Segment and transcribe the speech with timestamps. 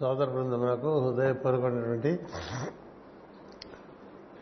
[0.00, 2.18] సోదర బృందములకు హృదయపూర్వకమైనటువంటి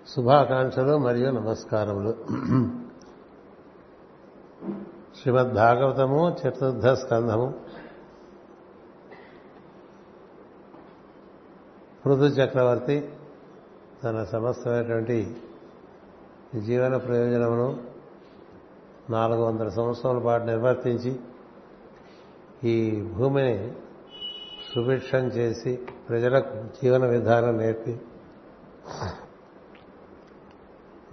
[0.09, 2.17] శుభాకాంక్షలు మరియు నమస్కారములు.
[5.21, 7.55] శ్రీమద్ భాగవతము చతుర్థ స్కంధము.
[12.07, 13.13] పృథు చక్రవర్తి
[14.05, 15.37] తన సమస్తమైనటువంటి
[16.65, 17.81] జీవన ప్రయోజనమును
[19.11, 21.21] నాలుగు వందల సంవత్సరాల పాటు నిర్వర్తించి
[22.65, 23.73] ఈ భూమిని
[24.77, 25.77] సుభిక్షం చేసి
[26.09, 28.01] ప్రజలకు జీవన విధానం నేర్పి.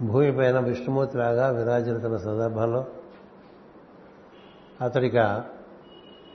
[0.02, 2.84] భూమిపైన విష్ణుమూర్తిలాగా విరాజిల్లుతున్న సందర్భంలో.
[4.80, 5.14] అతడిక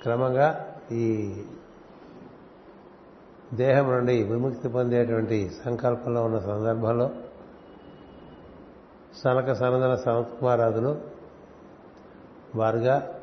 [0.01, 1.33] క్రమంగా ఈ
[3.53, 7.09] దేహం నుండి విముక్తి పొందేటువంటి సంకల్పంలో ఉన్న సందర్భంలో
[9.23, 11.01] సనక సనందన సనత్కుమారాదులు
[12.55, 13.19] వారుగా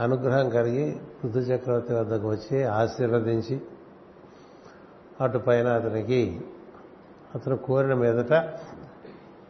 [0.00, 3.60] అనుగ్రహం కలిగి ఋతు చక్రవర్తి వద్దకు వచ్చి ఆశీర్వదించి
[5.20, 6.40] అటు పైన అతనికి
[7.34, 8.32] అతను కోరిన మీదట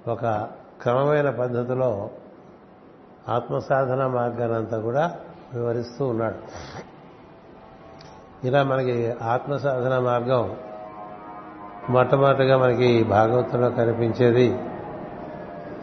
[0.08, 0.48] ఒక
[0.82, 2.10] క్రమమైన పద్ధతిలో
[3.28, 5.16] ఆత్మసాధన మార్గానంతా కూడా
[5.54, 6.38] వివరిస్తూ ఉన్నాడు.
[8.46, 10.56] ఇలా మనకి ఆత్మసాధన మార్గం
[11.90, 14.58] మొట్టమొదటిగా మనకి భాగవతంలో కనిపించేది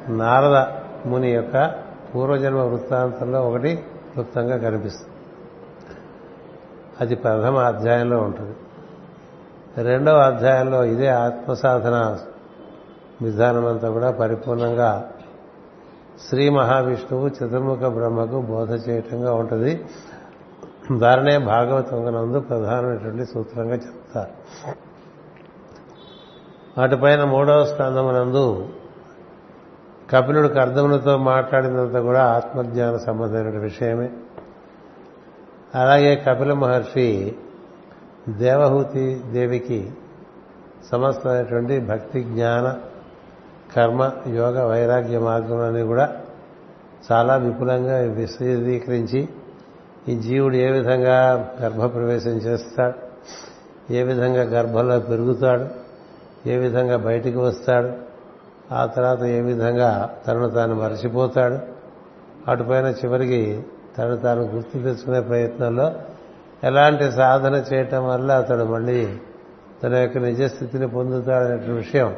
[0.09, 0.57] నారద
[1.07, 1.75] ముని యొక్క
[2.15, 3.75] పూర్వజన్మ వృత్తాంతంలో ఒకటి
[4.11, 5.10] క్లుప్తంగా కనిపిస్తుంది.
[7.01, 8.55] అది ప్రథమ అధ్యాయంలో ఉంటుంది.
[9.83, 12.17] రెండవ అధ్యాయంలో ఇదే ఆత్మసాధన
[13.21, 15.11] విధానమంతా కూడా పరిపూర్ణంగా
[16.29, 19.85] శ్రీ మహావిష్ణువు చతుర్ముఖ బ్రహ్మకు బోధ చేయటంగా ఉంటుంది.
[20.97, 24.29] దానినే భాగవతంగనందు ప్రధానమైనటువంటి సూత్రంగా చెప్తారు.
[26.79, 28.69] వాటిపైన మూడవ స్కంధమునందు
[30.09, 34.09] కపిలుడు కర్ధములతో మాట్లాడినంత కూడా ఆత్మజ్ఞాన సంబంధమైన విషయమే.
[35.75, 37.35] అలాగే కపిల మహర్షి
[38.29, 39.91] దేవహూతి దేవికి
[40.91, 42.79] సమస్తమైనటువంటి భక్తి జ్ఞాన
[43.75, 46.15] కర్మ యోగ వైరాగ్య మార్గంలోని కూడా
[47.11, 49.27] చాలా విపులంగా విశదీకరించి
[50.07, 51.17] ఈ జీవుడు ఏ విధంగా
[51.61, 52.97] గర్భప్రవేశం చేస్తాడు
[53.93, 55.67] ఏ విధంగా గర్భంలో పెరుగుతాడు
[56.49, 57.91] ఏ విధంగా బయటికి వస్తాడు
[58.73, 61.57] ఆ తర్వాత ఏ విధంగా తనను తాను మరచిపోతాడు
[62.47, 63.61] అటుపైన చివరికి
[63.97, 65.91] తను తాను గుర్తు తెచ్చుకునే ప్రయత్నంలో
[66.63, 69.17] ఎలాంటి సాధన చేయటం వల్ల అతడు మళ్ళీ
[69.83, 72.15] తన యొక్క నిజస్థితిని పొందుతాడనే విషయం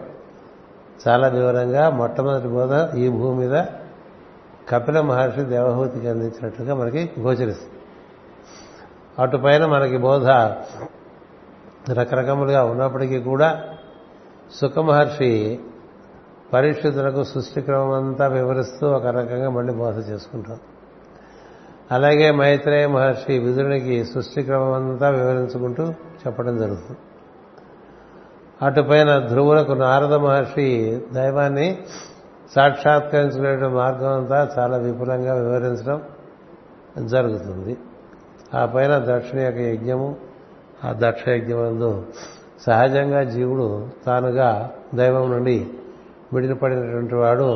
[1.08, 3.66] చాలా వివరంగా మొట్టమొదటి బోధ ఈ భూమి మీద
[4.70, 7.74] కపిల మహర్షి దేవహూతికి అందించినట్లుగా మనకి గోచరిస్తుంది.
[9.20, 10.28] అటుపైన మనకి బోధ
[11.92, 13.64] రకరకములుగా ఉన్నప్పటికీ కూడా
[14.56, 15.60] సుఖమహర్షి
[16.54, 20.58] పరీక్షితులకు సృష్టి క్రమం అంతా వివరిస్తూ ఒక రకంగా మళ్ళీ బోధ చేసుకుంటాం
[21.94, 27.00] అలాగే మైత్రేయ మహర్షి విదురునికి సృష్టి క్రమం అంతా వివరించుకుంటూ చెప్పడం జరుగుతుంది.
[28.62, 30.68] అటుపైన ధ్రువులకు నారద మహర్షి
[31.14, 31.78] దైవాన్ని
[32.56, 36.02] సాక్షాత్కరించుకునే మార్గం అంతా చాలా విపులంగా వివరించడం
[37.08, 37.78] జరుగుతుంది.
[38.56, 40.18] ఆ పైన దక్షిణ యొక్క యజ్ఞము
[40.86, 42.06] ఆ దక్ష యజ్ఞమందు
[42.62, 45.68] సహజంగా జీవుడు తానుగా దైవం నుండి
[46.34, 47.50] విడిపడినటువంటి వాడు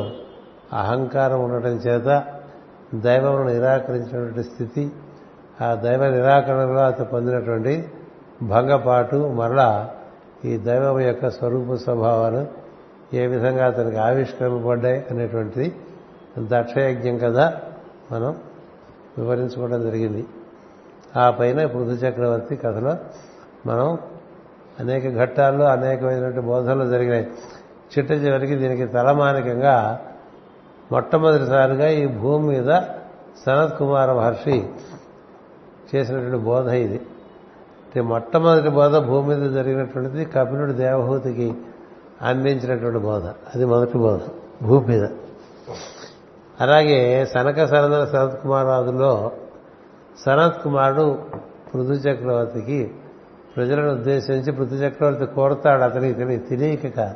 [0.72, 2.08] అహంకారం ఉండటం చేత
[2.94, 4.90] దైవమును నిరాకరించినటువంటి స్థితి
[5.60, 7.88] ఆ దైవ నిరాకరణలో అతను పొందినటువంటి
[8.42, 9.90] భంగపాటు మరలా
[10.44, 12.46] ఈ దైవం యొక్క స్వరూప స్వభావాలు
[13.14, 15.74] ఏ విధంగా అతనికి ఆవిష్కరింపబడ్డాయి అనేటువంటిది
[16.38, 17.60] దక్షయజ్ఞం కదా
[18.12, 18.36] మనం
[19.18, 20.26] వివరించుకోవడం జరిగింది.
[21.16, 22.96] ఆ పైన పృథు చక్రవర్తి కథలో
[23.66, 23.98] మనం
[24.80, 27.30] అనేక ఘట్టాల్లో అనేకమైనటువంటి బోధనలు జరిగినాయి.
[27.92, 30.00] చిట్ట చివరికి దీనికి తలమానికంగా
[30.92, 32.80] మొట్టమొదటిసారిగా ఈ భూమి మీద
[33.46, 34.68] సనత్ కుమార మహర్షి
[35.94, 36.96] చేసినటువంటి బోధ ఇది.
[37.86, 41.54] అంటే మొట్టమొదటి బోధ భూమి మీద జరిగినటువంటిది కపిలుడు దేవహూతికి
[42.22, 43.24] అందించినటువంటి బోధ.
[43.26, 44.20] అది మొదటి బోధ
[44.62, 45.08] భూమి మీద.
[46.60, 49.32] అలాగే సనక సనందన సనత్ కుమారాదులో
[50.26, 51.18] సనత్ కుమారుడు
[51.74, 52.90] పృథు చక్రవర్తికి
[53.56, 57.14] ప్రజలను ఉద్దేశించి పృథు చక్రవర్తి కోరతాడు అతనికి తెలియక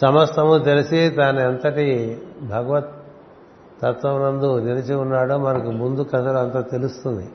[0.00, 2.90] సమస్తము తెలిసి తాను ఎంతటి భగవత్
[3.82, 7.28] తత్వమునందు నిలిచి ఉన్నాడో మనకు ముందు కథలు అంతా తెలుస్తుంది.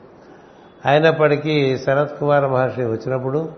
[0.86, 3.48] అయినప్పటికీ శరత్ కుమార్ మహర్షి వచ్చినప్పుడు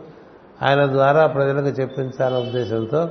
[0.63, 3.09] ఆయన ద్వారా ప్రజలకు చెప్పించాలనే ఉద్దేశంతో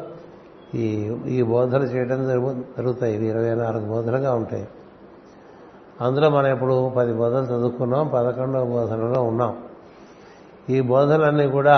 [0.76, 3.16] ఈ ఈ బోధన చేయడం జరుగుతాయి.
[3.16, 4.68] ఇవి ఇరవై నాలుగు బోధనగా ఉంటాయి.
[6.02, 9.58] అందులో మనం ఇప్పుడు పది బోధనలు చదువుకున్నాం పదకొండవ బోధనలో ఉన్నాం.
[10.70, 11.76] ఈ బోధనలన్నీ కూడా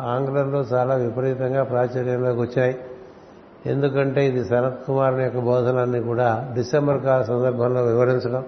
[0.00, 2.78] ఆంగ్లంలో చాలా విపరీతంగా ప్రాచుర్యంలోకి వచ్చాయి.
[3.66, 8.44] ఎందుకంటే ఇది శరత్ కుమారుని యొక్క బోధనలన్నీ కూడా డిసెంబర్ కాల సందర్భంలో వివరించడం.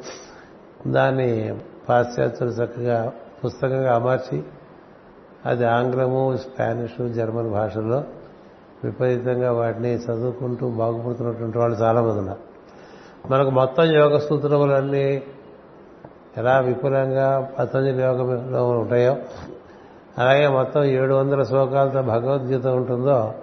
[0.87, 3.13] దాన్ని పాశ్చాత్యులు చక్కగా
[3.45, 4.43] పుస్తకంగా అమర్చి
[5.47, 8.05] అది ఆంగ్లము స్పానిషు జర్మన్ భాషల్లో
[8.85, 12.39] విపరీతంగా వాటిని చదువుకుంటూ బాగుపడుతున్నటువంటి వాళ్ళు చాలామంది ఉన్నారు.
[13.31, 15.23] మనకు మొత్తం యోగ సూత్రములన్నీ
[16.37, 19.17] ఎలా విపులంగా పతంజలి యోగంలో ఉంటాయో
[20.19, 23.35] అలాగే మొత్తం ఏడు వందల శ్లోకాలతో భగవద్గీత ఉంటుందో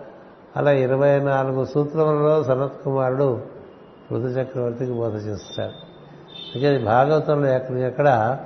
[0.57, 3.41] అలా ఇరవై నాలుగు సూత్రములలో సనత్ కుమారుడు
[4.11, 5.71] ఋతు చక్రవర్తికి బోధ చేస్తాడు.
[6.55, 8.37] అంటే భాగవతంలో ఎక్కడ ఎక్కడ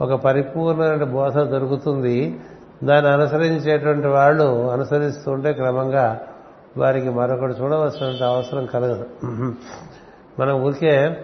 [0.00, 2.40] ఒక పరిపూర్ణమైన బోధ దొరుకుతుంది
[2.84, 6.20] దాన్ని అనుసరించేటువంటి వాళ్ళు అనుసరిస్తుంటే క్రమంగా
[6.76, 9.06] వారికి మరొకటి చూడవలసినంత అవసరం కలగదు.
[10.40, 11.16] మనం ఊరికే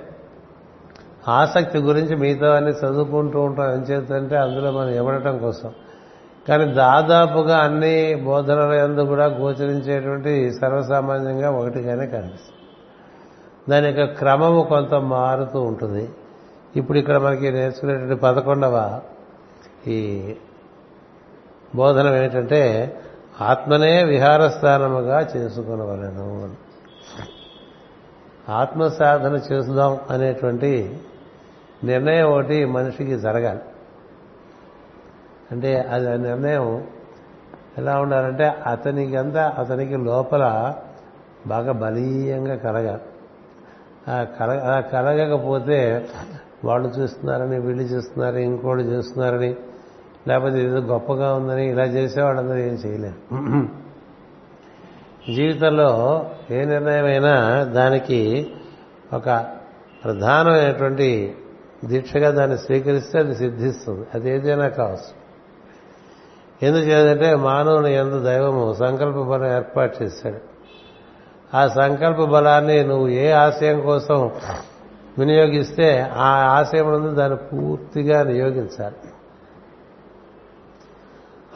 [1.29, 3.73] ఆసక్తి గురించి మిగతా అన్ని చదువుకుంటూ ఉంటాం.
[3.73, 5.73] ఏం చేద్దంటే అందులో మనం ఇవ్వడటం కోసం.
[6.49, 12.61] కానీ దాదాపుగా అన్ని బోధనల ఎందు కూడా గోచరించేటువంటి సర్వసామాన్యంగా ఒకటిగానే కనిపిస్తుంది.
[13.69, 16.09] దాని యొక్క క్రమము కొంత మారుతూ ఉంటుంది.
[16.77, 19.01] ఇప్పుడు ఇక్కడ మనకి నేర్చుకునేటువంటి పదకొండవ
[19.87, 20.35] ఈ
[21.75, 22.95] బోధనం ఏంటంటే
[23.41, 26.51] ఆత్మనే విహారస్థానముగా చేసుకునవలను.
[28.49, 31.01] ఆత్మ సాధన చేద్దాం అనేటువంటి
[31.85, 33.61] నిర్ణయం ఒకటి మనిషికి జరగాలి.
[35.53, 36.87] అంటే అది ఆ నిర్ణయం
[37.79, 40.75] ఎలా ఉండాలంటే అతనికంతా అతనికి లోపల
[41.47, 43.03] బాగా బలీయంగా కలగాలి.
[44.11, 46.07] ఆ కల ఆ కలగకపోతే
[46.65, 49.57] వాళ్ళు చూస్తున్నారని వీళ్ళు చూస్తున్నారని ఇంకోళ్ళు చూస్తున్నారని
[50.29, 53.85] లేకపోతే ఏదో గొప్పగా ఉందని ఇలా చేసేవాళ్ళందరూ ఏం చేయలేరు.
[55.33, 55.91] జీవితంలో
[56.51, 58.53] ఏ నిర్ణయమైనా దానికి
[59.13, 59.47] ఒక
[60.05, 61.35] ప్రధానమైనటువంటి
[61.85, 64.07] దీక్షగా దాన్ని స్వీకరిస్తే అది సిద్ధిస్తుంది.
[64.15, 65.24] అది ఏదైనా కావచ్చు.
[66.63, 70.55] ఎందుచేదంటే మానవుని ఎందు దైవము సంకల్ప బలం ఏర్పాటు చేశాడు.
[71.57, 74.31] ఆ సంకల్ప బలాన్ని నువ్వు ఏ ఆశయం కోసం
[75.19, 78.95] వినియోగిస్తే ఆ ఆశయం నందు దాన్ని పూర్తిగా నియోగించాలి.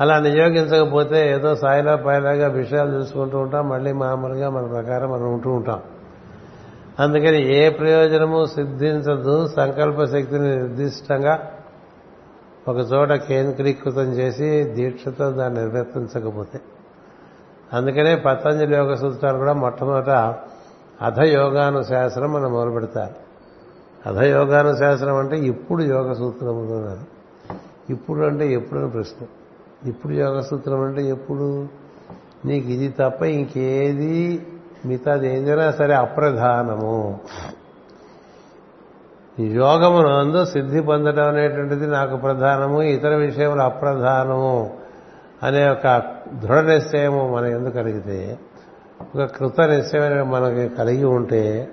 [0.00, 5.82] అలా నియోగించకపోతే ఏదో సాయిలా పాయలాగా విషయాలు చూసుకుంటూ ఉంటాం మళ్ళీ మామూలుగా మన ప్రకారం మనం ఉంటూ ఉంటాం.
[7.00, 11.50] అందుకని ఏ ప్రయోజనము సిద్ధించదు సంకల్ప శక్తిని నిర్దిష్టంగా
[12.69, 16.61] ఒక చోట కేంద్రీకృతం చేసి దీక్షతో దాన్ని నిర్వర్తించకపోతే.
[17.73, 20.11] అందుకనే పతంజలి యోగ సూత్రాలు కూడా మొట్టమొదట
[21.03, 23.29] అధయోగానుశాసనం మనం మొదలు పెడతారు
[24.09, 27.19] అధయోగానుశాసనం అంటే ఇప్పుడు యోగ సూత్రములు అన్నారు.
[27.93, 29.26] ఇప్పుడు అంటే ఎప్పుడని ప్రశ్న.
[29.88, 31.69] ఇప్పుడు యోగ సూత్రం అంటే ఎప్పుడు?
[32.44, 34.47] నీకు ఇది తప్ప ఇంకేది
[34.87, 37.19] మిగతాది ఏదైనా సరే అప్రధానము.
[39.38, 44.70] యోగమునందు సిద్ధి పొందడం అనేటువంటిది నాకు ప్రధానము ఇతర విషయములు అప్రధానము
[45.43, 46.02] అనే ఒక
[46.35, 48.38] దృఢ నిశ్చయము మన ఎందుకు కలిగితే
[49.14, 51.69] ఒక కృత నిశ్చయమైన మనకి కలిగి ఉంటే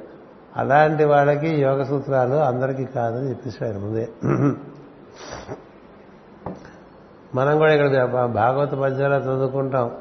[0.56, 4.10] అలాంటి వాళ్ళకి యోగ సూత్రాలు అందరికీ కాదని చెప్పేసాడు ముందే.
[7.36, 9.92] మనం కూడా ఇక్కడ భాగవత పద్యాలు చదువుకుంటాం.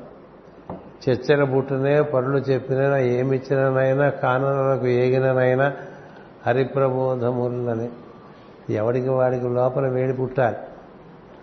[1.09, 5.73] చర్చల బుట్టునే పనులు చెప్పినైనా ఏమిచ్చిననైనా కాననకు ఏగిననైనా
[6.47, 7.89] హరిప్రబోధములని.
[8.75, 10.57] ఎవడికి వాడికి లోపల వేడి పుట్టాలి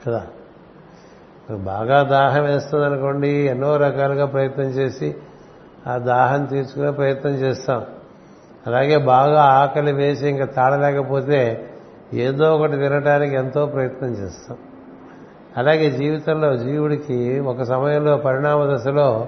[0.08, 0.28] కదా?
[1.52, 5.16] బాగా దాహం వేస్తుంది అనుకోండి ఎన్నో రకాలుగా ప్రయత్నం చేసి
[5.88, 7.86] ఆ దాహం తీర్చుకునే ప్రయత్నం చేస్తాం.
[8.68, 11.70] అలాగే బాగా ఆకలి వేసి ఇంకా తాళలేకపోతే
[12.14, 14.58] ఏదో ఒకటి తినడానికి ఎంతో ప్రయత్నం చేస్తాం.
[15.58, 19.28] అలాగే జీవితంలో జీవుడికి ఒక సమయంలో పరిణామ దశలో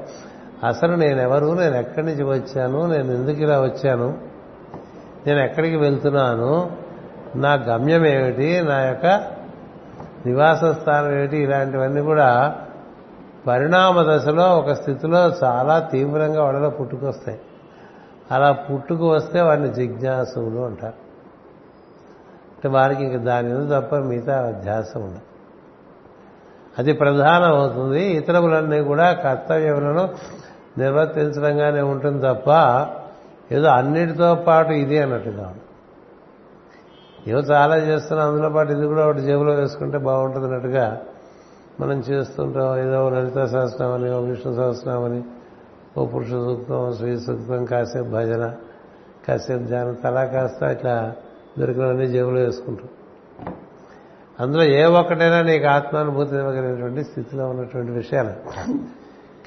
[0.67, 4.32] అసలు నేనెవరు నేను ఎక్కడి నుంచి వచ్చాను నేను ఎందుకు ఇలా వచ్చాను
[5.27, 6.71] నేను ఎక్కడికి వెళ్తున్నాను?
[7.35, 8.61] నా గమ్యం ఏమిటి?
[8.61, 9.05] నా యొక్క
[10.25, 11.37] నివాస స్థానం ఏమిటి?
[11.37, 12.55] ఇలాంటివన్నీ కూడా
[13.47, 17.39] పరిణామ దశలో ఒక స్థితిలో చాలా తీవ్రంగా వాళ్ళలో పుట్టుకొస్తాయి.
[18.31, 21.03] అలా పుట్టుకు వస్తే వారిని జిజ్ఞాసులు అంటారు.
[22.53, 25.19] అంటే వారికి ఇంక దాని మీద తప్ప మిగతా అధ్యాసం ఉండదు.
[26.79, 28.13] అది ప్రధానం అవుతుంది.
[28.83, 30.09] కూడా కర్తవ్యములను
[30.77, 32.49] నిర్వర్తించడంగానే ఉంటుంది తప్ప
[33.51, 35.55] ఏదో అన్నిటితో పాటు ఇది అన్నట్టుగా
[37.27, 41.01] ఏదో చాలా చేస్తున్నాం అందులో పాటు ఇది కూడా ఒకటి జేబులో వేసుకుంటే బాగుంటుంది అన్నట్టుగా
[41.79, 42.79] మనం చేస్తుంటాం.
[42.79, 45.23] ఏదో లలిత సహస్రం ఓ విష్ణు సహస్రం
[45.97, 48.53] ఓ పురుష సూక్తం శ్రీ సూక్తం కాసేపు భజన
[49.27, 51.15] కాసేపు ధ్యానం తలా కాస్త ఇట్లా
[51.59, 52.87] దొరికినవన్నీ జేబులో వేసుకుంటాం.
[54.39, 58.33] అందులో ఏ ఒక్కటైనా నీకు ఆత్మానుభూతి ఇవ్వగలిగినటువంటి స్థితిలో ఉన్నటువంటి విషయాలు.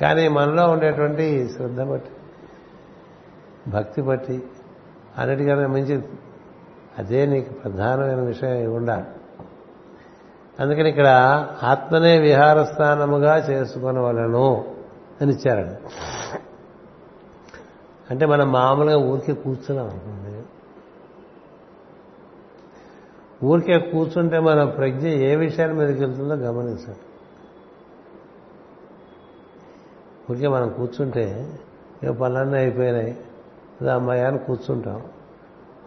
[0.00, 2.10] కానీ మనలో ఉండేటువంటి శ్రద్ధ బట్టి.
[3.68, 4.42] భక్తి బట్టి
[5.18, 6.02] అన్నిటికన్నా మించి
[6.98, 9.04] అదే నీకు ప్రధానమైన విషయం ఉండాలి.
[10.60, 11.06] అందుకని ఇక్కడ
[11.62, 14.74] ఆత్మనే విహారస్థానముగా చేసుకునవలను
[15.20, 15.74] అని ఇచ్చారండి.
[18.10, 20.42] అంటే మనం మామూలుగా ఊరికే కూర్చున్నాం అనుకోండి.
[23.46, 26.98] ఊరికే కూర్చుంటే మన ప్రజ్ఞ ఏ విషయాల మీదకి వెళ్తుందో గమనించండి
[30.30, 31.58] ఊరికే మనం కూర్చుంటే
[32.04, 33.18] ఏ పనులన్నీ అయిపోయినాయి.
[33.80, 35.02] అది అమ్మాయి అని కూర్చుంటాం.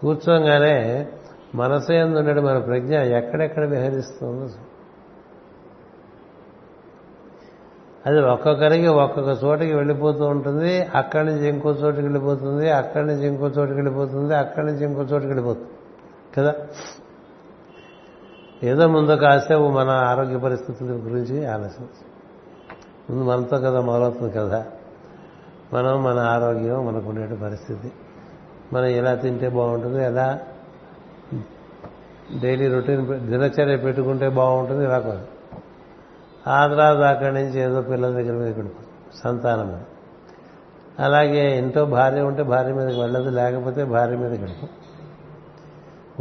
[0.02, 1.08] కూర్చోగానే
[1.56, 4.48] మనసు ఎందుండే మన ప్రజ్ఞ ఎక్కడెక్కడ విహరిస్తుందో
[8.06, 10.82] అది ఒక్కొక్కరికి ఒక్కొక్క చోటికి వెళ్ళిపోతూ ఉంటుంది.
[10.84, 12.70] అక్కడి నుంచి ఇంకో చోటుకి వెళ్ళిపోతుంది.
[12.70, 14.36] అక్కడి నుంచి ఇంకో చోటుకి వెళ్ళిపోతుంది.
[14.36, 15.68] అక్కడి నుంచి ఇంకో చోటుకి వెళ్ళిపోతుంది.
[16.38, 16.56] కదా?
[18.64, 22.10] ఏదో ముందు కాసేపు మన ఆరోగ్య పరిస్థితుల గురించి ఆలోచించు.
[23.10, 24.66] ముందు మనతో కదా మొదలవుతుంది కదా?
[25.74, 27.92] మనం మన ఆరోగ్యం మనకు ఉండే పరిస్థితి.
[28.74, 30.40] మనం ఎలా తింటే బాగుంటుంది ఎలా
[32.42, 35.28] డైలీ రొటీన్ దినచర్య పెట్టుకుంటే బాగుంటుంది ఇలా కాదు.
[36.48, 39.84] ఆ తర్వాత అక్కడి నుంచి ఏదో పిల్లల దగ్గర మీద గడిపోతుంది సంతానం
[41.00, 44.68] అలాగే ఇంట్లో భార్య ఉంటే భార్య మీదకి వెళ్ళదు లేకపోతే భార్య మీద గడుపు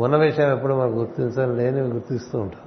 [0.02, 2.60] ఉన్న విషయం ఎప్పుడు మనం గుర్తించాలి లేని గుర్తిస్తూ ఉంటాం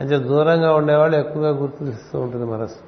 [0.00, 2.87] అంటే దూరంగా ఉండేవాళ్ళు ఎక్కువగా గుర్తిస్తూ ఉంటుంది మనసు.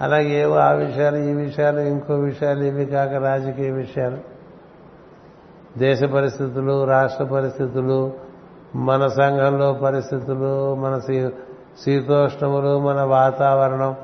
[0.00, 4.18] అలాగే ఏవో ఆ విషయాలు ఈ విషయాలు ఇంకో విషయాలు ఇవి కాక రాజకీయ విషయాలు.
[5.78, 8.12] దేశ పరిస్థితులు రాష్ట్ర పరిస్థితులు
[8.74, 10.98] మన సంఘంలో పరిస్థితులు మన
[11.84, 13.96] శీతోష్ణములు మన వాతావరణం.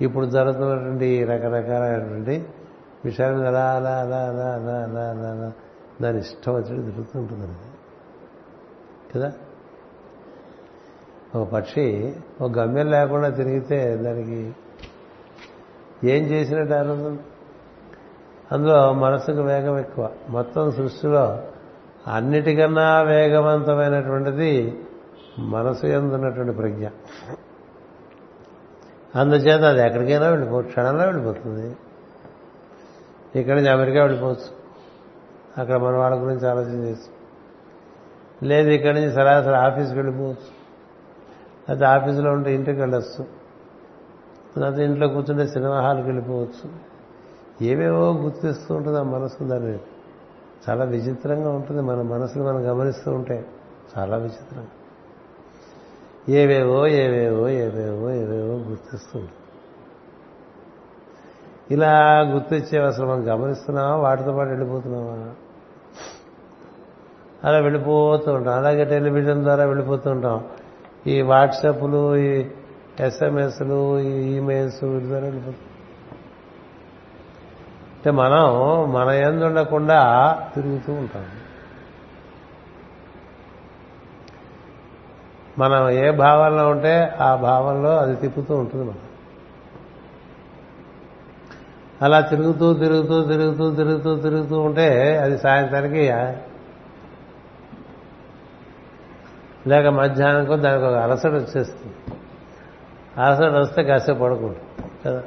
[0.00, 2.46] ఇప్పుడు జరుగుతున్నటువంటి రకరకాలైనటువంటి
[3.04, 5.52] విషయాలు అలా అలా అలా అలా అలా అలా అలా అలా
[6.02, 7.48] దాని ఇష్టం వచ్చి తిరుగుతుంటుంది
[9.14, 9.32] కదా?
[11.34, 14.52] ఒక పక్షి ఒక గమ్యం లేకుండా తిరిగితే దానికి
[16.04, 17.18] ఏం చేసినట్టు ఆనందం
[18.52, 18.92] అందులో?
[18.92, 20.10] మనసుకు వేగం ఎక్కువ.
[20.28, 21.42] మొత్తం సృష్టిలో
[22.06, 24.82] అన్నిటికన్నా వేగవంతమైనటువంటిది
[25.38, 26.88] మనసు ఎందున్నటువంటి ప్రజ్ఞ.
[29.16, 31.76] అందుచేత అది ఎక్కడికైనా వెళ్ళిపో క్షణంలో వెళ్ళిపోతుంది.
[33.40, 34.58] ఇక్కడి నుంచి అమెరికా వెళ్ళిపోవచ్చు.
[35.60, 37.10] అక్కడ మన వాళ్ళ గురించి ఆలోచన చేసి.
[38.46, 40.58] లేదు ఇక్కడి నుంచి సరాసరి ఆఫీస్కి వెళ్ళిపోవచ్చు.
[41.68, 43.37] అయితే ఆఫీసులో ఉంటే ఇంటికి వెళ్ళొచ్చు.
[44.60, 46.88] లేకపోతే ఇంట్లో కూర్చుంటే సినిమా హాల్కి వెళ్ళిపోవచ్చు.
[47.64, 49.78] ఏవేవో గుర్తిస్తూ ఉంటుంది ఆ మనసు దాన్ని.
[50.68, 51.82] చాలా విచిత్రంగా ఉంటుంది.
[51.82, 53.46] మన మనసుని మనం గమనిస్తూ ఉంటే
[53.98, 54.66] చాలా విచిత్రంగా.
[56.28, 59.32] ఏవేవో ఏవేవో ఏవేవో ఏవేవో గుర్తిస్తూ ఉంటుంది.
[61.70, 65.34] ఇలా గుర్తిచ్చే అసలు మనం గమనిస్తున్నావా వాటితో పాటు వెళ్ళిపోతున్నావా
[67.44, 68.54] అలా వెళ్ళిపోతూ ఉంటాం.
[68.54, 70.46] అలాగే టెలివిజన్ ద్వారా వెళ్ళిపోతూ ఉంటాం.
[71.06, 72.44] ఈ వాట్సాప్లు ఈ
[73.00, 74.84] ఎస్ఎంఎస్లు ఈమెయిల్స్
[77.98, 78.46] అంటే మనం
[78.92, 80.00] మన ఎందు ఉండకుండా
[80.54, 81.26] తిరుగుతూ ఉంటాం.
[85.58, 89.02] మనం ఏ భావంలో ఉంటే ఆ భావంలో అది తిప్పుతూ ఉంటుంది మనం
[92.02, 96.10] అలా తిరుగుతూ తిరుగుతూ తిరుగుతూ తిరుగుతూ తిరుగుతూ ఉంటే అది సాయంత్రానికి
[99.68, 101.94] లేక మధ్యాహ్నంకో దానికి ఒక అలసట వచ్చేస్తుంది.
[103.18, 105.22] అలసట వస్తే కాసేపు పడుకుంటాం కదా?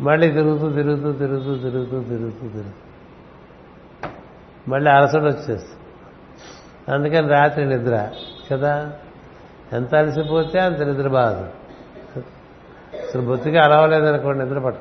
[0.00, 4.08] మళ్ళీ తిరుగుతూ తిరుగుతూ తిరుగుతూ తిరుగుతూ తిరుగుతూ తిరుగుతూ.
[4.68, 5.80] మళ్ళీ అలసట వచ్చేస్తుంది.
[6.92, 8.08] అందుకని రాత్రి నిద్ర
[8.52, 8.92] కదా?
[9.72, 11.36] ఎంత అలసిపోతే అంత నిద్ర బాధ.
[12.96, 14.78] అసలు బొత్తిగా అలవలేదనుకోండి నిద్ర పట్ట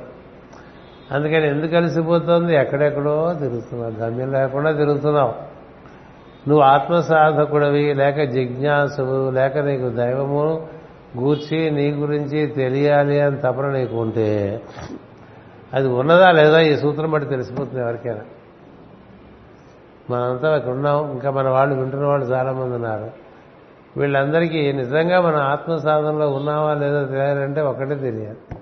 [1.12, 2.56] అందుకని ఎందుకు అలసిపోతుంది?
[2.56, 3.92] ఎక్కడెక్కడో తిరుగుతున్నావు.
[3.92, 5.54] గమ్యం లేకుండా తిరుగుతున్నావు.
[6.50, 10.68] నువ్వు ఆత్మసాధకుడవి లేక జిజ్ఞాసువు లేక నీకు దైవము
[11.18, 14.62] గూర్చి నీ గురించి తెలియాలి అని తపన నీకు ఉంటే
[15.74, 18.22] అది ఉన్నదా లేదా ఈ సూత్రం బట్టి తెలిసిపోతుంది ఎవరికైనా.
[20.10, 21.12] మనంతా అక్కడ ఉన్నాం.
[21.12, 23.12] ఇంకా మన వాళ్ళు వింటున్న వాళ్ళు చాలా మంది ఉన్నారు.
[23.98, 28.58] వీళ్ళందరికీ నిజంగా మన ఆత్మ సాధనలో ఉన్నావా లేదా తెలియాలంటే ఒకటే తెలియాలి.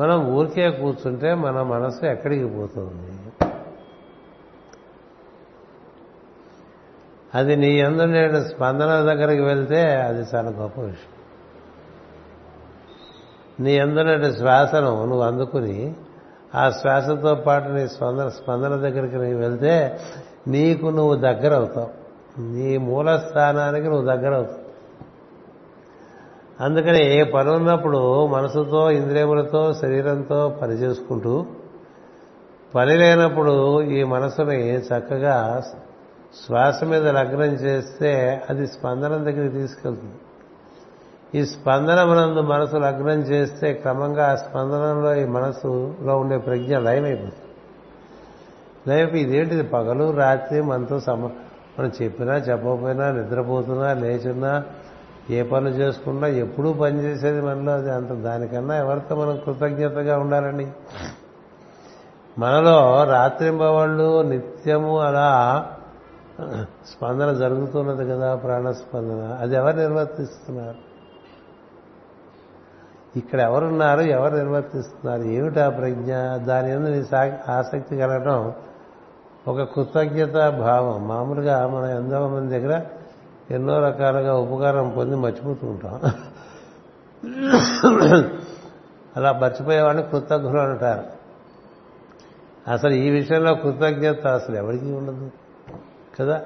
[0.00, 3.32] మనం ఊరికే కూర్చుంటే మన మనసు ఎక్కడికి పోతుంది?
[7.34, 11.19] అది నీ ఎందు స్పందన దగ్గరికి వెళ్తే అది చాలా గొప్ప విషయం.
[13.60, 15.94] నీ ఎందునటి శ్వాసను నువ్వు అందుకుని
[16.54, 20.00] ఆ శ్వాసతో పాటు నీ స్పందన స్పందన దగ్గరికి నీవు వెళ్తే
[20.48, 21.88] నీకు నువ్వు దగ్గర అవుతావు
[22.40, 24.70] నీ మూల స్థానానికి నువ్వు దగ్గర అవుతావు
[26.60, 31.46] అందుకని ఏ పని ఉన్నప్పుడు మనసుతో ఇంద్రియములతో శరీరంతో పనిచేసుకుంటూ
[32.74, 35.62] పని లేనప్పుడు ఈ మనసుని చక్కగా
[36.46, 40.14] శ్వాస మీద లగ్నం చేస్తే అది స్పందన దగ్గరికి తీసుకెళ్తుంది.
[41.34, 47.34] ఈ స్పందన మనందు మనసు లగ్నం చేస్తే క్రమంగా ఆ స్పందనంలో ఈ మనసులో ఉండే ప్రజ్ఞ లయమైపోతుంది.
[48.88, 49.62] లయమైపోయి ఇదేంటిది?
[49.62, 51.26] పగలు రాత్రి మనతో సమ
[51.78, 54.64] మనం చెప్పినా చెప్పకపోయినా నిద్రపోతున్నా లేచున్నా
[55.30, 60.68] ఏ పనులు చేసుకున్నా ఎప్పుడూ పనిచేసేది మనలో అది అంత దానికన్నా ఎవరితో మనం కృతజ్ఞతగా ఉండాలండి?
[62.38, 65.66] మనలో రాత్రింబవాళ్ళు నిత్యము అలా
[66.86, 69.38] స్పందన జరుగుతున్నది కదా ప్రాణస్పందన.
[69.40, 70.89] అది ఎవరు నిర్వర్తిస్తున్నారు?
[73.16, 76.14] ఇక్కడ ఎవరున్నారు ఎవరు నిర్వర్తిస్తున్నారు ఏమిటా ప్రజ్ఞ?
[76.36, 78.52] దాని మీద నీ ఆసక్తి కలగడం
[79.48, 81.08] ఒక కృతజ్ఞత భావం.
[81.08, 82.80] మామూలుగా మనం ఎంతో మంది దగ్గర
[83.50, 86.00] ఎన్నో రకాలుగా ఉపకారం పొంది మర్చిపోతూ ఉంటాం.
[89.16, 91.20] అలా మర్చిపోయేవాడిని కృతజ్ఞులు అంటారు.
[92.70, 95.30] అసలు ఈ విషయంలో కృతజ్ఞత అసలు ఎవరికి ఉండదు.
[96.20, 96.42] కదా?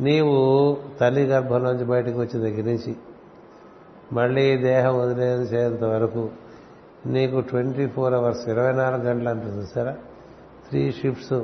[0.00, 2.96] నీవు తల్లి గర్భంలోంచి బయటకు వచ్చిన దగ్గర నుంచి
[4.12, 6.30] మళ్ళీ దేహం వదిలేదు చేయంత వరకు.
[7.06, 9.92] నీకు ట్వంటీ ఫోర్ అవర్స్ ఇరవై నాలుగు గంటలు అంటే చూసారా?
[10.68, 11.42] త్రీ షిఫ్ట్స్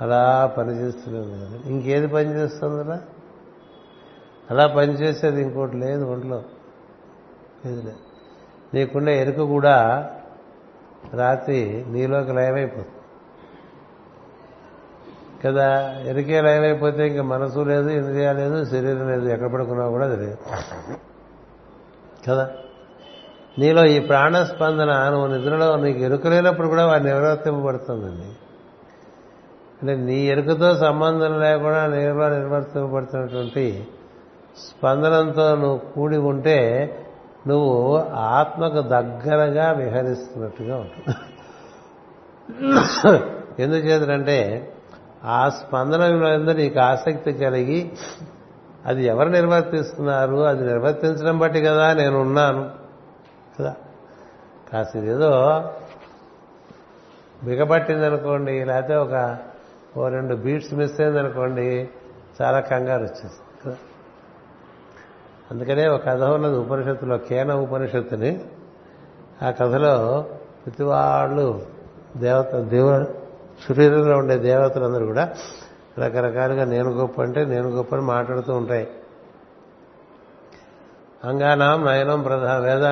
[0.00, 1.70] అలా పనిచేస్తున్నది కదా.
[1.70, 3.00] ఇంకేది పనిచేస్తుంది అలా?
[4.50, 6.42] అలా పనిచేసేది ఇంకోటి లేదు ఒంట్లో.
[7.66, 7.96] లేదు లేదు.
[8.74, 10.10] నీకుండే ఎరుక కూడా
[11.14, 12.88] రాత్రి నీలోకి లయమైపోతుంది.
[15.44, 20.36] కదా ఎరుకే లయమైపోతే ఇంకా మనసు లేదు ఇంద్రియాలు లేదు శరీరం లేదు ఎక్కడ పడుకున్నా కూడా తెలియదు.
[22.28, 22.50] కదా?
[23.58, 28.36] నీలో ఈ ప్రాణస్పందన నువ్వు నిద్రలో నీకు ఎరుక లేనప్పుడు కూడా వాడు నిర్వర్తింపబడుతుందండి.
[29.82, 33.88] అంటే నీ ఎరుకతో సంబంధం లేకుండా నీలో నిర్వర్తింపబడుతున్నటువంటి
[34.58, 36.90] స్పందనంతో నువ్వు కూడి ఉంటే
[37.46, 41.16] నువ్వు ఆత్మకు దగ్గరగా విహరిస్తున్నట్టుగా ఉంటుంది.
[43.62, 44.72] ఎందుచేతంటే
[45.24, 47.92] ఆ స్పందనలో నీకు ఆసక్తి కలిగి
[48.86, 50.36] అది ఎవరు నిర్వర్తిస్తున్నారు?
[50.36, 52.70] అది నిర్వర్తించడం బట్టి కదా నేను ఉన్నాను
[53.58, 53.74] కదా?
[54.72, 55.62] కాస్త ఏదో
[57.44, 59.36] బిగబట్టిందనుకోండి లేకపోతే ఒక
[59.96, 61.88] ఓ రెండు బీట్స్ మిస్ అయిందనుకోండి
[62.42, 63.64] చాలా కంగారు వచ్చేస్తుంది.
[63.66, 63.76] కదా?
[65.50, 68.44] అందుకనే ఒక కథ ఉన్నది ఉపనిషత్తులో కేన ఉపనిషత్తుని.
[69.42, 70.26] ఆ కథలో
[70.66, 71.66] ప్రతి వాళ్ళు
[72.16, 73.26] దేవత దేవుడు
[73.68, 75.32] శరీరంలో ఉండే దేవతలందరూ కూడా
[75.98, 78.88] రకరకాలుగా నేను గొప్ప అంటే నేను గొప్ప అని మాట్లాడుతూ ఉంటాయి.
[81.24, 82.84] అంగానాం నయనం ప్రధాన వేద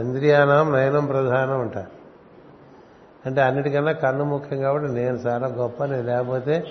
[0.00, 1.78] ఇంద్రియానాం నయనం ప్రధానం అంట.
[3.26, 6.64] అంటే అన్నిటికన్నా కన్ను ముఖ్యం కాబట్టి నేను చాలా గొప్ప నేను లేకపోతే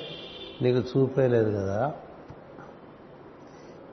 [0.61, 1.91] నీకు చూపే లేదు కదా.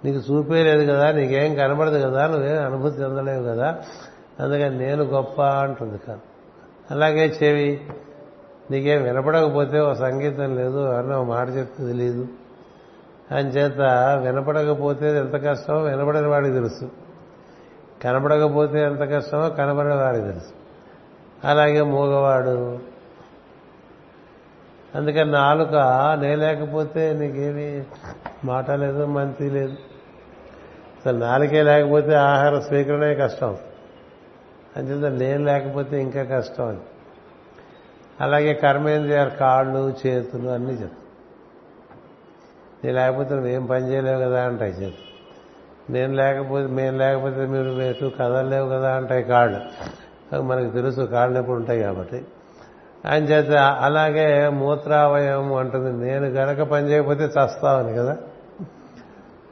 [0.05, 3.69] నీకు చూపే లేదు కదా నీకేం కనబడదు కదా నువ్వేం అనుభూతి చెందలేవు కదా.
[4.41, 6.21] అందుకని నేను గొప్ప అంటుంది కాదు
[6.91, 7.87] అలాగే చెవి.
[8.71, 12.29] నీకేం వినపడకపోతే ఓ సంగీతం లేదు అని ఓ మాట చెప్తే తెలియదు
[13.31, 13.81] అని చేత
[14.23, 16.91] వినపడకపోతే ఎంత కష్టమో వినపడని వాడికి తెలుసు.
[18.05, 20.51] కనపడకపోతే ఎంత కష్టమో కనబడిన వాడికి తెలుసు.
[21.45, 22.79] అలాగే మూగవాడు.
[24.95, 25.75] అందుకని నాలుక
[26.23, 27.85] లేకపోతే నీకేమి
[28.45, 29.73] మాట లేదు మంచి లేదు.
[30.99, 33.57] అసలు నాలుకే లేకపోతే ఆహార స్వీకరణే కష్టం.
[34.77, 36.79] అంచేత నేను లేకపోతే ఇంకా కష్టం అని.
[38.21, 41.05] అలాగే కర్మేంద్రియాలు కాళ్ళు చేతులు అన్నీ చెప్తాయి
[42.85, 45.09] నీ లేకపోతే నువ్వేం పని చేయలేవు కదా అంటాయి చేతులు.
[45.93, 49.61] నేను లేకపోతే మేము లేకపోతే మీరు ఎటు కదలలేవు కదా అంటాయి కాళ్ళు.
[50.41, 52.27] మనకు తెలుసు కాళ్ళు ఎప్పుడు ఉంటాయి కాబట్టి.
[53.11, 56.07] ఆయన చేత అలాగే మూత్రావయం అంటుంది.
[56.07, 58.17] నేను గనక పని చేయకపోతే చస్తావని కదా.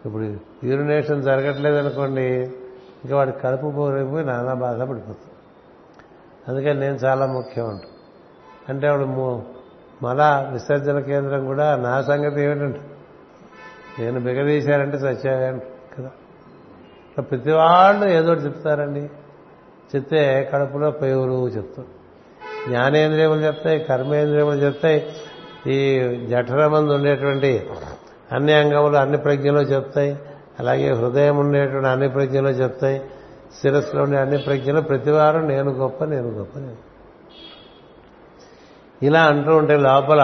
[0.07, 0.24] ఇప్పుడు
[0.64, 2.22] యూరినేషన్ జరగట్లేదు అనుకోండి
[3.05, 5.33] ఇంకా వాడి కడుపు పోరైపోయి నానా బాధపడిపోతుంది
[6.48, 7.96] అందుకని నేను చాలా ముఖ్యం అంటు
[8.68, 9.07] అంటే ఆవిడ
[10.02, 12.81] మల విసర్జన కేంద్రం కూడా నా సంగతి ఏమిటంటే
[13.98, 15.62] నేను బిగదీశారంటే సత్యావేంట
[15.98, 16.11] కదా.
[17.20, 19.11] ప్రతి వాళ్ళు ఏదో చెప్తారండి.
[19.96, 21.88] చెప్తే కడుపులో పేవురు చెప్తారు.
[22.68, 25.07] జ్ఞానేంద్రియములు చెప్తాయి కర్మేంద్రియములు చెప్తాయి.
[25.66, 27.70] ఈ జఠరమందు ఉండేటువంటి
[28.33, 30.18] అన్ని అంగములు అన్ని ప్రజ్ఞలు చెప్తాయి.
[30.61, 33.02] అలాగే హృదయం ఉండేటువంటి అన్ని ప్రజ్ఞలు చెప్తాయి.
[33.62, 36.86] శిరస్సులో ఉండే అన్ని ప్రజ్ఞలు ప్రతివారం నేను గొప్ప నేను గొప్ప నేను
[39.03, 40.23] ఇలా అంటూ ఉంటే లోపల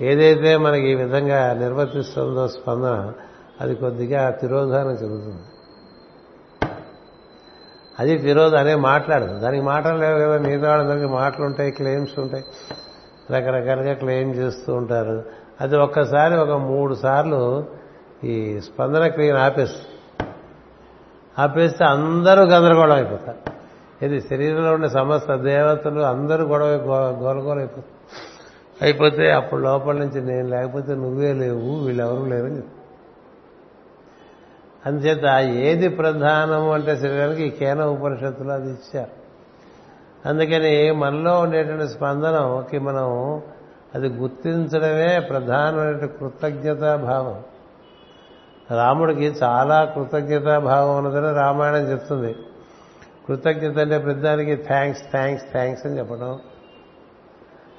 [0.00, 3.12] ఏదైతే మనకి ఈ విధంగా నిర్వర్తిస్తుందో స్పందన
[3.60, 5.42] అది కొద్దిగా తిరోధానం చెందుతుంది.
[7.98, 9.38] అది తిరోధ అనే మాట్లాడదు.
[9.38, 12.44] దానికి మాటలు లేవు కదా మిగతా వాళ్ళందరికీ మాటలు ఉంటాయి క్లెయిమ్స్ ఉంటాయి.
[13.32, 15.24] రకరకాలుగా క్లెయిమ్ చేస్తూ ఉంటారు.
[15.60, 17.64] అది ఒక్కసారి ఒక మూడు సార్లు
[18.24, 19.86] ఈ స్పందన క్రియను ఆపేస్తుంది.
[21.38, 23.49] ఆపేస్తే అందరూ గందరగోళం అయిపోతారు.
[24.02, 26.66] ఇది శరీరంలో ఉండే సమస్త దేవతలు అందరూ గొడవ
[27.20, 27.68] గోలగోల
[28.82, 32.62] అయిపోతే అప్పుడు లోపల నుంచి నేను లేకపోతే నువ్వే లేవు వీళ్ళెవరూ లేరని
[34.86, 39.10] అందుచేత ఏది ప్రధానము అంటే శరీరానికి ఈ కేన ఉపనిషత్తులు అది ఇచ్చారు.
[40.28, 43.42] అందుకని మనలో ఉండేటువంటి స్పందనకి మనం
[43.94, 47.42] అది గుర్తించడమే ప్రధానమైన కృతజ్ఞతా భావం
[48.76, 52.36] రాముడికి చాలా కృతజ్ఞతా భావం ఉన్నదని రామాయణం చెప్తుంది.
[53.30, 56.38] కృతజ్ఞత అంటే ప్రతిదానికి థ్యాంక్స్ థ్యాంక్స్ థ్యాంక్స్ అని చెప్పడం.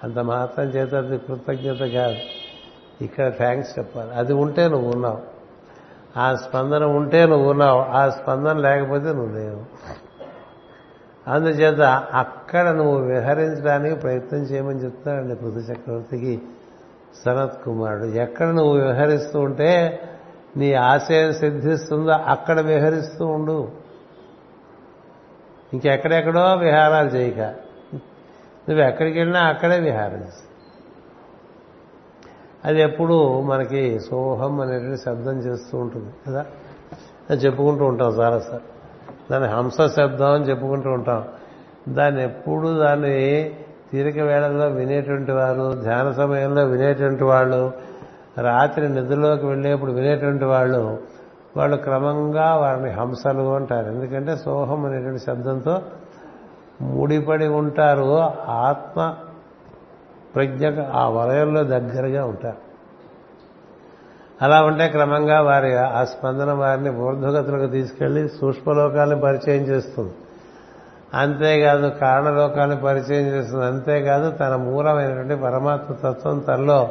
[0.04, 2.16] అంత మాత్రం చేత అది కృతజ్ఞత కాదు.
[3.04, 4.12] ఇక్కడ థ్యాంక్స్ చెప్పాలి.
[4.12, 5.20] అది ఉంటే నువ్వు ఉన్నావు.
[6.18, 7.80] ఆ స్పందన ఉంటే నువ్వు ఉన్నావు.
[7.80, 9.64] ఆ స్పందన లేకపోతే నువ్వు లేవు.
[11.28, 11.82] అందుచేత
[12.14, 16.42] అక్కడ నువ్వు విహరించడానికి ప్రయత్నం చేయమని చెప్తాడండి పృథు చక్రవర్తికి
[17.26, 18.06] సనత్ కుమారుడు.
[18.06, 20.00] ఎక్కడ నువ్వు విహరిస్తూ ఉంటే
[20.58, 23.81] నీ ఆశయం సిద్ధిస్తుందో అక్కడ విహరిస్తూ ఉండు.
[25.74, 27.40] ఇంకెక్కడెక్కడో విహారాలు చేయక.
[28.70, 30.24] నువ్వు ఎక్కడికి వెళ్ళినా అక్కడే విహారం
[32.66, 36.46] అది ఎప్పుడు మనకి సోహం అనేటువంటి శబ్దం చేస్తూ ఉంటుంది కదా?
[37.30, 38.62] అది చెప్పుకుంటూ ఉంటాం చాలా సార్.
[39.32, 41.26] దాన్ని హంస శబ్దం అని చెప్పుకుంటూ ఉంటాం.
[41.90, 43.52] దాన్ని ఎప్పుడు దాన్ని
[43.92, 47.72] తీరిక వేళల్లో వినేటువంటి వారు ధ్యాన సమయంలో వినేటువంటి వాళ్ళు
[48.38, 51.00] రాత్రి నిద్రలోకి వెళ్ళేప్పుడు వినేటువంటి వాళ్ళు
[51.58, 53.86] వాళ్ళు క్రమంగా వారిని హంసలు అంటారు.
[53.86, 55.82] ఎందుకంటే సోహం అనేటువంటి శబ్దంతో
[56.82, 58.20] ముడిపడి ఉంటారు.
[58.48, 59.16] ఆత్మ
[60.36, 62.72] ప్రజ్ఞ ఆ వలయంలో దగ్గరగా ఉంటారు.
[64.42, 70.14] అలా ఉంటే క్రమంగా వారి ఆ స్పందన వారిని ఊర్ధ్వగతులకు తీసుకెళ్ళి సూక్ష్మలోకాలను పరిచయం చేస్తుంది.
[71.14, 73.66] అంతేకాదు కారణలోకాన్ని పరిచయం చేస్తుంది.
[73.66, 76.90] అంతేకాదు తన మూలమైనటువంటి పరమాత్మ తత్వం తనలో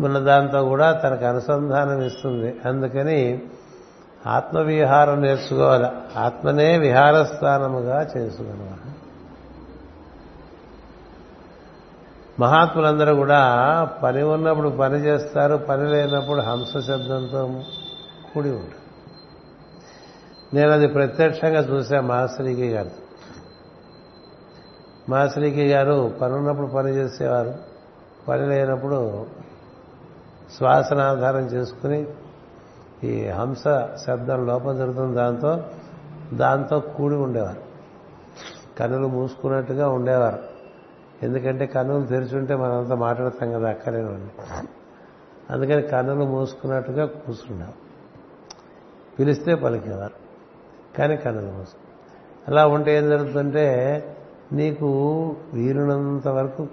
[0.00, 2.56] ఉన్న దాంతో కూడా తనకు అనుసంధానం ఇస్తుంది.
[2.64, 3.42] అందుకని
[4.26, 8.86] ఆత్మవిహారం నేర్చుకోవాలి ఆత్మనే విహారస్థానముగా చేసుకున్నవాడు
[12.40, 17.62] మహాత్ములందరూ కూడా పని ఉన్నప్పుడు పని చేస్తారు పని లేనప్పుడు హంస శబ్దంతో
[18.34, 18.86] కూడి ఉంటారు.
[20.54, 22.90] నేను అది ప్రత్యక్షంగా చూసా మాస్టరీకి గారు.
[25.08, 27.54] మాస్టరీకి గారు పని ఉన్నప్పుడు పని చేసేవారు
[28.28, 29.26] పని లేనప్పుడు
[30.56, 32.06] శ్వాసనాధారం చేసుకుని
[33.04, 33.64] ఈ హంస
[34.06, 35.64] శబ్దం లోపం జరుగుతుంది దాంతో
[36.32, 37.60] దాంతో కూడి ఉండేవారు.
[38.78, 40.38] కన్నులు మూసుకున్నట్టుగా ఉండేవారు.
[41.22, 44.42] ఎందుకంటే కన్నులు తెరిచుంటే మనంతా మాట్లాడతాం కదా అక్కలేనండి
[45.50, 47.72] అందుకని కన్నులు మూసుకున్నట్టుగా కూర్చున్నాం
[49.18, 50.14] పిలిస్తే పలికేవారు.
[50.98, 51.74] కానీ కన్నులు మూసు
[52.48, 53.66] అలా ఉంటే ఏం జరుగుతుందంటే
[54.52, 54.86] నీకు
[55.52, 56.68] వీలునంత వరకు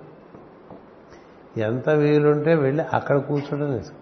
[1.58, 3.94] ఎంత వీలుంటే వెళ్ళి అక్కడ కూర్చోడం నిజం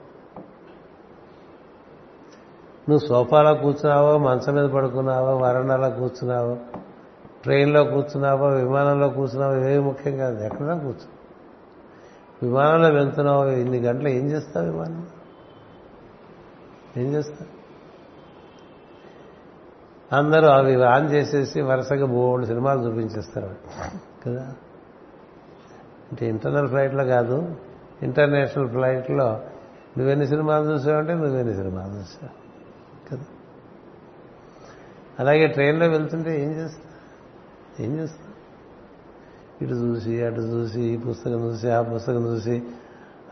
[2.91, 6.57] నువ్వు సోఫాలో కూర్చున్నావో మంచం మీద పడుకున్నావో వరండాలో కూర్చున్నావో
[7.43, 10.43] ట్రైన్లో కూర్చున్నావో విమానంలో కూర్చున్నావో ఏవి ముఖ్యం కాదు.
[10.43, 11.07] ఎక్కడా కూర్చో.
[12.43, 15.07] విమానంలో వెళ్తున్నావు ఇన్ని గంటలు ఏం చేస్తావు విమానం?
[16.97, 17.61] ఏం చేస్తావు?
[20.15, 23.55] అందరూ అవి ఆన్ చేసేసి వరుసగా మూడు సినిమాలు చూపించేస్తారు.
[24.25, 24.41] కదా?
[26.11, 27.55] అంటే ఇంటర్నల్ ఫ్లైట్లో కాదు
[28.03, 29.39] ఇంటర్నేషనల్ ఫ్లైట్లో
[29.97, 32.50] నువ్వెన్ని సినిమాలు చూసావంటే నువ్వెన్ని సినిమాలు చూసావు?
[35.19, 36.87] అలాగే ట్రైన్లో వెళ్తుంటే ఏం చేస్తా?
[37.79, 38.27] ఏం చేస్తా?
[39.61, 42.61] ఇటు చూసి అటు చూసి ఈ పుస్తకం చూసి ఆ పుస్తకం చూసి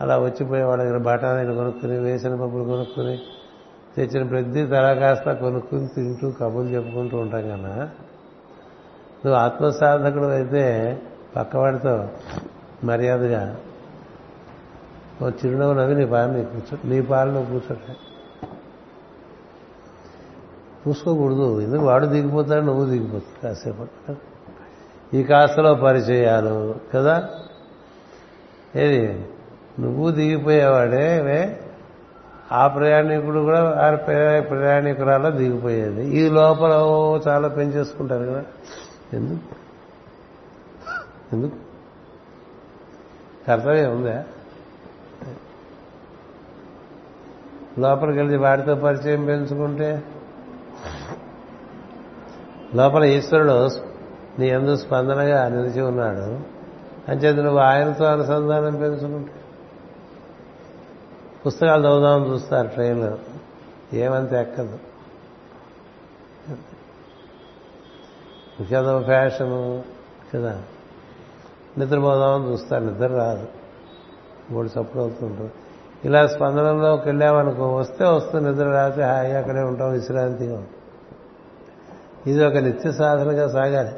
[0.00, 3.20] అలా వచ్చిపోయే వాళ్ళ దగ్గర బఠానీలు కొనుక్కుని వేసిన పప్పులు కొనుక్కుని
[3.96, 7.74] తెచ్చిన ప్రతి తలా కాస్త కొనుక్కుని తింటూ కబుర్లు చెప్పుకుంటూ ఉంటాం కన్నా
[9.24, 10.64] నువ్వు ఆత్మసాధకుడు అయితే
[11.36, 12.08] పక్కవాడితో
[12.84, 13.56] మర్యాదగా
[15.22, 17.96] ఓ చిరునవ్వు నవ్వి నీ పాలు నీ కూర్చో నీ పాలు నువ్వు కూర్చోటే
[20.86, 21.82] పూసుకోకూడదు ఎందుకు?
[21.82, 24.14] వాడు దిగిపోతాడు నువ్వు దిగిపోతావు కాసేపు.
[25.16, 27.28] ఈ కాస్తలో పరిచయాలు కదా?
[28.76, 29.28] ఏది?
[29.80, 31.60] నువ్వు దిగిపోయేవాడే
[32.52, 33.94] ఆ ప్రయాణికుడు కూడా ఆ
[34.40, 36.06] ప్రయాణికురాలో దిగిపోయేది.
[36.06, 36.72] ఈ లోపల
[37.28, 38.44] చాలా పెంచేసుకుంటారు కదా?
[39.12, 39.56] ఎందుకు?
[41.32, 41.56] ఎందుకు?
[43.46, 44.24] కర్తవ్యం ఉందా?
[47.78, 50.02] లోపలికి వెళ్ళి వాడితో పరిచయం పెంచుకుంటే
[52.74, 53.70] లోపల ఈశ్వరుడు
[54.38, 56.40] నీ ఎందు స్పందనగా నిలిచి ఉన్నాడు.
[57.10, 59.32] అంచేత నువ్వు ఆయనతో అనుసంధానం పెంచుకుంటా.
[61.46, 63.18] పుస్తకాలు చదువుదామని చూస్తారు ట్రైన్లో.
[63.92, 64.78] ఏమంత ఎక్కదు.
[68.60, 69.82] ఇంకేదో ఫ్యాషను
[70.34, 70.62] కదా.
[71.78, 72.84] నిద్రపోదామని చూస్తారు.
[72.84, 73.48] నిద్ర రాదు.
[74.50, 75.52] మూడు సపోర్ట్ అవుతుంటుంది
[76.04, 79.92] ఇలా స్పందనంలోకి వెళ్ళామనుకో వస్తే వస్తుంది నిద్ర రాస్తే హాయి అక్కడే ఉంటాం.
[79.92, 80.64] విశ్రాంతిగా
[82.26, 83.90] ఇది ఒక నిత్య సాధనగా సాగాలి.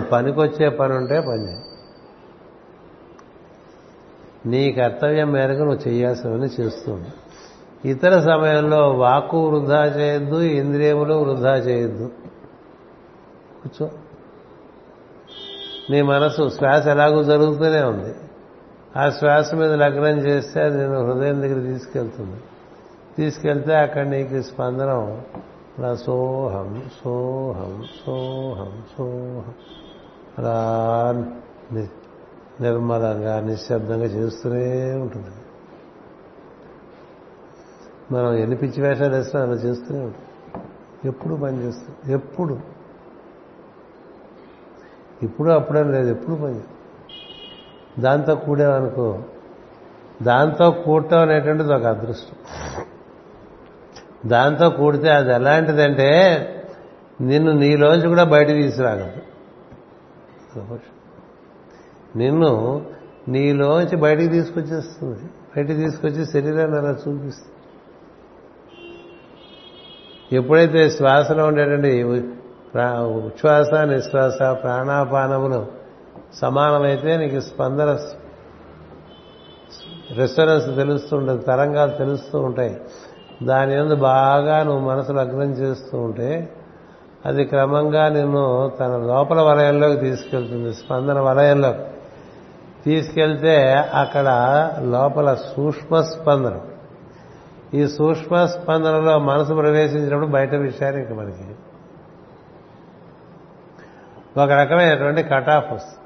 [0.00, 1.72] పనికొచ్చే పని ఉంటే పని
[4.46, 7.08] నీ కర్తవ్యం మేరకు నువ్వు చేయాల్సినవన్నీ చేస్తుంది
[7.90, 12.10] ఇతర సమయంలో వాక్కు వృధా చేయొద్దు ఇంద్రియములు వృధా చేయొద్దు.
[13.62, 13.90] కూర్చో.
[15.90, 18.14] నీ మనసు శ్వాస ఎలాగూ జరుగుతూనే ఉంది.
[18.96, 22.36] ఆ శ్వాస మీద లగ్నం చేస్తే అది నేను హృదయం దగ్గర తీసుకెళ్తుంది.
[23.16, 25.20] తీసుకెళ్తే అక్కడ నీకు స్పందనం
[25.78, 29.54] అలా సోహం సోహం సోహం సోహం.
[30.38, 30.56] అలా
[32.60, 35.30] నిర్మలంగా నిశ్శబ్దంగా చేస్తూనే ఉంటుంది.
[38.14, 40.68] మనం ఎన్ని పిచ్చి వేషాలు వేసినా అలా చేస్తూనే ఉంటుంది.
[41.08, 42.60] ఎప్పుడు పని చేస్తుంది ఎప్పుడు?
[45.22, 46.60] ఇప్పుడు అప్పుడని లేదు ఎప్పుడు పని
[48.02, 49.18] దాంతో కూడామనుకో
[50.22, 52.36] దాంతో కూడటం అనేటువంటిది ఒక అదృష్టం.
[54.26, 56.48] దాంతో కూడితే అది ఎలాంటిదంటే
[57.20, 59.22] నిన్ను నీలోంచి కూడా బయట తీసుకురాగలదు.
[62.16, 62.86] నిన్ను
[63.28, 65.18] నీలోంచి బయటికి తీసుకొచ్చేస్తుంది.
[65.56, 67.52] బయటికి తీసుకొచ్చి శరీరాన్ని అలా చూపిస్తుంది.
[70.36, 72.04] ఎప్పుడైతే శ్వాసలో ఉండేటువంటి
[72.74, 75.66] ప్రా- ఉచ్ఛ్వాస నిశ్వాస ప్రాణాపానములు
[76.34, 77.98] సమానమైతే నీకు స్పందన
[80.16, 82.80] రెస్టారెన్స్ తెలుస్తూ ఉంటుంది తరంగాలు తెలుస్తూ ఉంటాయి.
[83.42, 86.52] దాని ఎందు బాగా నువ్వు మనసు లగ్నం చేస్తూ ఉంటే
[87.26, 91.74] అది క్రమంగా నిన్ను తన లోపల వలయంలోకి తీసుకెళ్తుంది స్పందన వలయంలో
[92.84, 94.28] తీసుకెళ్తే అక్కడ
[94.82, 96.60] లోపల సూక్ష్మ స్పందన.
[97.74, 101.54] ఈ సూక్ష్మ స్పందనలో మనసు ప్రవేశించినప్పుడు బయట విషయాలు ఇంక మనకి.
[104.40, 105.98] ఒక రకమైనటువంటి కటాఫ్ వస్తుంది.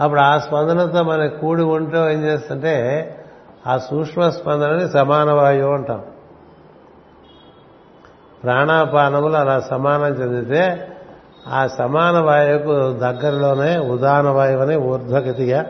[0.00, 2.74] అప్పుడు ఆ స్పందనతో మన కూడి ఉంటూ ఏం చేస్తుంటే
[3.66, 6.04] ఆ సూక్ష్మ స్పందనని సమాన వాయువు అంటాం.
[8.42, 10.88] ప్రాణాపానములు అలా సమానం చెందితే
[11.48, 15.64] ఆ సమాన వాయువుకు దగ్గరలోనే ఉదాన వాయువు అని ఊర్ధ్వగతిగా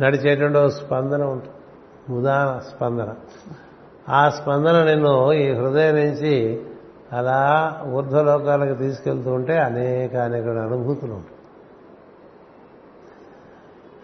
[0.00, 1.56] నడిచేటువంటి స్పందన ఉంటుంది.
[2.18, 3.14] ఉదాన స్పందన.
[4.08, 6.62] ఆ స్పందన నిన్ను ఈ హృదయం నుంచి
[7.12, 11.35] అలా ఊర్ధ్వలోకాలకు తీసుకెళ్తూ ఉంటే అనేక అనేక అనుభూతులు ఉంటాయి.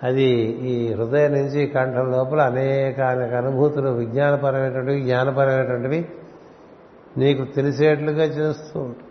[0.03, 0.29] అది
[0.71, 6.01] ఈ హృదయం నుంచి కంఠం లోపల అనేక అనేక అనుభూతులు విజ్ఞానపరమైనటువంటివి జ్ఞానపరమైనటువంటివి
[7.19, 9.09] నీకు తెలిసేట్లుగా చేస్తూ ఉంటుంది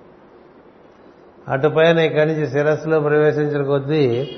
[1.50, 4.32] అటుపైన ఇక్కడి నుంచి శిరస్సులో ప్రవేశించిన కొద్దీ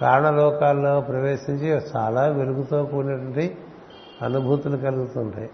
[0.00, 3.56] కారణలోకాల్లో ప్రవేశించి చాలా వెలుగుతో కూడినటువంటి
[4.22, 5.50] అనుభూతులు కలుగుతుంటాయి.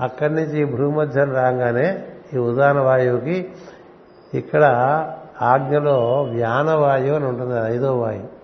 [0.00, 1.88] అక్కడి నుంచి ఈ భూమధ్యం రాగానే
[2.34, 3.36] ఈ ఉదాన వాయువుకి
[4.34, 4.64] ఇక్కడ
[5.42, 8.41] ఆజ్ఞలో వ్యానవాయువు అని ఉంటుంది అది ఐదో వాయువు.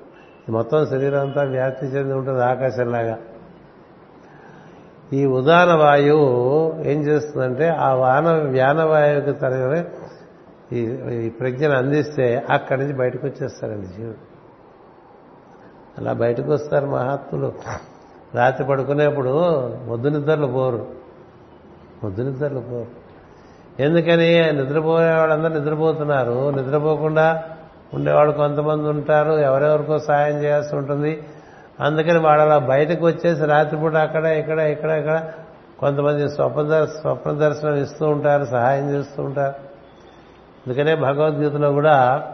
[0.53, 3.19] మొత్తం శరీరం అంతా వ్యాప్తి చెంది ఉంటుంది ఆకాశంలాగా.
[5.13, 9.85] ఈ ఉదాన వాయువు ఏం చేస్తుందంటే ఆ వాన వ్యానవాయువుకి తన
[10.73, 10.79] ఈ
[11.27, 14.29] ఈ ప్రజ్ఞను అందిస్తే అక్కడి నుంచి బయటకు వచ్చేస్తారండి జీవుడు
[15.99, 17.53] అలా బయటకు వస్తారు మహాత్ములు.
[18.35, 20.87] రాత్రి పడుకునేప్పుడు మొద్దు నిద్రలు పోరు.
[22.05, 22.87] మొద్దు నిద్రలు పోరు.
[23.83, 24.53] ఎందుకని?
[24.53, 26.51] నిద్రపోయే వాళ్ళందరూ నిద్రపోతున్నారు.
[26.51, 27.45] నిద్రపోకుండా
[27.95, 31.23] ఉండేవాళ్ళు కొంతమంది ఉంటారు ఎవరెవరికో సాయం చేయాల్సి ఉంటుంది.
[31.81, 35.23] అందుకని వాళ్ళు అలా బయటకు వచ్చేసి రాత్రిపూట అక్కడ ఇక్కడ ఇక్కడ ఇక్కడ
[35.79, 39.55] కొంతమంది స్వప్న దర్శ స్వప్న దర్శనం ఇస్తూ ఉంటారు సహాయం చేస్తూ ఉంటారు.
[40.67, 42.25] అందుకనే భగవద్గీతలో కూడా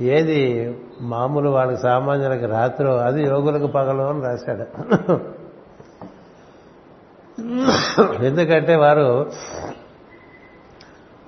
[0.00, 4.66] ఏది మామూలు వాళ్ళకి సామాన్యులకి రాత్రి అది యోగులకు పగలు అని రాశాడు.
[8.24, 9.26] ఎందుకంటే వారు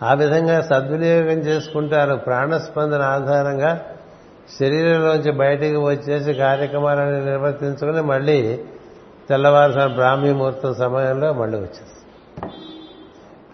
[0.02, 2.16] ఆ విధంగా సద్వినియోగం చేసుకుంటారు.
[2.16, 3.80] ప్రాణస్పందన ఆధారంగా
[4.60, 8.60] శరీరంలోంచి బయటికి వచ్చేసి కార్యక్రమాలను నిర్వర్తించుకుని మళ్ళీ
[9.28, 11.98] తెల్లవారుసారి బ్రాహ్మీముహూర్తం సమయంలో మళ్ళీ వచ్చేసి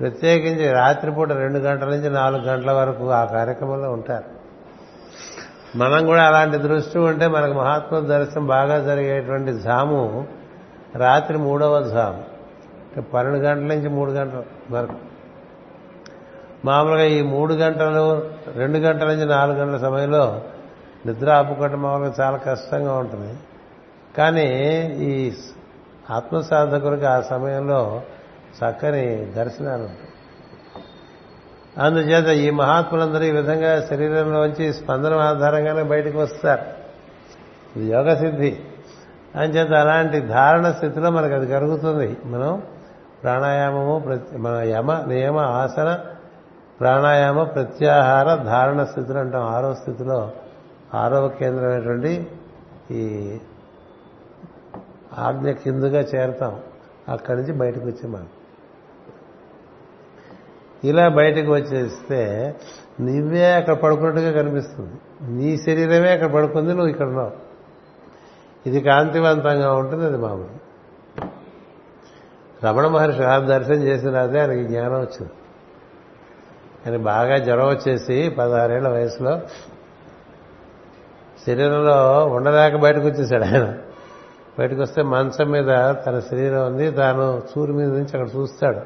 [0.00, 4.24] ప్రత్యేకించి రాత్రిపూట రెండు గంటల నుంచి నాలుగు గంటల వరకు ఆ కార్యక్రమంలో ఉంటారు.
[5.76, 10.28] మనం కూడా అలాంటి దృష్టి ఉంటే మనకు మహాత్మ దర్శనం బాగా జరిగేటువంటి ధాము
[10.96, 12.24] రాత్రి మూడవ ధాము.
[12.96, 15.13] అంటే పన్నెండు గంటల నుంచి మూడు గంటల వరకు.
[16.64, 20.42] మామూలుగా ఈ మూడు గంటలు రెండు గంటల నుంచి నాలుగు గంటల సమయంలో
[21.06, 23.38] నిద్ర ఆపుకోవటం మామూలుగా చాలా కష్టంగా ఉంటుంది.
[24.18, 24.46] కానీ
[24.96, 25.32] ఈ
[26.10, 28.02] ఆత్మసాధకుడికి ఆ సమయంలో
[28.46, 30.08] చక్కని దర్శనాలు ఉంటాయి.
[31.78, 36.62] అందుచేత ఈ మహాత్ములందరూ ఈ విధంగా శరీరంలోంచి స్పందన ఆధారంగానే బయటకు వస్తారు.
[37.78, 38.60] ఇది యోగ సిద్ధి.
[39.36, 42.16] అంచేత అలాంటి ధారణ స్థితిలో మనకు అది కలుగుతుంది.
[42.24, 42.62] మనం
[43.22, 45.98] ప్రాణాయామము ప్రతి మన యమ నియమ ఆసన
[46.80, 49.42] ప్రాణాయామ ప్రత్యాహార ధారణ స్థితులు అంటాం.
[49.42, 50.32] ఆరో స్థితిలో
[50.94, 52.26] ఆరవ కేంద్రమైనటువంటి
[52.90, 53.38] ఈ
[55.18, 56.60] ఆజ్ఞ కిందుగా చేరతాం.
[57.08, 58.28] అక్కడి నుంచి బయటకు వచ్చే మనం
[60.84, 62.54] ఇలా బయటకు వచ్చేస్తే
[63.00, 64.92] నువ్వే అక్కడ పడుకున్నట్టుగా కనిపిస్తుంది.
[65.22, 67.32] నీ శరీరమే అక్కడ పడుకుంది నువ్వు ఇక్కడ ఉన్నావు.
[68.66, 70.64] ఇది కాంతివంతంగా ఉంటుంది అది మామూలు.
[72.66, 75.30] రమణ మహర్షి దర్శనం చేసిన రాదే ఆయనకి జ్ఞానం వచ్చింది.
[76.86, 79.40] ఆయన బాగా జ్వరం వచ్చేసి పదహారేళ్ళ వయసులో
[81.46, 83.74] శరీరంలో ఉండలేక బయటకు వచ్చేసాడు ఆయన.
[84.58, 88.80] బయటకు వస్తే మంచం మీద తన శరీరం ఉంది తాను సూర్యు మీద నుంచి అక్కడ చూస్తాడు.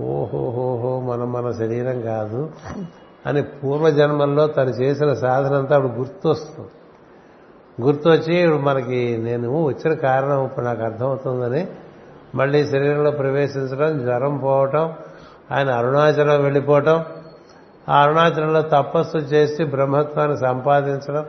[0.00, 2.50] ఓహోహోహో మనం మన శరీరం కాదు
[3.26, 6.68] అని పూర్వజన్మల్లో తను చేసిన సాధన అంతా అప్పుడు గుర్తొస్తుంది.
[7.82, 11.66] గుర్తొచ్చి ఇప్పుడు మనకి నేను వచ్చిన కారణం ఇప్పుడు నాకు అర్థమవుతుందని
[12.34, 14.94] మళ్ళీ శరీరంలో ప్రవేశించడం జ్వరం పోవటం
[15.52, 17.04] ఆయన అరుణాచలం వెళ్ళిపోవటం
[17.88, 21.26] ఆ అరుణాచలంలో తపస్సు చేసి బ్రహ్మత్వాన్ని సంపాదించడం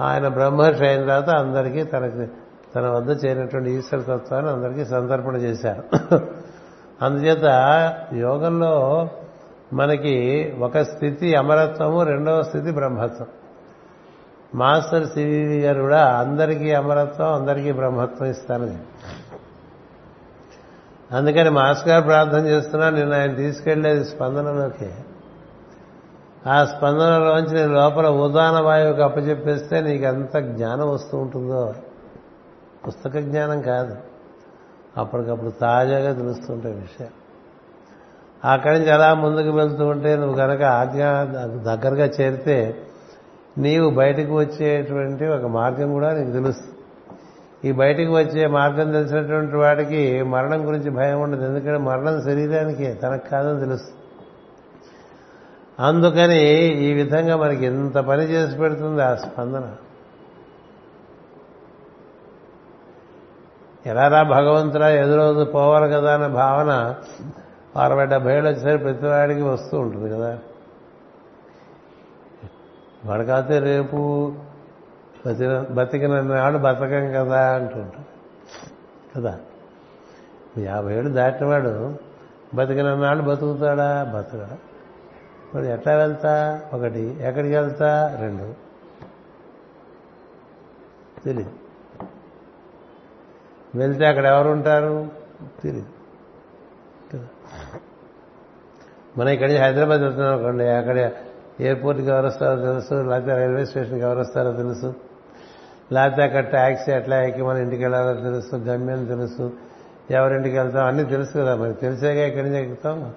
[0.00, 2.32] ఆయన బ్రహ్మర్షి అయిన తర్వాత అందరికీ తనకి
[2.76, 5.82] తన వద్ద చేరినటువంటి ఈశ్వర తత్వాన్ని అందరికీ సంతర్పణ చేశారు.
[7.02, 7.44] అందుచేత
[8.14, 9.08] యోగంలో
[9.72, 10.16] మనకి
[10.60, 13.26] ఒక స్థితి అమరత్వము రెండవ స్థితి బ్రహ్మత్వం.
[14.54, 18.78] మాస్టర్ సివి గారు కూడా అందరికీ అమరత్వం అందరికీ బ్రహ్మత్వం ఇస్తానని
[21.12, 24.90] అందుకని మాస్టర్ గారు ప్రార్థన చేస్తున్నా నేను ఆయన తీసుకెళ్ళేది స్పందనలోకి.
[26.46, 31.74] ఆ స్పందనలోంచి నేను లోపల ఉదాన వాయువుకి అప్పచెప్పేస్తే నీకు ఎంత జ్ఞానం వస్తూ ఉంటుందో.
[32.88, 33.96] పుస్తక జ్ఞానం కాదు.
[34.96, 37.22] అప్పటికప్పుడు తాజాగా తెలుస్తుంటాయి విషయాలు.
[38.52, 41.02] అక్కడి నుంచి అలా ముందుకు వెళ్తూ ఉంటే నువ్వు కనుక ఆజ్ఞ
[41.62, 42.76] దగ్గరగా చేరితే
[43.58, 46.71] నీవు బయటకు వచ్చేటువంటి ఒక మార్గం కూడా నీకు తెలుస్తుంది.
[47.64, 51.44] ఈ బయటికి వచ్చే మార్గం తెలిసినటువంటి వాడికి మరణం గురించి భయం ఉండదు.
[51.44, 53.98] ఎందుకంటే మరణం శరీరానికి తనకు కాదని తెలుస్తుంది.
[55.80, 59.76] అందుకని ఈ విధంగా మనకి ఎంత పని చేసి పెడుతుంది ఆ స్పందన.
[63.86, 66.94] ఎలారా భగవంతురా ఎదురవుతూ పోవాలి కదా అనే భావన
[67.76, 70.38] అరవై డెబ్బై ఏళ్ళు వచ్చేసరికి ప్రతివాడికి వస్తూ ఉంటుంది కదా.
[73.04, 74.32] వాడికైతే రేపు
[75.26, 78.12] బతిన బతికిన నాడు బతకం కదా అంటుంటాడు
[79.16, 79.40] కదా?
[80.58, 81.94] యాభై ఏళ్ళు దాటినవాడు
[82.54, 84.12] బతికిన నాడు బతుకుతాడా?
[84.16, 84.58] బతకడా.
[85.54, 86.60] మరి ఎట్లా వెళ్తా?
[86.72, 88.18] ఒకటి ఎక్కడికి వెళ్తా?
[88.20, 88.54] రెండు.
[91.24, 91.50] తెలియదు
[93.74, 95.06] వెళ్తే అక్కడ ఎవరు ఉంటారు
[95.62, 95.88] తెలియదు
[99.18, 100.98] మనం ఇక్కడి హైదరాబాద్ వెళ్తున్నాం అనుకోండి అక్కడ
[101.60, 104.94] ఎయిర్పోర్ట్కి ఎవరు వస్తారో తెలుసు లేకపోతే రైల్వే స్టేషన్కి ఎవరు వస్తారో తెలుసు.
[105.92, 109.52] లేకపోతే అక్కడ ట్యాక్సీ ఎట్లా ఎక్కి మన ఇంటికి వెళ్ళాలో తెలుసు గమ్యం తెలుసు
[110.10, 113.12] ఎవరింటికి వెళ్తాం అన్నీ తెలుసు కదా మనకి తెలిసేగా ఎక్కడి నుంచి ఎక్కుతాం?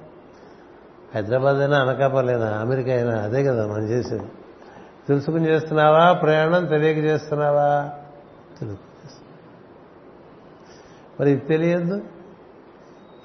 [1.16, 4.24] హైదరాబాద్ అయినా అనకాపర్లేనా అమెరికా అయినా అదే కదా మనం చేసేది.
[5.08, 6.14] తెలుసుకుని చేస్తున్నావా?
[6.14, 7.90] ప్రయాణం తెలియక చేస్తున్నావా?
[8.60, 8.78] తెలుసు.
[11.20, 12.02] మరి ఇది తెలియదు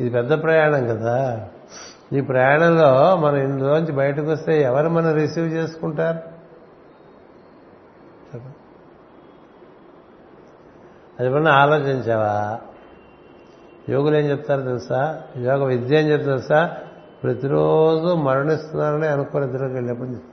[0.00, 1.48] ఇది పెద్ద ప్రయాణం కదా.
[2.12, 6.39] ఈ ప్రయాణంలో మనం ఇందులోంచి బయటకు వస్తే ఎవరు మనం రిసీవ్ చేసుకుంటారు?
[11.20, 12.60] అది ఎప్పుడన్నా ఆలోచించావా?
[13.88, 15.22] యోగులు ఏం చెప్తారో తెలుసా?
[15.36, 16.76] యోగ విద్య ఏం చెప్తారు తెలుసా?
[17.22, 20.30] ప్రతిరోజు మరణిస్తున్నారని అనుకోని ఇద్దరికి వెళ్ళినప్పుడు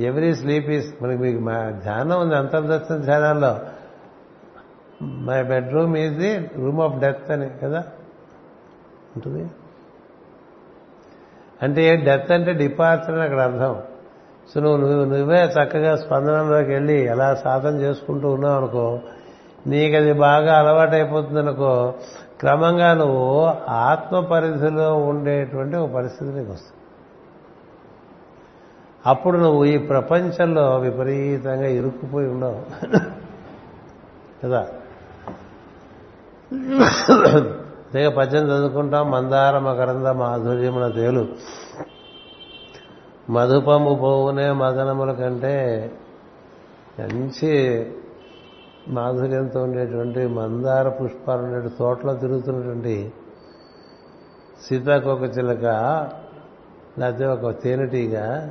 [0.00, 3.60] ఎవరీ స్లీప్ ఈస్ మనకి మీకు మా ధ్యానం ఉంది అంతర్దర్శన ధ్యానాల్లో
[5.02, 7.84] my bedroom is the room of death అని కదా?
[9.16, 9.50] ఉంటుంది?
[11.62, 13.82] అంటే డెత్ అంటే డిపార్చర్ అని అక్కడ అర్థం.
[14.48, 18.98] సో నువ్వు నువ్వు నువ్వే చక్కగా స్పందనలోకి వెళ్ళి ఎలా సాధన చేసుకుంటూ ఉన్నావు అనుకో
[19.66, 21.94] నీకు అది బాగా అలవాటైపోతుంది అనుకో
[22.40, 26.80] క్రమంగా నువ్వు ఆత్మ పరిధిలో ఉండేటువంటి ఒక పరిస్థితి నీకు వస్తుంది.
[29.06, 32.62] అప్పుడు నువ్వు ఈ ప్రపంచంలో విపరీతంగా ఇరుక్కుపోయి ఉండవు.
[34.44, 34.66] కదా?
[37.26, 41.28] అంతేగా పద్యం చదువుకుంటాం మందార మకరంద మాధుర్యమున తేలు.
[43.30, 45.90] మధుపము పోవునే మదనముల కంటే
[47.00, 47.52] మంచి
[48.88, 53.12] మాధుర్యంతో ఉండేటువంటి మందార పుష్పాలు ఉండే తోటలో తిరుగుతున్నటువంటి
[54.62, 55.64] సీతాకోక చిలక
[56.98, 58.48] లేకపోతే ఒక తేనెటీగ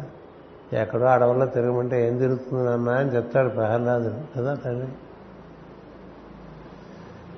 [0.73, 4.39] ఎక్కడో అడవుల్లో తిరగమంటే ఏం తిరుగుతుందన్నా అని చెప్తాడు ప్రహ్లాదుడు.
[4.39, 4.91] కదా తండ్రి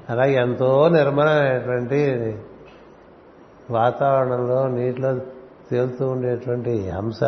[0.09, 2.39] అలాగే ఎంతో నిర్మలమైనటువంటి
[3.69, 5.15] వాతావరణంలో నీటిలో
[5.71, 7.23] తేలుతూ ఉండేటువంటి హంస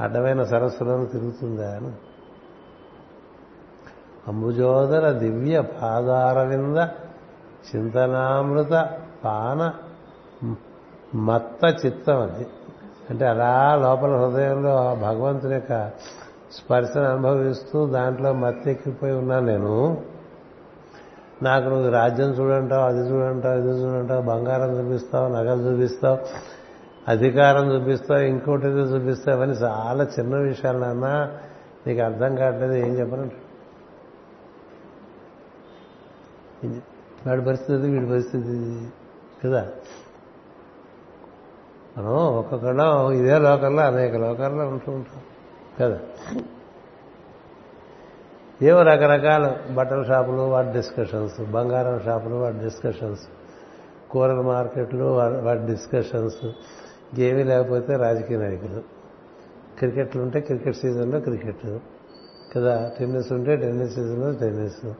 [0.00, 1.92] అడ్డమైన సరస్సులను తిరుగుతుందా అని.
[4.28, 6.76] అంబుజోదర దివ్య పాదారవింద
[7.70, 8.90] చింతనామృత
[9.24, 9.72] పాన
[11.14, 12.46] మత్త చిత్తం అది.
[13.10, 15.90] అంటే అలా లోపల హృదయంలో భగవంతుని యొక్క
[16.52, 20.02] స్పర్శను అనుభవిస్తూ దాంట్లో మత్తెక్కిపోయి ఉన్నాను నేను.
[21.42, 26.18] నాకు నువ్వు రాజ్యం చూడంటావు అది చూడంటావు ఇది చూడంటావు బంగారం చూపిస్తావు నగలు చూపిస్తావు
[27.10, 30.78] అధికారం చూపిస్తావు ఇంకోటి చూపిస్తావని చాలా చిన్న విషయాలు
[31.86, 33.32] నీకు అర్థం కావట్లేదు ఏం చెప్పనంట.
[37.26, 38.88] వాడి పరిస్థితి వీడి పరిస్థితి
[39.44, 39.68] కదా?
[41.98, 45.22] మనం ఒక్కొక్కళ్ళం ఇదే లోకల్లో అనేక లోకాల్లో ఉంటూ ఉంటాం
[45.80, 46.00] కదా?
[48.62, 53.22] ఏవో రకరకాల బట్టల షాపులు వాటి డిస్కషన్స్ బంగారం షాపులు వాటి డిస్కషన్స్
[54.10, 55.04] కూరల మార్కెట్లు
[55.44, 56.46] వాటి డిస్కషన్స్
[57.18, 58.80] ఏమీ లేకపోతే రాజకీయ నాయకులు.
[59.78, 61.78] క్రికెట్లు ఉంటే క్రికెట్ సీజన్లో క్రికెట్.
[62.56, 64.92] కదా టెన్నిస్ ఉంటే టెన్నిస్ సీజన్లో టెన్నిస్.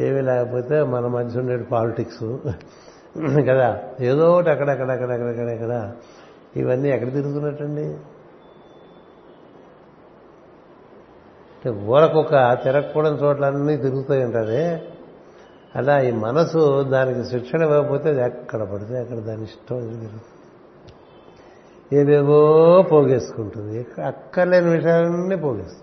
[0.00, 2.38] ఏమీ లేకపోతే మన మధ్య ఉండే పాలిటిక్స్.
[3.48, 5.92] కదా ఏదో ఒకటి అక్కడక్కడక్కడక్కడక్కడ
[6.56, 7.96] ఇవన్నీ ఎక్కడ తిరుగుతున్నట్టండి?
[11.64, 14.88] అంటే ఊరకొక తిరగకూడని చోట్లన్నీ తిరుగుతాయి ఉంటారే
[15.76, 20.33] అలా ఈ మనసు దానికి శిక్షణ ఇవ్వకపోతే అది ఎక్కడ పడితే అక్కడ దాని ఇష్టం తిరుగుతుంది
[21.94, 23.86] ఏవేవో పోగేసుకుంటుంది.
[24.02, 25.80] అక్కర్లేని విషయాలన్నీ పోగేస్తుంది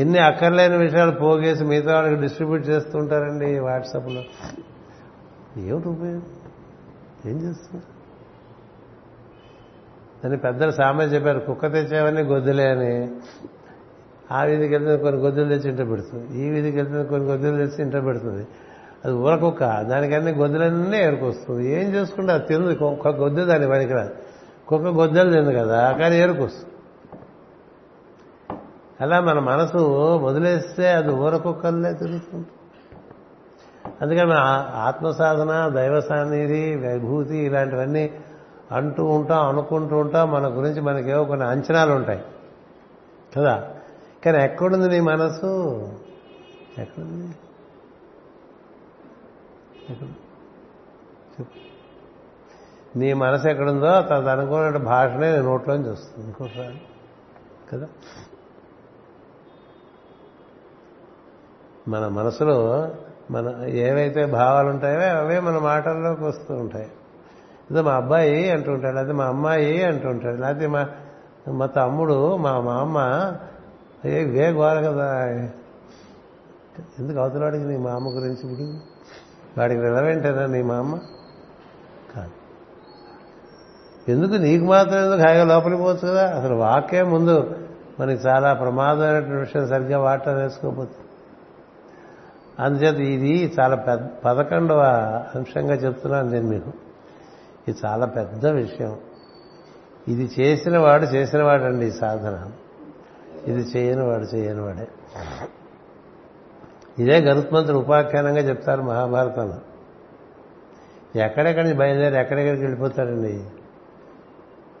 [0.00, 4.22] ఎన్ని అక్కర్లేని విషయాలు పోగేసి మిగతా వాళ్ళకి డిస్ట్రిబ్యూట్ చేస్తుంటారండి వాట్సాప్లో?
[5.56, 6.22] ఏమిటి ఉపయోగం?
[7.26, 7.84] ఏం చేస్తుంది
[10.24, 13.10] అని పెద్దలు సామెత చెప్పారు కుక్క తెచ్చేవన్నీ గొద్దులే అని.
[14.32, 16.38] ఆ వీధికి వెళ్తే కొన్ని గొద్దులు తెచ్చి ఇంట పెడుతుంది.
[16.38, 18.46] ఈ వీధికి వెళ్తే కొన్ని గొద్దులు తెచ్చి ఇంట పెడుతుంది.
[19.04, 19.60] అది ఊర కుక్క.
[19.82, 22.74] దానికన్నీ గొద్దులన్నీ ఏరుకొస్తుంది ఏం చేసుకుంటే అది తింది.
[22.74, 24.23] కుక్క గొద్దు దాని పనికిరాదు.
[24.68, 26.70] కుక్క గొద్దలు తింది కదా కానీ ఏరుకొస్తుంది
[29.00, 29.78] అలా మన మనసు
[30.16, 32.46] వదిలేస్తే అది ఊర కుక్కల్లే తిరుగుతుంది.
[34.02, 38.10] అందుకని మన ఆత్మ సాధన దైవ సాన్నిధి విభూతి ఇలాంటివన్నీ
[38.72, 40.30] అంటూ ఉంటాం అనుకుంటూ ఉంటాం.
[40.30, 42.24] మన గురించి మనకేవో కొన్ని అంచనాలు ఉంటాయి.
[43.36, 43.70] కదా?
[44.24, 45.80] కానీ ఎక్కడుంది నీ మనసు?
[46.78, 47.34] ఎక్కడుంది?
[49.90, 50.06] ఎక్కడ
[51.40, 51.73] చెప్పు.
[52.96, 56.26] నీ మనసు ఎక్కడుందో తను అనుకున్న భాషనే నేను నోట్లోంచి వస్తుంది.
[56.26, 56.80] ఇంకోసారి.
[57.72, 57.86] కదా?
[61.88, 62.88] మన మనసులో
[63.30, 66.86] మన ఏవైతే భావాలు ఉంటాయో అవే మన మాటల్లోకి వస్తూ ఉంటాయి.
[67.70, 70.88] అదే మా అబ్బాయి అంటుంటాడు అది మా అమ్మాయి అంటుంటాడు లేకపోతే మా
[71.48, 73.32] మా తమ్ముడు మా మా అమ్మ
[74.04, 75.28] ఏ ఇవే గోర కదా.
[76.98, 78.78] ఎందుకు అవతలవాడికి నీ మా అమ్మ గురించి ఇప్పుడు?
[79.60, 80.98] వాడికి రిలవెంటేనా నీ మా అమ్మ
[84.08, 86.38] ఎందుకు నీకు మాత్రం ఎందుకు హాయిగా లోపలికి పోవచ్చు కదా?
[86.38, 87.56] అసలు వాకే ముందు
[88.00, 90.94] మనకి చాలా ప్రమాదమైనటువంటి విషయం సరిగ్గా వాటర్ వేసుకోకపోతే
[92.60, 94.80] అందుచేత ఇది చాలా పెద్ద పదకొండవ
[95.34, 96.72] అంశంగా చెప్తున్నాను నేను మీకు.
[97.68, 98.96] ఇది చాలా పెద్ద విషయం.
[100.08, 102.50] ఇది చేసిన వాడు చేసిన వాడండి ఈ సాధన.
[103.46, 104.88] ఇది చేయని వాడు చేయని వాడే
[106.98, 109.58] ఇదే గరుత్మంతుడు ఉపాఖ్యానంగా చెప్తారు మహాభారతంలో.
[111.20, 113.44] ఎక్కడెక్కడి బయలుదేరి ఎక్కడెక్కడికి వెళ్ళిపోతాడండి?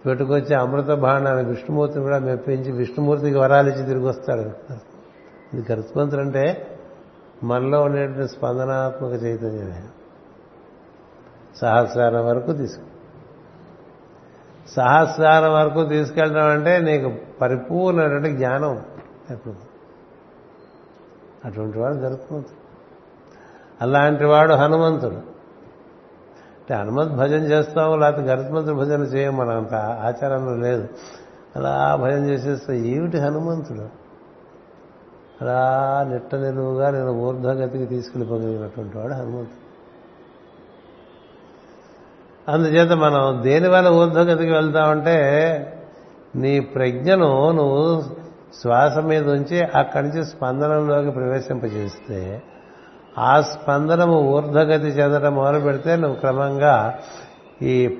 [0.06, 4.72] పెట్టుకొచ్చి అమృత బాణాన్ని విష్ణుమూర్తిని కూడా మెప్పించి విష్ణుమూర్తికి వరాలు ఇచ్చి తిరిగి వస్తాడు.
[5.56, 6.70] ఇది గరుత్మంతుడు అంటే
[7.42, 9.82] మనలో ఉండేటువంటి స్పందనాత్మక చైతన్యమే.
[11.56, 12.84] సహస్రారం వరకు తీసుకు
[14.70, 18.82] సహస్రారం వరకు తీసుకెళ్ళడం అంటే నీకు పరిపూర్ణమైనటువంటి జ్ఞానం
[19.30, 19.54] ఎప్పుడు?
[21.44, 22.64] అటువంటి వాడు గరుత్మంతుడు.
[23.80, 25.33] అలాంటి వాడు హనుమంతుడు.
[26.64, 30.88] అంటే హనుమంత్ భజన చేస్తావు లేకపోతే గరుత్మంతుడు భజన చేయం మన అంత ఆచారంలో లేదు.
[31.56, 34.04] అలా భజన చేసేస్తే ఏమిటి హనుమంతుడు?
[35.42, 39.64] అలా నిట్ట నిలువుగా నేను ఊర్ధ్వగతికి తీసుకెళ్ళిపోగలిగినటువంటి వాడు హనుమంతుడు.
[42.50, 45.16] అందుచేత మనం దేనివల్ల ఊర్ధ్వగతికి వెళ్తామంటే
[46.36, 48.02] నీ ప్రజ్ఞను నువ్వు
[48.62, 52.42] శ్వాస మీద ఉంచి అక్కడి నుంచి స్పందనంలోకి ప్రవేశింపజేస్తే
[53.18, 56.98] ఆ స్పందనము ఊర్ధ్వగతి చెందడం మొదలు పెడితే నువ్వు క్రమంగా
[57.62, 57.98] ఈ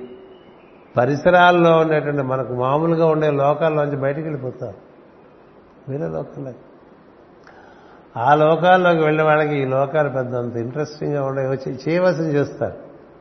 [0.97, 4.73] పరిసరాల్లో ఉండేటువంటి మనకు మామూలుగా ఉండే లోకాల్లోంచి బయటికి వెళ్ళిపోతావు.
[5.91, 6.51] వేరే లోకంలో
[8.17, 12.73] ఆ లోకాల్లోకి వెళ్ళిన వాళ్ళకి ఈ లోకాలు పెద్దంత ఇంట్రెస్టింగ్గా ఉండే వచ్చి చేయవలసింది చేస్తారు.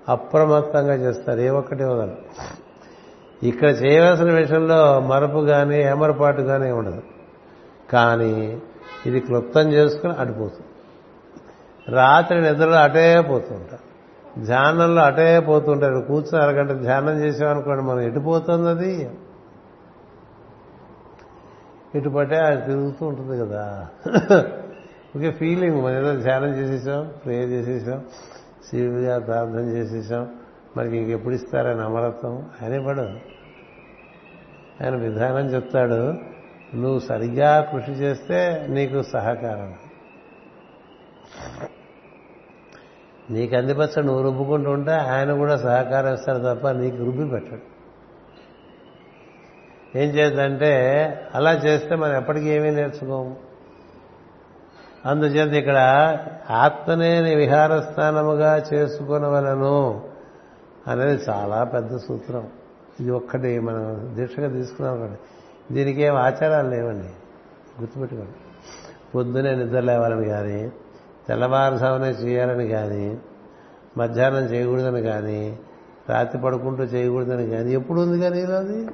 [0.09, 1.41] అప్రమత్తంగా చేస్తారు.
[1.41, 2.15] ఏ ఒక్కటి వదలు
[3.43, 7.03] ఇక్కడ చేయవలసిన విషయంలో మరపు కానీ ఏమరపాటు కానీ ఉండదు.
[7.93, 8.61] కానీ
[9.07, 10.67] ఇది క్లుప్తం చేసుకుని అడిపోతుంది
[11.89, 13.95] రాత్రి నిద్రలో అటే పోతుంటారు
[14.45, 19.11] ధ్యానంలో అటే పోతుంటారు కూర్చొని అరగంట ధ్యానం చేసామనుకోండి మనం ఎటుపోతుంది అది?
[21.95, 23.89] ఇటు పట్టే అది తిరుగుతూ ఉంటుంది కదా.
[25.17, 28.05] ఓకే ఫీలింగ్ మనం ఏదో ధ్యానం చేసేసాం ప్రేయర్ చేసేసాం
[28.71, 30.29] శివుడిగా ప్రార్థన చేసేసాం.
[30.77, 32.47] మనకి ఇంకెప్పుడు ఇస్తారని అమరత్వం?
[32.63, 33.35] ఆయన పడు
[34.85, 36.15] ఆయన విధానం చెప్తాడు
[36.77, 39.75] నువ్వు సరిగ్గా కృషి చేస్తే నీకు సహకారం.
[43.31, 47.75] నీకు అందిపచ్చ నువ్వు రుబ్బుకుంటూ ఉంటే ఆయన కూడా సహకారం ఇస్తారు తప్ప నీకు రుబ్బి పెట్టాడు.
[49.99, 50.73] ఏం చేద్దంటే
[51.35, 53.37] అలా చేస్తే మనం ఎప్పటికీ ఏమీ నేర్చుకోము.
[55.07, 55.79] అందుచేత ఇక్కడ
[56.51, 60.03] ఆత్మనే విహారస్థానముగా చేసుకునవలను
[60.89, 62.49] అనేది చాలా పెద్ద సూత్రం.
[63.01, 65.19] ఇది ఒక్కటి మనం దీక్షగా తీసుకున్నాం ఒకటి
[65.75, 67.09] దీనికి ఏం ఆచారాలు లేవండి.
[67.81, 68.33] గుర్తుపెట్టుకోండి.
[69.15, 70.73] పొద్దునే నిద్ర లేవాలి కానీ
[71.29, 73.19] తెల్లవారుసామనే చేయాలని కానీ
[73.99, 75.59] మధ్యాహ్నం చేయకూడదని కానీ
[76.09, 78.89] రాత్రి పడుకుంటూ చేయకూడదని కానీ ఎప్పుడు ఉంది కానీ అది?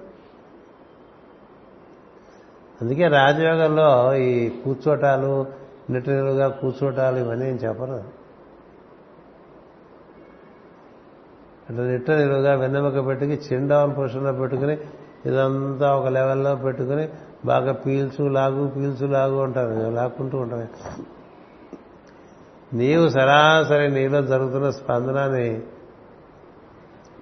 [2.82, 5.46] అందుకే రాజయోగంలో ఈ కూర్చోటాలు
[5.90, 8.20] నిటనిలుగా కూర్చోటాలు ఇవన్నీ ఏం చెప్పరు.
[11.70, 14.78] అంటే నిట్ట నిలువుగా వెన్నెముక పెట్టుకుని చిన్ డౌన్ పొజిషన్లో పెట్టుకుని
[15.26, 17.08] ఇదంతా ఒక లెవెల్లో పెట్టుకుని
[17.44, 19.90] బాగా పీల్చు లాగు పీల్చు లాగు అంటారు.
[19.90, 21.19] లాక్కుంటూ ఉంటారు.
[22.74, 25.62] నీవు సరాసరి నీలో జరుగుతున్న స్పందనాన్ని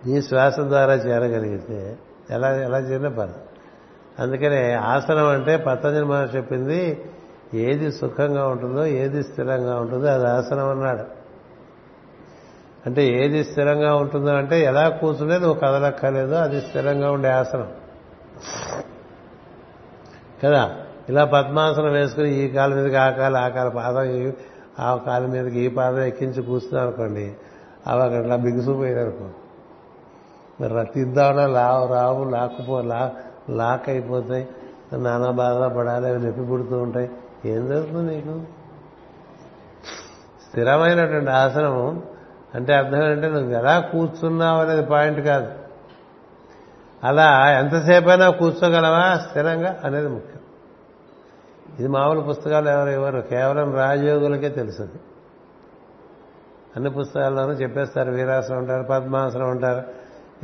[0.06, 1.98] నీ శ్వాస ద్వారా చేరగలిగితే
[2.30, 3.32] ఎలా ఎలా చేరిన పని
[4.18, 7.10] అందుకనే ఆసనం అంటే పతంజలి మహర్షి చెప్పింది
[7.54, 11.02] ఏది సుఖంగా ఉంటుందో ఏది స్థిరంగా ఉంటుందో అది ఆసనం అన్నాడు.
[12.86, 17.72] అంటే ఏది స్థిరంగా ఉంటుందో అంటే ఎలా కూర్చునే నువ్వు కదలక్కర్లేదు అది స్థిరంగా ఉండే ఆసనం.
[20.44, 20.76] కదా?
[21.08, 24.32] ఇలా పద్మాసనం వేసుకుని ఈ కాలు మీదకి ఆ కాలు ఆ కాలు పాదం
[24.80, 27.34] ఆ కాలు మీదకి ఈ పాదం ఎక్కించి కూర్చున్నాం అనుకోండి
[27.86, 28.34] అవి అక్కడ అట్లా
[29.00, 29.28] అనుకో.
[30.60, 33.12] మరి రా- తిద్దామన్నా లావు రావు లాక్కుపో లా
[33.50, 34.48] లాక్ అయిపోతాయి
[34.92, 37.10] నానా బాధ పడాలి అవి నొప్పి పుడుతూ ఉంటాయి.
[37.44, 38.40] ఏం జరుగుతుంది నీకు?
[40.48, 42.02] స్థిరమైనటువంటి ఆసనము
[42.54, 45.52] అంటే అర్థం ఏంటంటే నువ్వు ఎలా కూర్చున్నావు అనేది పాయింట్ కాదు.
[47.04, 49.18] అలా ఎంతసేపైనా కూర్చోగలవా?
[49.28, 50.37] స్థిరంగా అనేది ముఖ్యం.
[51.78, 53.20] ఇది మామూలు పుస్తకాలు ఎవరు ఇవ్వరు.
[53.20, 55.00] కేవలం రాజయోగులకే తెలుసుది.
[56.76, 59.82] అన్ని పుస్తకాల్లోనూ చెప్పేస్తారు వీరాసనం ఉంటారు పద్మాసనం ఉంటారు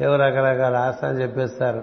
[0.03, 1.82] ఏవో రకరకాల ఆసనాలు చెప్పేస్తారు.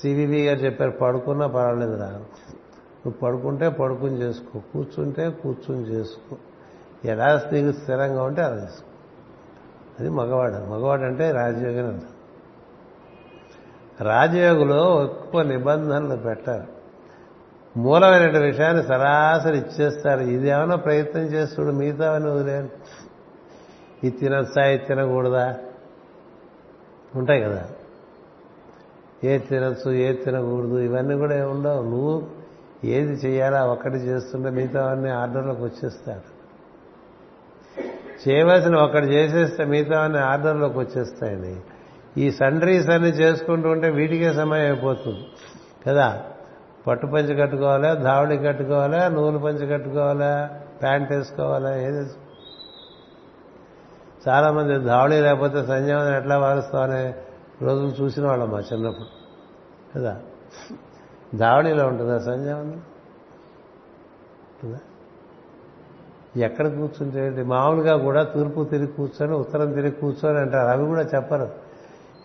[0.00, 2.06] సివివి గారు చెప్పారు పడుకున్నా పర్వాలేదు రా.
[2.06, 6.36] నువ్వు పడుకుంటే పడుకుని చేసుకో కూర్చుంటే కూర్చుని చేసుకో.
[7.04, 8.88] ఎలా నీకు స్థిరంగా ఉంటే అలా చేసుకో.
[10.00, 10.54] అది మగవాడు.
[10.54, 12.06] మగవాడు అంటే రాజయోగి అర్థం.
[14.00, 16.79] రాజయోగులో ఎక్కువ నిబంధనలు పెట్టారు.
[17.76, 20.20] మూలమైన విషయాన్ని సరాసరి ఇచ్చేస్తారు.
[20.20, 22.68] ఇది ఏమైనా ప్రయత్నం చేస్తుడు మిగతా వదిలేను
[24.04, 25.56] ఇది తినొచ్చా ఇది తినకూడదా?
[27.16, 27.68] ఉంటాయి కదా.
[29.24, 31.82] ఏది తినచ్చు ఏది తినకూడదు ఇవన్నీ కూడా ఏముండవు ఉండవు.
[31.82, 32.26] నువ్వు
[32.84, 36.40] ఏది చేయాలా ఒక్కటి చేస్తుంటే మిగతావన్నీ ఆర్డర్లోకి వచ్చేస్తాడు
[38.28, 41.56] చేయవలసిన ఒకటి చేసేస్తే మిగతావన్నీ ఆర్డర్లోకి వచ్చేస్తాయని
[42.18, 45.26] ఈ సండ్రీస్ అన్ని చేసుకుంటూ ఉంటే వీటికే సమయం అయిపోతుంది.
[45.86, 46.29] కదా?
[46.86, 47.94] పట్టు పంచి కట్టుకోవాలా?
[47.94, 49.08] ధావళి కట్టుకోవాలా?
[49.08, 50.60] నూలు పంచి కట్టుకోవాలా?
[50.82, 51.76] ప్యాంట్ వేసుకోవాలా?
[51.76, 52.12] ఏది చాలామంది
[54.28, 57.14] చాలా మంది ధావళి లేకపోతే సంధ్యావందనం ఎట్లా వారుస్తామనే
[57.62, 59.06] రోజులు చూసిన వాళ్ళం మా చిన్నప్పుడు.
[59.98, 60.20] కదా?
[61.34, 62.82] ధావళిలో ఉంటుందా సంధ్యావందనం
[66.36, 70.68] ఎక్కడ కూర్చుంటే మామూలుగా కూడా తూర్పు తిరిగి కూర్చొని ఉత్తరం తిరిగి కూర్చొని అంటారు.
[70.68, 71.50] అవి కూడా చెప్పరు.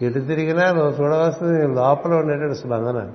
[0.02, 3.12] ఎటు తిరిగినా నువ్వు చూడవలసింది లోపల ఉండేటువంటి స్పందన.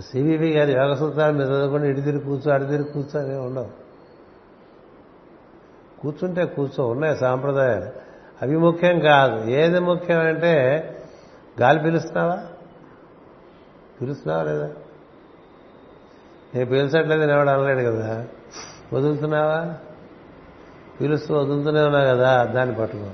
[0.00, 3.68] సివివి గారి యోగ సూత్రాలు మీరు చదువుకొని ఇటు తిరిగి కూర్చో అటు తిరిగి కూర్చో అనే ఉండవు.
[6.00, 7.86] కూర్చుంటే కూర్చో ఉన్నాయి సాంప్రదాయాలు.
[8.42, 9.50] అవి ముఖ్యం కాదు.
[9.50, 10.88] ఏది ముఖ్యం అంటే
[11.60, 12.42] గాలి పిలుస్తున్నావా?
[14.00, 14.70] పిలుస్తున్నావా లేదా?
[16.54, 18.26] నేను పిలిచట్లేదు ఎవడు అనలేడు కదా.
[18.92, 19.74] వదులుతున్నావా?
[21.00, 23.10] పిలుస్తూ వదులుతూనే ఉన్నావు కదా దాన్ని పట్టుకో.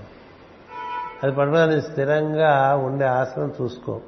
[1.23, 4.01] అది పట్టుకుని స్థిరంగా ఉండే ఆసనం చూసుకో.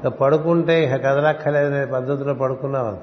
[0.00, 2.96] ఇక పడుకుంటే ఇక కదలక్కలేదనే పద్ధతిలో పడుకున్నావు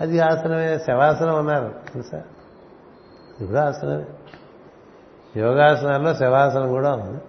[0.00, 2.22] అది ఆసనమే శవాసనం అన్నారు తెలుసా?
[3.38, 4.04] ఇది కూడా ఆసనమే.
[5.36, 7.20] యోగాసనాల్లో శవాసనం కూడా ఉంది.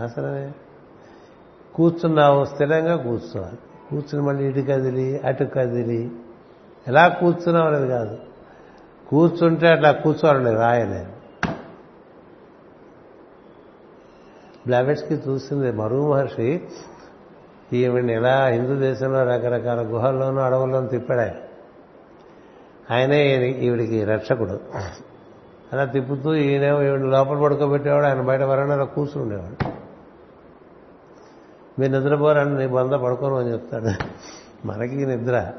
[0.00, 0.52] ఆసనమే.
[1.74, 3.58] కూర్చున్నావు స్థిరంగా కూర్చోవాలి
[3.90, 6.10] కూర్చుని మళ్ళీ ఇటు కదిలి అటు కదిలి.
[6.88, 8.18] ఎలా కూర్చున్నావు అనేది కాదు.
[9.08, 11.06] కూర్చుంటే అట్లా కూర్చోవాలండి రాయలే
[14.66, 16.68] బ్లావెట్స్కి చూసింది మరు మహర్షి
[17.72, 21.34] ఈవిడిని ఎలా హిందూ దేశంలో రకరకాల గుహల్లోనూ అడవుల్లోనూ తిప్పాడు ఆయన.
[22.90, 24.60] ఆయనే ఈవిడికి రక్షకుడు.
[25.72, 29.70] అలా తిప్పుతూ ఈయనేమో ఈవిడ లోపల పడుకోబెట్టేవాడు ఆయన బయట వరండాలో కూర్చుండేవాడు
[31.80, 33.88] మీరు నిద్రపోరండి నీ బంద పడుకోను అని చెప్తాడు.
[34.66, 35.52] మనకి నిద్ర.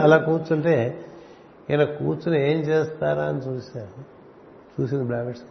[0.00, 1.04] అలా కూర్చుంటే
[1.70, 4.14] ఈయన కూర్చుని ఏం చేస్తారా అని చూశారు.
[4.80, 5.42] చూసింది బ్రావిడ్స్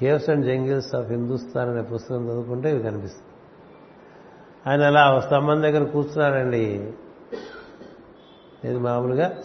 [0.00, 3.25] caves and jungles of Hindustan అనే పుస్తకం చదువుకుంటే ఇవి కనిపిస్తుంది
[4.66, 6.92] ఆయన అలా స్తంభం దగ్గర కూర్చున్నారండి.
[8.64, 9.38] ఇది మామూలుగా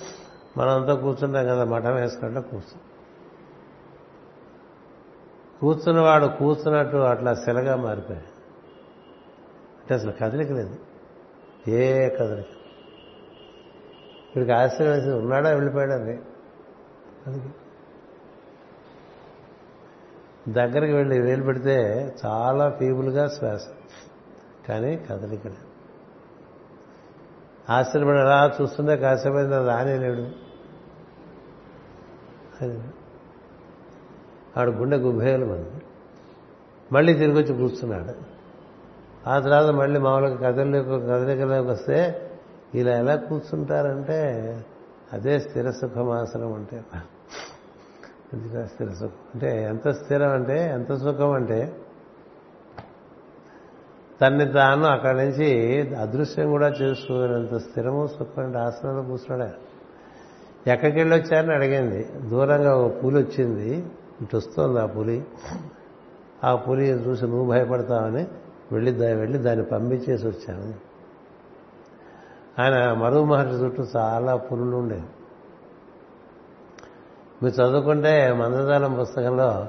[0.57, 2.91] మనంతా కూర్చుంటాం కదా మఠం వేసుకుంటే కూర్చు.
[5.59, 8.31] కూర్చున్నవాడు కూర్చున్నట్టు అట్లా శిలగా మారిపోయాడు.
[9.81, 10.75] అంటే అసలు కదలిక లేదు.
[11.69, 12.45] ఏ కదలిక.
[14.27, 16.19] ఇక్కడికి ఆశ్చర్యం వేసి ఉన్నాడా వెళ్ళిపోయాడని
[17.27, 17.41] అది
[20.53, 21.75] దగ్గరికి వెళ్ళి వేలు పెడితే
[22.25, 23.67] చాలా ఫీబుల్గా శ్వాస.
[24.67, 25.41] కానీ కదలిక
[27.69, 30.51] ఆశ్చర్యపడి అలా చూస్తుంటే కాసేపైన రానేలేడు
[34.59, 35.81] ఆడు గుండె గుభేలు మంది
[36.91, 38.13] మళ్ళీ తిరిగి వచ్చి కూర్చున్నాడు.
[39.29, 42.29] ఆ తర్వాత మళ్ళీ మామూలుగా కదలిక కదలికలోకి వస్తే
[42.75, 44.19] ఇలా ఎలా కూర్చుంటారంటే
[45.13, 46.83] అదే స్థిర సుఖమాసనం అంటే.
[48.65, 49.13] స్థిర సుఖం?
[49.33, 51.75] అంటే ఎంత స్థిరం అంటే ఎంత సుఖం అంటే
[54.21, 60.71] తన్ని తాను అక్కడి నుంచి అదృశ్యం కూడా చేసుకోనంత స్థిరము సుఖం ఆసనంలో కూర్చున్నాడు ఆయన.
[60.71, 62.07] ఎక్కడికి వెళ్ళి వచ్చారని అడిగింది.
[62.29, 63.85] దూరంగా ఒక పులి వచ్చింది.
[64.21, 65.23] ఇటు వస్తుంది ఆ పులి.
[66.43, 68.27] ఆ పులి చూసి నువ్వు భయపడతావని
[68.71, 70.73] వెళ్ళి దాన్ని వెళ్ళి దాన్ని పంపించేసి వచ్చాను.
[72.61, 75.03] ఆయన మరువు మహర్షి చుట్టూ చాలా పులులు ఉండేవి.
[77.43, 79.67] మీరు చదువుకుంటే మందజాలం పుస్తకంలో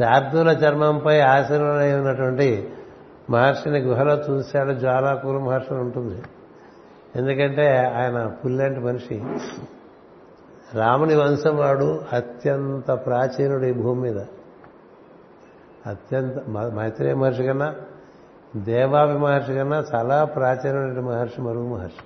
[0.00, 2.72] శార్దూల చర్మంపై ఆశీర్వదై ఉన్నటువంటి
[3.30, 6.22] మహర్షిని గుహలో చూశాడు జ్వాలాకూరు మహర్షి అని ఉంటుంది.
[7.16, 9.24] ఎందుకంటే ఆయన పుల్లంటి మనిషి.
[10.74, 14.18] రాముని వంశం వాడు అత్యంత ప్రాచీనుడు ఈ భూమి మీద.
[15.86, 17.74] అత్యంత మ- మైత్రేయ మహర్షి కన్నా
[18.56, 22.04] దేవాభి మహర్షి కన్నా చాలా ప్రాచీనమైన మహర్షి మరుగు మహర్షి.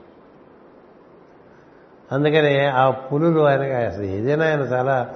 [2.12, 5.14] అందుకని ఆ పులులు ఆయనకి అసలు ఏదైనా ఆయన చాలా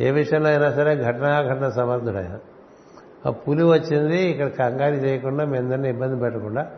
[0.00, 2.38] ఏ విషయంలో అయినా సరే ఘటనాఘటన సమర్థుడు ఆయన.
[3.26, 6.70] ఆ పులి వచ్చింది ఇక్కడ కంగారు చేయకుండా మీ అందరినీ ఇబ్బంది పెట్టకుండా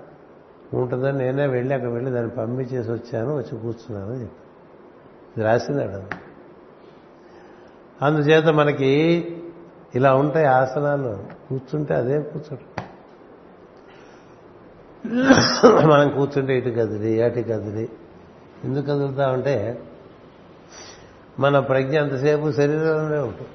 [0.72, 4.40] ఉంటుందని నేనే వెళ్ళి అక్కడ వెళ్ళి దాన్ని పంపించేసి వచ్చాను వచ్చి కూర్చున్నాను అని చెప్పి
[5.36, 6.00] ఇది రాసిందాడు
[8.02, 8.90] అందుచేత మనకి
[9.94, 11.10] ఇలా ఉంటాయి ఆసనాలు.
[11.48, 12.66] కూర్చుంటే అదే కూర్చోడు
[15.86, 17.88] మనం కూర్చుంటే ఇటు కదిలి అటు కదిలి
[18.64, 19.84] ఎందుకు కదులుతామంటే
[21.38, 23.50] మన ప్రజ్ఞ అంతసేపు శరీరంలోనే ఉంటుంది.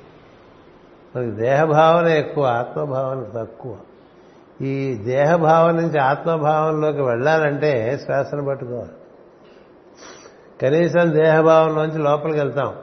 [1.16, 3.78] మనకి దేహభావన ఎక్కువ ఆత్మభావన తక్కువ.
[4.62, 8.92] ఈ దేహభావం నుంచి ఆత్మభావంలోకి వెళ్ళాలంటే శ్వాసను పట్టుకోవాలి.
[10.62, 12.76] కనీసం దేహభావంలోంచి లోపలికి వెళ్తాం.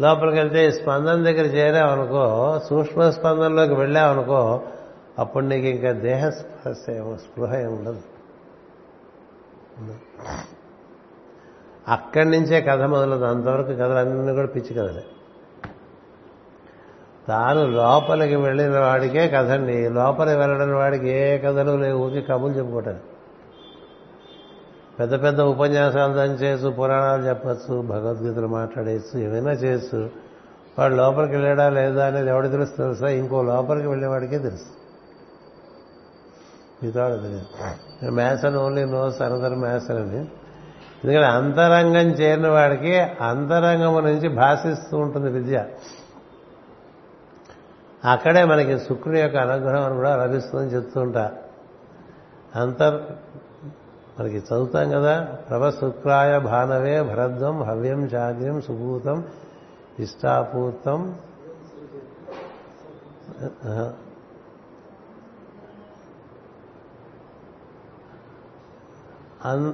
[0.00, 4.60] లోపలికి వెళ్తే ఈ స్పందన దగ్గర చేరావనుకో సూక్ష్మ స్పందనలోకి వెళ్ళామనుకో
[5.18, 8.00] అప్పుడు నీకు ఇంకా దేహ స్పర్శ ఏమో స్పృహ ఏమి ఉండదు.
[11.88, 15.02] అక్కడి నుంచే కథ మొదలదు అంతవరకు కథలన్నీ కూడా పిచ్చి కథలే.
[17.30, 23.10] తాను లోపలికి వెళ్ళిన వాడికే కథండి లోపలికి వెళ్ళడం వాడికి ఏ కథలు లేవు ఊరికి కబులు చెప్పుకోవటారు
[25.00, 30.10] పెద్ద పెద్ద ఉపన్యాసాలు దంచేసు చేసు పురాణాలు చెప్పచ్చు భగవద్గీతలు మాట్లాడేచ్చు ఏమైనా చేసు
[30.78, 33.08] వాడు లోపలికి వెళ్ళాడా లేదా అనేది ఎవడు తెలుసు తెలుసా?
[33.08, 34.64] ఇంకో లోపలికి వెళ్ళేవాడికే తెలుసు.
[36.82, 38.10] మిగతా తెలియదు.
[38.10, 40.18] Mason only knows another mason అని.
[41.04, 45.64] ఎందుకంటే అంతరంగం చేరిన వాడికి అంతరంగం నుంచి భాషిస్తూ ఉంటుంది విద్య.
[48.04, 51.32] అక్కడే మనకి శుక్రుని యొక్క అనుగ్రహం అని కూడా లభిస్తుందని చెప్తూ ఉంటా.
[52.56, 53.02] అంతర్
[54.20, 59.24] మనకి చదువుతాం కదా ప్రభ శుక్రాయ భానవే భరద్వం హవ్యం జాగ్యం సుభూతం
[59.98, 61.18] ఇష్టాపూతం.
[69.44, 69.72] అన్-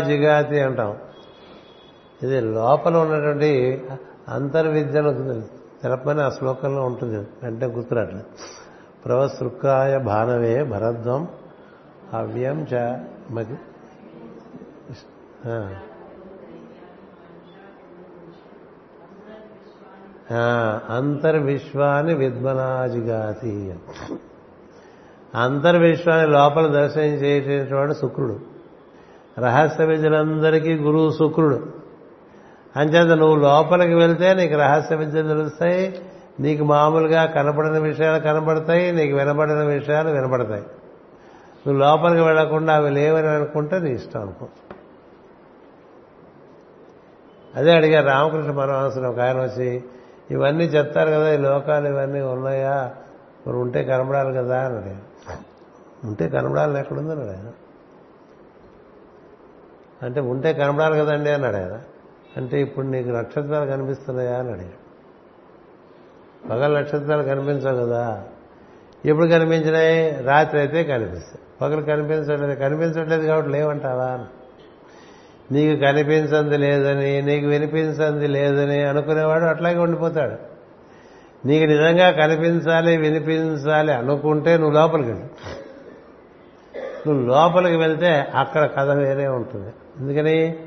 [0.00, 0.96] జిగాతి అంటాం.
[2.22, 3.84] ఇది లోపల ఉన్నటువంటి
[4.30, 5.42] అంతర్విద్యను
[5.82, 7.16] తెలపని ఆ శ్లోకంలో ఉంటుంది.
[7.16, 8.22] వెంటనే గుర్తురాట్లే.
[9.04, 11.28] ప్రవసృక్కాయ భానవే భరద్వం
[12.14, 12.98] హవ్యం చ
[13.30, 13.58] మది.
[15.46, 15.74] ఆ.
[20.88, 23.74] అంతర్విశ్వాన్ని విద్మనాజిగాతి
[25.34, 28.40] అంతర్విశ్వాన్ని లోపల దర్శనం చేసేటువంటి శుక్రుడు.
[29.38, 31.79] రహస్య విద్యలందరికీ గురువు శుక్రుడు.
[32.76, 36.02] అంచేత నువ్వు లోపలికి వెళ్తే నీకు రహస్య విద్యలు తెలుస్తాయి.
[36.40, 38.92] నీకు మామూలుగా కనపడిన విషయాలు కనపడతాయి.
[38.92, 40.62] నీకు వినబడిన విషయాలు వినబడతాయి
[41.66, 44.46] నువ్వు లోపలికి వెళ్ళకుండా అవి లేవని అనుకుంటే నీ ఇష్టం అనుకో.
[47.56, 49.84] అదే అడిగారు రామకృష్ణ పరమహంసులు ఒక ఆయన వచ్చి
[50.30, 52.90] ఇవన్నీ చెప్తారు కదా ఈ లోకాలు ఇవన్నీ ఉన్నాయా?
[53.46, 55.36] మరి ఉంటే కనబడాలి కదా అని అడిగారు.
[56.06, 57.52] ఉంటే కనబడాలని ఎక్కడుందని అడిగారు.
[60.02, 61.80] అంటే ఉంటే కనబడాలి కదండి అన్నాడు ఆయన
[62.36, 64.90] అంటే ఇప్పుడు నీకు నక్షత్రాలు కనిపిస్తున్నాయా అని అడిగాడు.
[66.48, 68.24] పగల నక్షత్రాలు కనిపించవు కదా.
[69.04, 70.22] ఎప్పుడు కనిపించినాయి?
[70.22, 71.38] రాత్రి అయితే కనిపిస్తాయి.
[71.60, 72.54] పగలు కనిపించట్లేదు.
[72.54, 74.24] కనిపించట్లేదు కాబట్టి లేవంటావా అని.
[75.54, 80.36] నీకు కనిపించంది లేదని నీకు వినిపించంది లేదని అనుకునేవాడు అట్లాగే ఉండిపోతాడు.
[81.46, 85.26] నీకు నిజంగా కనిపించాలి వినిపించాలి అనుకుంటే నువ్వు లోపలికి వెళ్ళు.
[87.08, 89.72] నువ్వు లోపలికి వెళ్తే అక్కడ కథ వేరే ఉంటుంది.
[90.00, 90.58] ఎందుకని?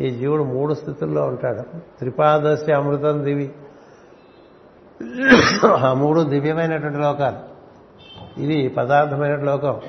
[0.00, 1.62] ఈ జీవుడు మూడు స్థితుల్లో ఉంటాడు.
[1.98, 3.52] త్రిపాదశి అమృతం దివి.
[5.78, 7.50] ఆ మూడు దివ్యమైనటువంటి లోకాలు.
[8.40, 9.80] ఇది పదార్థమైన లోకం.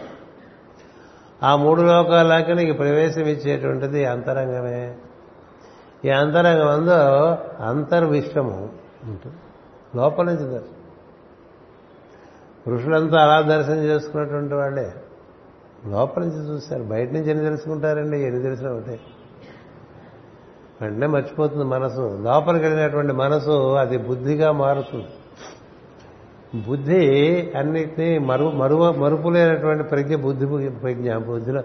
[1.43, 4.95] ఆ మూడు లోకాలకి నీకు ప్రవేశం ఇచ్చేటువంటిది అంతరంగమే.
[6.05, 6.89] ఈ అంతరంగం అందు
[7.63, 8.69] అంతర్విశ్వము
[9.03, 9.35] ఉంటుంది.
[9.95, 10.81] లోపల నుంచి దర్శనం.
[12.67, 14.93] పురుషులంతా అలా దర్శనం చేసుకున్నటువంటి వాళ్ళే.
[15.87, 16.83] లోపల నుంచి చూశారు.
[16.83, 18.19] బయట నుంచి ఎన్ని తెలుసుకుంటారండి?
[18.19, 18.99] ఎన్ని తెలిసిన ఒకటే.
[20.81, 22.19] వెంటనే మర్చిపోతుంది మనసు.
[22.21, 25.07] లోపలికి వెళ్ళినటువంటి మనసు అది బుద్ధిగా మారుతుంది.
[26.67, 31.63] బుద్ధి అన్నిటినీ మరు మరువ మరుపు లేనటువంటి ప్రజ్ఞ బుద్ధి ప్రజ్ఞ బుద్ధిలో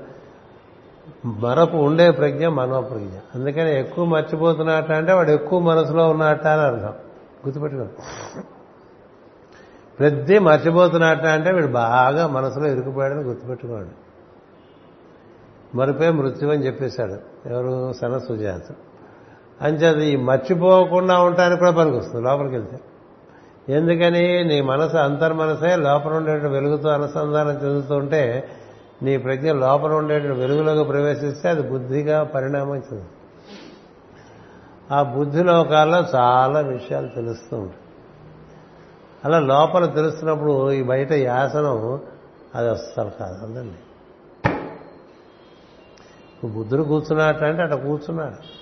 [1.25, 6.93] మరపు ఉండే ప్రజ్ఞ మనో ప్రజ్ఞ అందుకని ఎక్కువ మర్చిపోతున్నట్ట అంటే వాడు ఎక్కువ మనసులో ఉన్నట్ట అని అర్థం.
[7.47, 7.85] గుర్తుపెట్టుకో
[9.99, 13.91] ప్రతి మర్చిపోతున్నట్ట అంటే వీడు బాగా మనసులో ఇరుకుపోయాడని గుర్తుపెట్టుకోండి.
[15.77, 17.49] మరిపే మృత్యు అని చెప్పేశాడు.
[17.49, 17.93] ఎవరు?
[17.93, 18.75] సన సుజాత.
[19.63, 22.81] అంచేది ఈ మర్చిపోకుండా ఉండటానికి కూడా పనికొస్తుంది లోపలికి వెళ్తే
[23.69, 28.51] ఎందుకని నీ మనసు అంతర్మనసే లోపల ఉండేటువంటి వెలుగుతో అనుసంధానం చెందుతుంటే
[29.03, 33.05] నీ ప్రజ్ఞ లోపల ఉండేటువంటి వెలుగులోకి ప్రవేశిస్తే అది బుద్ధిగా పరిణామం చెందుతుంది.
[34.91, 37.81] ఆ బుద్ధి లోకాల్లో చాలా విషయాలు తెలుస్తూ ఉంటాయి.
[39.25, 42.01] అలా లోపల తెలుస్తున్నప్పుడు ఈ బయట యాసనం
[42.55, 43.79] అది అస్సలు కాదు అందండి
[46.49, 48.56] బుద్ధుడు కూర్చున్నట్టు అంటే అట్లా కూర్చున్నాడు.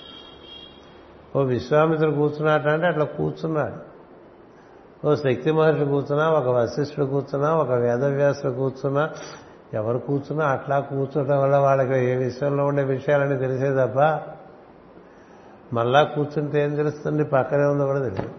[1.36, 3.78] ఓ విశ్వామిత్రుడు కూర్చున్నట్ట అంటే అట్లా కూర్చున్నాడు.
[5.06, 9.10] ఓ శక్తి మహర్షులు కూర్చున్నా ఒక వశిష్ఠుడు కూర్చున్నా ఒక వేదవ్యాసుడు కూర్చున్నా
[9.74, 13.98] ఎవరు కూర్చున్నా అట్లా కూర్చోటం వల్ల వాళ్ళకి ఏ విషయంలో ఉండే విషయాలని తెలిసే తప్ప
[15.74, 17.24] మళ్ళా కూర్చుంటే ఏం తెలుస్తుంది?
[17.24, 18.30] పక్కనే ఉందో కూడా తెలియదు.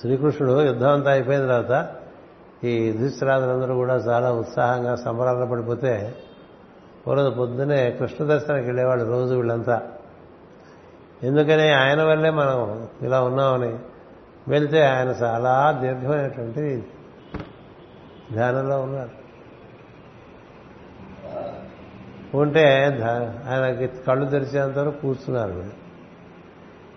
[0.00, 1.74] శ్రీకృష్ణుడు యుద్ధం అంతా అయిపోయిన తర్వాత
[2.64, 5.92] ఈ యుధిష్ఠిరాదులందరూ కూడా చాలా ఉత్సాహంగా సంబరాలు పడిపోతే
[7.06, 9.76] రోజు పొద్దునే కృష్ణ దర్శనానికి వెళ్ళేవాళ్ళు రోజు వీళ్ళంతా.
[11.22, 13.78] ఎందుకని ఆయన వల్లే మనం ఇలా ఉన్నామని
[14.48, 16.86] వెళ్తే ఆయన చాలా దీర్ఘమైనటువంటి
[18.32, 19.18] ధ్యానంలో ఉన్నారు
[22.34, 22.84] ఉంటే
[23.48, 25.72] ఆయనకి కళ్ళు తెరిచేంత వరకు కూర్చున్నారు వీళ్ళు.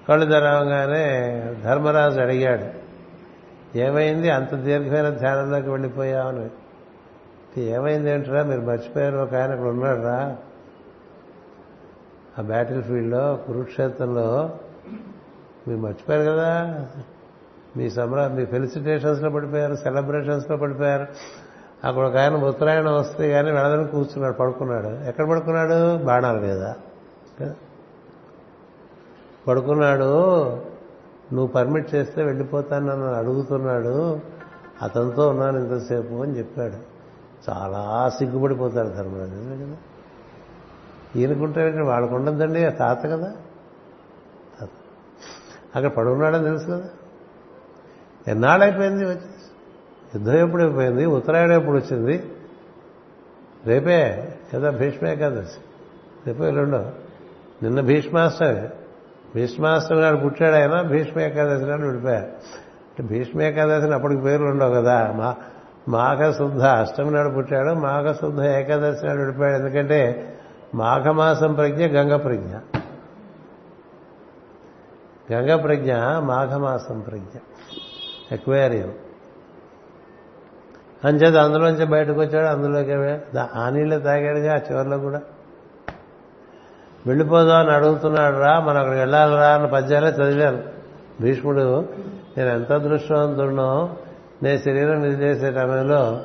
[0.10, 2.82] కళ్ళు తెరవగానే ధర్మరాజు అడిగాడు
[3.78, 4.30] ఏమైంది?
[4.30, 6.50] అంత దీర్ఘమైన ధ్యానంలోకి వెళ్ళిపోయామని
[7.62, 8.12] ఏమైంది?
[8.12, 8.44] ఏంటరా?
[8.44, 9.18] మీరు మర్చిపోయారు?
[9.18, 10.38] ఒక ఆయన అక్కడ ఉన్నాడురా.
[12.42, 14.50] ఆ బ్యాటిల్ ఫీల్డ్లో కురుక్షేత్రంలో
[15.68, 16.86] మీరు మర్చిపోయారు కదా?
[17.78, 21.08] మీ సంబరా మీ ఫెలిసిటేషన్స్లో పడిపోయారు సెలబ్రేషన్స్లో పడిపోయారు.
[21.84, 24.88] అక్కడ ఒక ఆయన ఉత్తరాయణం వస్తే కానీ వెళ్ళదని కూర్చున్నాడు పడుకున్నాడు.
[24.88, 26.04] ఎక్కడ పడుకున్నాడు?
[26.04, 26.74] బాణాల మీద.
[29.48, 30.52] పడుకున్నాడు
[31.34, 34.20] నువ్వు పర్మిట్ చేస్తే వెళ్ళిపోతాను నన్ను అడుగుతున్నాడు.
[34.82, 36.76] అతనితో ఉన్నాను ఇంతసేపు అని చెప్పాడు.
[37.50, 39.32] చాలా సిగ్గుపడిపోతాడు ధర్మరాజు.
[39.32, 39.78] కదా?
[41.16, 43.32] ఈయనకుంటే వాళ్ళకు ఉండదండి తాత కదా.
[44.60, 44.70] తాత
[45.76, 46.84] అక్కడ పడున్నాడని తెలుసు కదా.
[48.28, 49.26] ఎన్నాళ్ళైపోయింది వచ్చేసి
[50.16, 51.06] యుద్ధం ఎప్పుడు అయిపోయింది?
[51.06, 52.24] ఉత్తరాయణం ఎప్పుడు వచ్చింది?
[53.66, 55.58] రేపే కదా భీష్మ ఏకాదశి.
[56.28, 56.92] రేపే ఎల్లుండో.
[57.64, 58.70] నిన్న భీష్మాష్టమి.
[59.36, 62.26] భీష్మాష్టమి నాడు పుట్టాడు ఆయన భీష్మ ఏకాదశి నాడు విడిపోయారు.
[62.26, 65.12] అంటే భీష్మ ఏకాదశిని అప్పటికి పేర్లు ఉండవు కదా.
[65.12, 65.36] మా
[65.88, 69.64] మాఘశుద్ధ అష్టమి నాడు పుట్టాడు మాఘశుద్ధ ఏకాదశి నాడు విడిపోయాడు.
[69.64, 70.28] ఎందుకంటే
[70.76, 72.56] మాఘమాసం ప్రజ్ఞ గంగ ప్రజ్ఞ.
[75.34, 77.38] గంగ ప్రజ్ఞ మాఘమాసం ప్రజ్ఞ.
[78.32, 78.94] ఎక్వేరియం
[81.06, 82.94] అంచేది అందులోంచి బయటకు వచ్చాడు అందులోకి
[83.56, 85.22] ఆ నీళ్ళు తాగాడుగా ఆ చివరిలో కూడా.
[87.08, 90.64] వెళ్ళిపోదాం అని అడుగుతున్నాడు రా మనం అక్కడికి వెళ్ళాలిరా అన్న పద్యాలే చదివాను.
[91.22, 91.90] భీష్ముడు
[92.38, 93.96] నేను ఎంత అదృష్టవంతుడినో
[94.44, 96.20] నే శరీరం విదిలేసే సమయంలో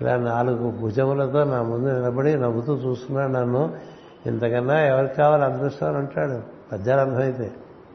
[0.00, 3.91] ఇలా నాలుగు భుజములతో నా ముందు నిలబడి నవ్వుతూ చూస్తున్నాడు నన్ను.
[4.26, 6.42] ఇంతకన్నా ఎవరికి కావాలి అదృష్టం అంటాడు.
[6.72, 7.52] పద్యాలు అర్థమైతే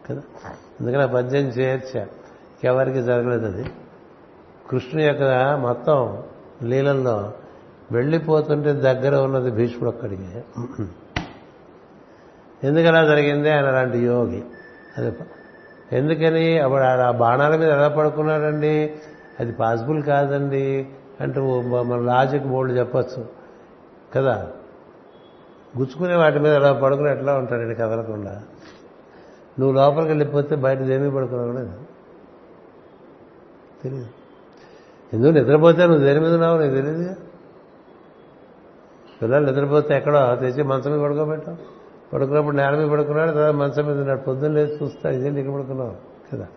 [0.10, 0.22] కదా?
[0.80, 2.08] అందుకని ఆ పద్యం చేర్చా
[2.64, 3.66] ఎవరికి జరగలేదు అది.
[4.70, 5.24] కృష్ణుని యొక్క
[5.62, 6.24] మొత్తం
[6.64, 7.34] లీలల్లో
[7.92, 10.42] వెళ్ళిపోతుంటే దగ్గర ఉన్నది భీష్ముడు ఒక్కడికి.
[12.64, 14.44] ఎందుకు అలా జరిగింది ఆయన అలాంటి యోగి.
[14.98, 15.16] అది
[15.92, 18.96] ఎందుకని అప్పుడు ఆ బాణాల మీద ఎలా పడుకున్నాడండి?
[19.40, 20.88] అది పాసిబుల్ కాదండి
[21.22, 23.26] అంటూ మన లాజిక్ బోర్డు చెప్పచ్చు
[24.16, 24.48] కదా?
[25.78, 28.44] గుచ్చుకునే వాటి మీద అలా పడుకుని ఎట్లా ఉంటాడండి కదలకుండా?
[29.60, 31.78] నువ్వు లోపలికి వెళ్ళిపోతే బయట దేమీ పడుకున్నావు కూడా
[33.84, 34.08] తెలియదు
[35.14, 37.16] ఎందుకు నిద్రపోతే నువ్వు దేని మీద ఉన్నావు నీకు తెలియదు
[39.22, 41.58] పిల్లలు నిద్రపోతే ఎక్కడో తెచ్చి మంచం మీద పడుకోబెట్టావు
[42.14, 44.20] పడుకున్నప్పుడు నేల మీద పడుకున్నాడు తర్వాత మంచం మీద ఉన్నాడు.
[44.20, 45.96] పొద్దున్న లేచి చూస్తా ఇదే నీకు పడుకున్నావు?
[46.34, 46.48] కదా.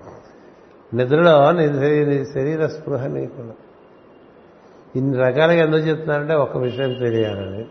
[0.94, 3.52] నిద్రలో నీ శరీర స్పృహ నీకున్నా
[4.96, 7.68] ఇన్ని రకాలుగా ఎందుకు చెప్తున్నారంటే ఒక విషయం తెలియాలని.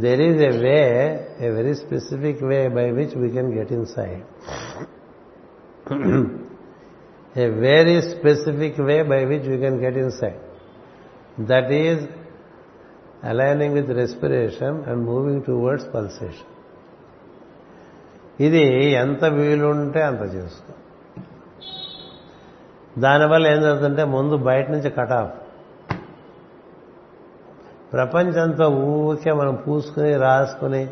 [0.00, 0.78] There is a way
[1.40, 4.24] a very specific way by which we can get inside
[7.36, 10.40] a very specific way by which which can get inside
[11.40, 12.02] that is
[13.24, 16.52] aligning with respiration and moving towards pulsation
[18.40, 20.72] ఇది ఎంత వీలుంటే అంత చేసుకో
[22.98, 25.32] దానివల్ల ఏం జరుగుతుంటే ముందు బయట నుంచి కట్ ఆఫ్
[27.92, 30.90] ప్రపంచంతో ఊరికే మనం పూసుకుని రాసుకుని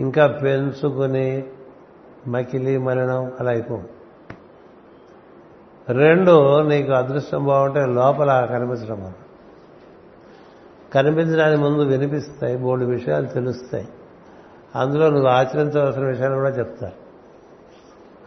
[0.00, 1.44] ఇంకా పెంచుకుని
[2.28, 3.84] మకిలి మలినం అలా అయిపోం.
[5.88, 9.14] రెండు నీకు అదృష్టం బాగుంటే లోపల కనిపించడం మనం
[10.94, 13.88] కనిపించడానికి ముందు వినిపిస్తాయి మూడు విషయాలు తెలుస్తాయి.
[14.76, 16.92] అందులో నువ్వు ఆచరించవలసిన విషయాలు కూడా చెప్తారు.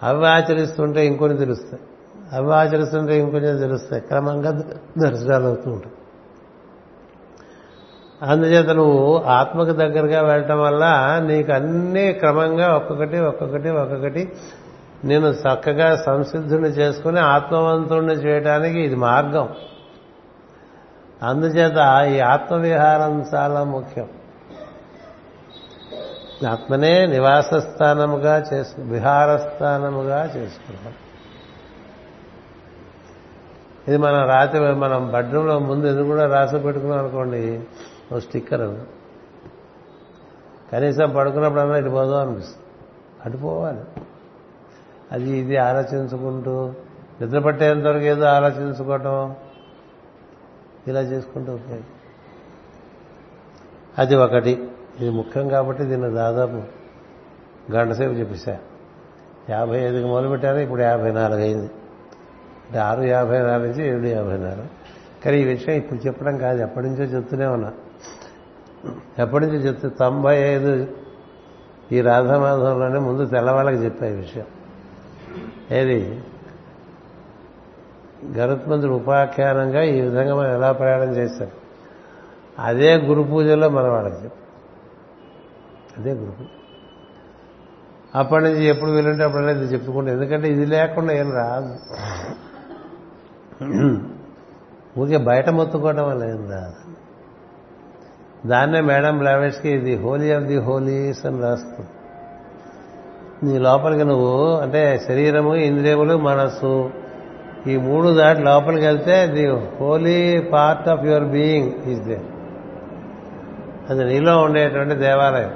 [0.05, 1.83] అవి ఆచరిస్తుంటే ఇంకొన్ని తెలుస్తాయి.
[2.33, 4.01] అవి ఆచరిస్తుంటే ఇంకొంచెం తెలుస్తాయి.
[4.01, 4.51] క్రమంగా
[4.97, 5.95] దర్శనాలు అవుతూ ఉంటాయి.
[8.24, 10.86] అందుచేత నువ్వు ఆత్మకు దగ్గరగా వెళ్ళటం వల్ల
[11.24, 14.32] నీకు అన్నీ క్రమంగా ఒక్కొక్కటి ఒక్కొక్కటి ఒక్కొక్కటి
[15.05, 19.49] నేను చక్కగా సంసిద్ధుని చేసుకుని ఆత్మవంతుణ్ణి చేయడానికి ఇది మార్గం.
[21.24, 24.07] అందుచేత ఈ ఆత్మవిహారం చాలా ముఖ్యం.
[26.49, 30.93] ఆత్మనే నివాస స్థానముగా చేసుకు విహారస్థానముగా చేసుకుంటాం.
[33.88, 37.61] ఇది మనం రాత్రి మనం బెడ్రూమ్లో ముందు ఎందుకు కూడా రాసి పెట్టుకున్నాం అనుకోండి
[38.14, 38.80] ఓ స్టిక్కర్.
[40.72, 42.64] కనీసం పడుకున్నప్పుడన్నా ఇటు పోదాం అనిపిస్తుంది.
[43.26, 43.82] అటు పోవాలి.
[45.11, 46.74] అది ఇది ఆలోచించుకుంటూ
[47.22, 49.36] నిద్ర పట్టేంతవరకు ఏదో ఆలోచించుకోవటం
[50.88, 51.84] ఇలా చేసుకుంటూ ఉపయోగం
[53.97, 54.68] అది ఒకటి.
[54.99, 56.61] ఇది ముఖ్యం కాబట్టి దీన్ని దాదాపు
[57.72, 58.59] గంట సేపు చెప్పేశా.
[59.49, 61.72] యాభై ఐదుకి మొదలుపెట్టాను ఇప్పుడు యాభై నాలుగు అయింది.
[62.66, 64.68] అంటే ఆరు యాభై నాలుగు నుంచి ఏడు యాభై నాలుగు.
[65.26, 67.74] కానీ ఈ విషయం ఇప్పుడు చెప్పడం కాదు ఎప్పటి నుంచో చెప్తూనే ఉన్నా.
[69.19, 70.88] ఎప్పటి నుంచి చెప్తే తొంభై ఐదు
[71.91, 74.45] ఈ రాధామాధవంలోనే ముందు తెల్లవాళ్ళకి చెప్పా ఈ విషయం.
[75.71, 76.23] ఏది?
[78.34, 81.47] గరుత్మంతుడు ఉపాఖ్యానంగా ఈ విధంగా మనం ఎలా ప్రయాణం చేశాం
[82.59, 84.38] అదే గురు పూజలో మన వాళ్ళకి చెప్పు.
[85.99, 86.47] అదే గురు పూజ.
[88.15, 90.11] అప్పటి నుంచి ఎప్పుడు వీలుంటే అప్పుడల్లా ఇది చెప్పుకుంటే.
[90.11, 91.75] ఎందుకంటే ఇది లేకుండా ఏం రాదు.
[94.99, 97.02] ఊరికే బయట మొత్తుకోవడం వల్ల ఏం రాదు.
[98.45, 101.89] దాన్నే మేడం బ్లావెట్స్కి ఇది హోలీ ఆఫ్ ది హోలీస్ అని రాస్తుంది
[103.43, 106.89] నీ లోపలికి నువ్వు అంటే శరీరము ఇంద్రియములు మనస్సు
[107.67, 112.19] ఈ మూడు దాటి లోపలికి వెళ్తే the holy part of your being is they
[113.89, 115.51] అది నీలో ఉండేటువంటి దేవాలయం.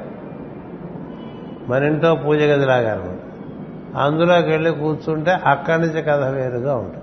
[1.69, 3.15] మన ఇంట్లో పూజ గదిలాగా
[3.97, 6.96] అందులోకి వెళ్ళి కూర్చుంటే అక్కడి నుంచి కథ వేరుగా ఉంటుంది.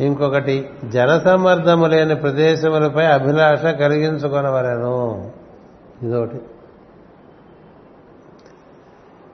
[0.00, 5.30] ఇంకొకటి జనసమ్మర్దము లేని ప్రదేశములపై అభిలాష కలిగించుకొనవలను.
[6.02, 6.40] ఇదొకటి.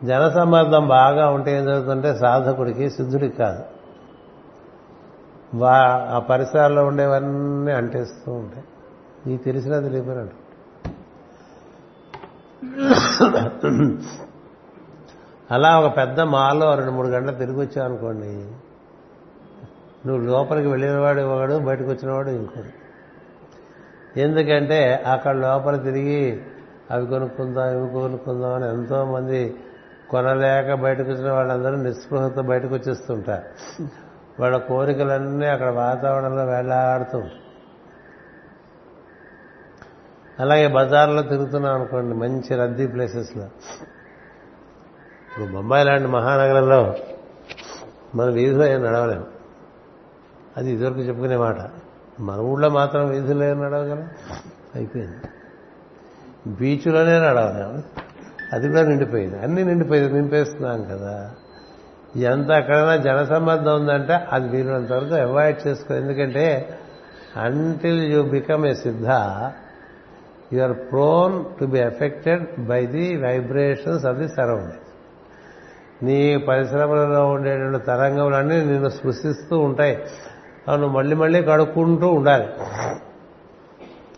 [0.04, 3.62] జనసమ్మర్దం బాగా ఉంటే ఏం జరుగుతుంటే సాధకుడికి సిద్ధుడికి కాదు.
[5.54, 5.74] వా
[6.10, 8.64] ఆ పరిసరాల్లో ఉండేవన్నీ అంటేస్తూ ఉంటాయి.
[9.26, 10.44] నీకు తెలిసినది తెలియపోయినట్టు
[15.50, 18.46] అలా ఒక పెద్ద మాలో రెండు మూడు గంటలు తిరిగి వచ్చావు అనుకోండి
[20.06, 22.84] నువ్వు లోపలికి వెళ్ళినవాడు ఒకడు బయటకు వచ్చినవాడు ఇంకోడు
[24.20, 26.42] ఎందుకంటే అక్కడ లోపల తిరిగి
[26.90, 29.56] అవి కొనుక్కుందాం ఇవి కొనుక్కుందాం అని ఎంతోమంది
[30.10, 33.42] కొనలేక బయటకు వచ్చిన వాళ్ళందరూ నిస్పృహతో బయటకు వచ్చేస్తుంటారు.
[34.40, 37.22] వాళ్ళ కోరికలన్నీ అక్కడ వాతావరణంలో వేలాడుతూ
[40.40, 43.44] అలాగే బజార్లో తిరుగుతున్నాం అనుకోండి మంచి రద్దీ ప్లేసెస్లో.
[45.30, 46.94] ఇప్పుడు బొంబాయి లాంటి మహానగరంలో
[48.14, 49.33] మన వీధిలో ఏం నడవలేము.
[50.56, 51.56] అది ఇదివరకు చెప్పుకునే మాట.
[52.20, 54.08] మన ఊళ్ళో మాత్రం వీధుల్లో ఏం నడవగలం
[54.74, 55.16] అయిపోయింది.
[56.46, 57.82] బీచ్లోనే నడవలేము
[58.52, 59.38] అది కూడా నిండిపోయింది.
[59.38, 60.12] అన్నీ నిండిపోయింది.
[60.12, 61.30] నింపేస్తున్నాం కదా.
[62.16, 66.78] ఎంత ఎక్కడైనా జనసమ్మర్దం ఉందంటే అది వీలున్నంత వరకు అవాయిడ్ చేసుకో ఎందుకంటే
[67.36, 69.06] అంటిల్ యూ బికమ్ ఏ సిద్ధ
[70.52, 74.80] you are prone to be affected by the vibrations of the surrounding
[76.02, 80.04] నీ పరిశ్రమలలో ఉండేటువంటి తరంగములన్నీ నిన్ను స్పృశిస్తూ ఉంటాయి.
[80.70, 82.48] నువ్వు మళ్ళీ మళ్ళీ కడుక్కుంటూ ఉండాలి.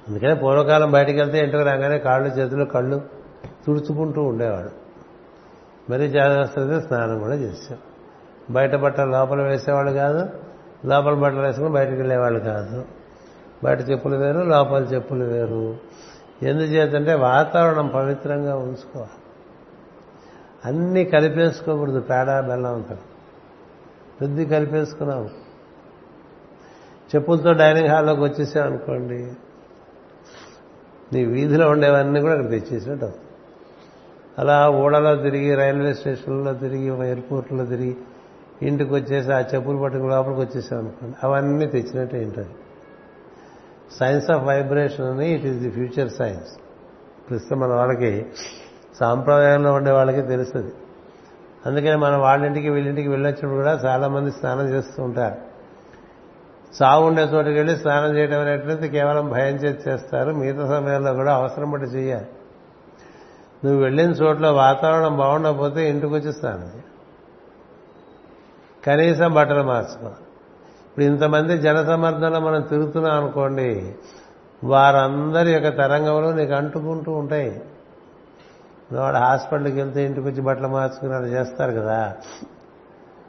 [0.09, 3.01] అందుకనే పూర్వకాలం బయటికి వెళ్తే ఇంటికి రాగానే కాళ్ళు చేతులు కళ్ళు
[3.67, 4.71] తుడుచుకుంటూ ఉండేవాడు.
[5.93, 7.79] మరీ జాగ్రత్త స్నానం కూడా చేశాం
[8.51, 10.29] బయట బట్టలు లోపల వేసేవాళ్ళు కాదు
[10.85, 12.85] లోపల బట్టలు వేసుకుని బయటకు వెళ్ళేవాళ్ళు కాదు.
[13.65, 15.77] బయట చెప్పులు వేరు లోపల చెప్పులు వేరు.
[16.43, 19.11] ఎందుచేతంటే వాతావరణం పవిత్రంగా ఉంచుకోవాలి.
[20.65, 23.01] అన్నీ కలిపేసుకోకూడదు పేడ బెల్లం ఉంటుంది
[24.21, 25.46] పెద్ద కలిపేసుకున్నాము
[27.15, 29.33] చెప్పులతో డైనింగ్ హాల్లోకి వచ్చేసాం అనుకోండి.
[31.13, 33.11] నీ వీధిలో ఉండేవన్నీ కూడా అక్కడ తెచ్చేసినట్టు
[34.39, 37.97] అలా ఊడలో తిరిగి రైల్వే స్టేషన్లో తిరిగి ఎయిర్పోర్ట్లో తిరిగి
[38.63, 41.17] ఇంటికి వచ్చేసి ఆ చెప్పులు పట్టుకుని లోపలికి వచ్చేసాం అనుకోండి.
[41.25, 42.49] అవన్నీ తెచ్చినట్టు ఏంటది?
[44.01, 46.59] సైన్స్ ఆఫ్ వైబ్రేషన్ అని it is the future science
[47.31, 48.27] ప్రస్తుతం మన వాళ్ళకి
[49.01, 50.73] సాంప్రదాయంలో ఉండే వాళ్ళకి తెలుస్తుంది.
[51.67, 55.46] అందుకని మనం వాళ్ళింటికి వీళ్ళింటికి వెళ్ళొచ్చినప్పుడు కూడా చాలామంది స్నానం చేస్తూ ఉంటారు.
[56.83, 60.31] చావు ఉండే చోటుకి వెళ్ళి స్నానం చేయడం అనేటువంటిది కేవలం భయం చేసి చేస్తారు.
[60.31, 62.27] మిగతా సమయంలో కూడా అవసరం పడి చేయాలి.
[63.65, 66.73] నువ్వు వెళ్ళిన చోట్ల వాతావరణం బాగుండకపోతే ఇంటికి వచ్చి స్నానం
[68.87, 70.07] కనీసం బట్టలు మార్చుకో.
[70.07, 73.95] ఇప్పుడు ఇంతమంది జనసమర్థంలో మనం తిరుగుతున్నాం అనుకోండి
[74.65, 77.61] వారందరి యొక్క తరంగంలో నీకు అంటుకుంటూ ఉంటాయి.
[78.93, 82.17] వాడు హాస్పిటల్కి వెళ్తే ఇంటికి వచ్చి బట్టలు మార్చుకుని వాళ్ళు చేస్తారు కదా.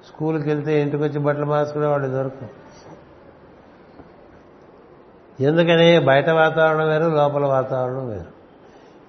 [0.08, 2.67] స్కూల్కి వెళ్తే ఇంటికి వచ్చి బట్టలు మార్చుకునే వాళ్ళు దొరకరు.
[5.40, 6.00] ఎందుకని?
[6.00, 8.38] బయట వాతావరణం వేరు లోపల వాతావరణం వేరు.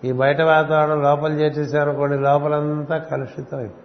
[0.06, 3.84] ఈ బయట వాతావరణం లోపల చేసేసారనుకోండి లోపలంతా కలుషితం అయిపోయింది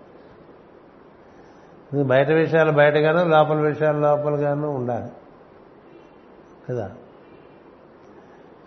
[1.94, 5.12] ఇది బయట విషయాలు బయటగాను లోపల విషయాలు లోపలగాను ఉండాలి.
[6.70, 6.92] కదా?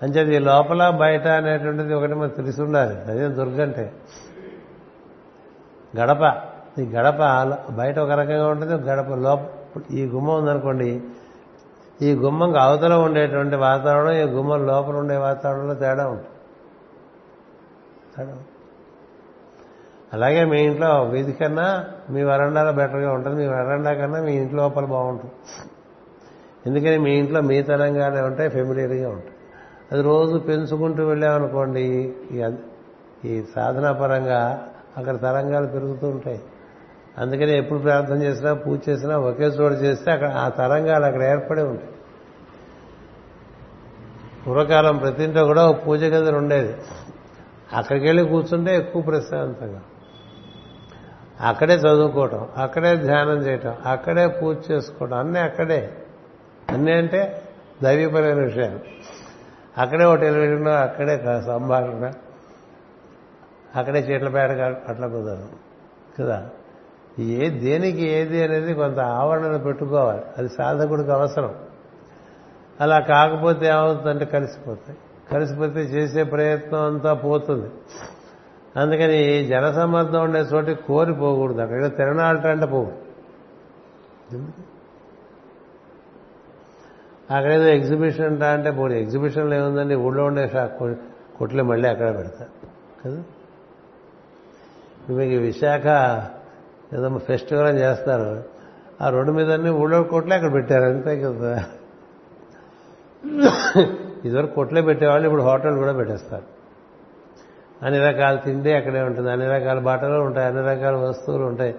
[0.02, 3.00] అంచేది లోపల బయట అనేటువంటిది ఒకటి మనకు తెలిసి ఉండాలి.
[3.00, 3.92] అదే దుర్గంటే.
[6.00, 6.34] గడప.
[6.78, 7.16] ఈ గడప
[7.70, 9.40] బయట ఒక రకంగా ఉంటుంది గడప లోప
[9.90, 11.02] ఈ గుమ్మ ఉందనుకోండి
[12.02, 16.28] ఈ గుమ్మంకి అవతల ఉండేటువంటి వాతావరణం ఈ గుమ్మం లోపల ఉండే వాతావరణంలో తేడా ఉంటుంది.
[18.16, 18.38] తేడా
[20.12, 23.36] అలాగే మీ ఇంట్లో వీధి కన్నా మీ వరండాలో బెటర్గా ఉంటుంది.
[23.36, 25.32] మీ వరండా కన్నా మీ ఇంట్లో లోపల బాగుంటుంది.
[26.66, 29.32] ఎందుకని మీ ఇంట్లో మీ తరంగానే ఉంటాయి ఫెమిలియర్గా ఉంటాయి.
[29.92, 32.14] అది రోజు పెంచుకుంటూ వెళ్ళామనుకోండి
[33.24, 36.40] ఈ సాధనాపరంగా ఈ అక్కడ తరంగాలు పెరుగుతూ ఉంటాయి.
[37.18, 41.88] అందుకని ఎప్పుడు ప్రార్థన చేసినా పూజ చేసినా ఒకే చోట చేస్తే అక్కడ ఆ తరంగాలు అక్కడ ఏర్పడి ఉంటాయి.
[44.46, 46.76] పూర్వకాలం ప్రతి ఇంట్లో కూడా ఒక పూజ గది ఉండేది.
[47.72, 49.80] అక్కడికి వెళ్ళి కూర్చుంటే ఎక్కువ ప్రశాంతంగా.
[51.40, 55.92] అక్కడే చదువుకోవటం అక్కడే ధ్యానం చేయటం అక్కడే పూజ చేసుకోవటం అన్నీ అక్కడే.
[56.70, 57.42] అన్నీ అంటే
[57.82, 58.80] దైవీపరమైన విషయాలు.
[59.78, 62.12] అక్కడే ఒక టెలివిజన్ అక్కడే సంభాషణ.
[63.76, 64.50] అక్కడే చెట్ల పేడ
[64.88, 65.48] అట్లా కుదరదు.
[66.20, 66.48] కదా?
[67.18, 70.22] ఏ దేనికి ఏది అనేది కొంత ఆవరణను పెట్టుకోవాలి.
[70.38, 71.54] అది సాధకుడికి అవసరం.
[72.80, 74.98] అలా కాకపోతే ఏమవుతుందంటే కలిసిపోతాయి.
[75.32, 77.70] కలిసిపోతే చేసే ప్రయత్నం అంతా పోతుంది.
[78.76, 81.96] అందుకని జనసమ్మర్దం ఉండే చోటి కోరిపోకూడదు అక్కడ.
[81.96, 83.06] తిరణాలట అంటే పోవు.
[87.30, 89.00] అక్కడేదో ఎగ్జిబిషన్ అంటా అంటే పోనీ.
[89.00, 89.94] ఎగ్జిబిషన్లో ఏముందండి?
[89.94, 90.50] ఊళ్ళో ఉండే
[91.38, 92.68] కొట్లు మళ్ళీ అక్కడ పెడతారు.
[93.04, 93.22] కదా?
[95.10, 95.86] మీకు విశాఖ
[96.92, 98.44] ఏదో ఫెస్టివల్ అని చేస్తారు.
[99.00, 100.84] ఆ రోడ్డు మీద అన్ని ఊళ్ళో కొట్లే అక్కడ పెట్టారు.
[100.84, 101.64] అంతే కదా.
[104.24, 106.42] ఇదివరకు కొట్లే పెట్టేవాళ్ళు ఇప్పుడు హోటల్ కూడా పెట్టేస్తారు.
[107.82, 109.30] అన్ని రకాల తిండి అక్కడే ఉంటుంది.
[109.30, 110.46] అన్ని రకాల బట్టలు ఉంటాయి.
[110.46, 111.74] అన్ని రకాల వస్తువులు ఉంటాయి.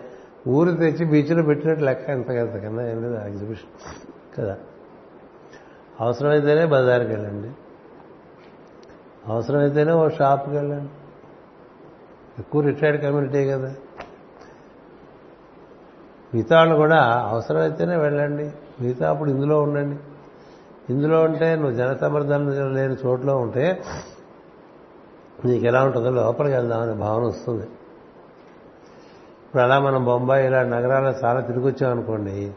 [0.47, 3.26] ఊరు తెచ్చి బీచ్లో పెట్టినట్టు లెక్క ఎంత కదా కన్నా ఏం లేదు.
[3.26, 3.95] ఎగ్జిబిషన్
[4.39, 4.58] కదా.
[6.01, 7.51] అవసరమైతేనే బజార్కి వెళ్ళండి.
[9.28, 10.89] అవసరమైతేనే ఓ షాప్కి వెళ్ళండి.
[12.39, 13.76] ఎక్కువ రిటైర్డ్ కమ్యూనిటీ కదా.
[16.36, 18.52] మిగతా వాళ్ళు కూడా అవసరమైతేనే వెళ్ళండి.
[18.82, 20.00] మిగతా అప్పుడు ఇందులో ఉండండి.
[20.94, 23.84] ఇందులో ఉంటే నువ్వు జనసమర్థం లేని చోట్లో ఉంటే
[25.46, 27.64] నీకు ఎలా ఉంటుందో లోపలికి వెళ్దామనే భావన వస్తుంది.
[29.46, 32.52] ఇప్పుడు అలా మనం బొంబాయి ఇలాంటి నగరాల్లో చాలా తిరిగి వచ్చామనుకోండి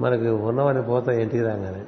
[0.00, 1.84] మనకి ఉన్నవని పోతాయి ఇంటికి రాగానే.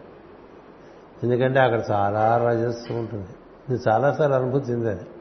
[1.22, 3.26] ఎందుకంటే అక్కడ చాలా రజస్సు ఉంటుంది.
[3.70, 5.18] ఇది చాలాసార్లు అనుభూతి చెందాను.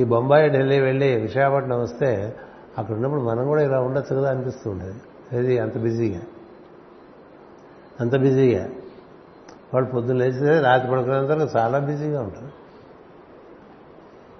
[0.00, 2.36] ఈ బొంబాయి ఢిల్లీ వెళ్ళి విశాఖపట్నం వస్తే
[2.78, 4.94] అక్కడ ఉన్నప్పుడు మనం కూడా ఇలా ఉండొచ్చు కదా అనిపిస్తూ ఉండేది.
[5.36, 6.20] అది అంత బిజీగా.
[8.00, 8.68] అంత బిజీగా.
[9.74, 12.52] వాళ్ళు పొద్దున్న లేచి రాత్రి పడుకునేంతవరకు చాలా బిజీగా ఉంటుంది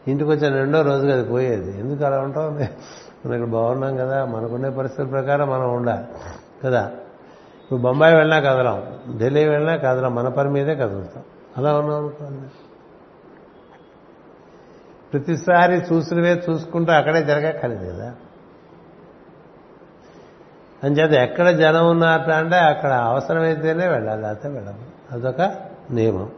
[0.09, 1.80] ఇంటికి వచ్చిన రెండో రోజుకి అది పోయేది.
[1.80, 2.55] ఎందుకు అలా ఉంటాం
[3.26, 4.24] మనం ఇక్కడ బాగున్నాం కదా.
[4.24, 6.07] మనకునే పరిస్థితుల ప్రకారం మనం ఉండాలి
[6.64, 6.91] కదా.
[7.62, 8.82] ఇప్పుడు బొంబాయి వెళ్ళినా కదలం.
[9.18, 10.14] ఢిల్లీ వెళ్ళినా కదలం.
[10.14, 11.22] మన పని మీదే కదులుతాం.
[11.57, 12.64] అలా ఉన్నాం అనుకోండి.
[15.15, 18.15] ప్రతిసారి చూసినవే చూసుకుంటూ అక్కడే జరగక్కర్లేదు కదా.
[20.85, 25.41] అంచేత ఎక్కడ జనం ఉన్నట్ట అంటే అక్కడ అవసరమైతేనే వెళ్ళాలి అయితే వెళ్ళము అదొక
[25.91, 26.31] నియమం.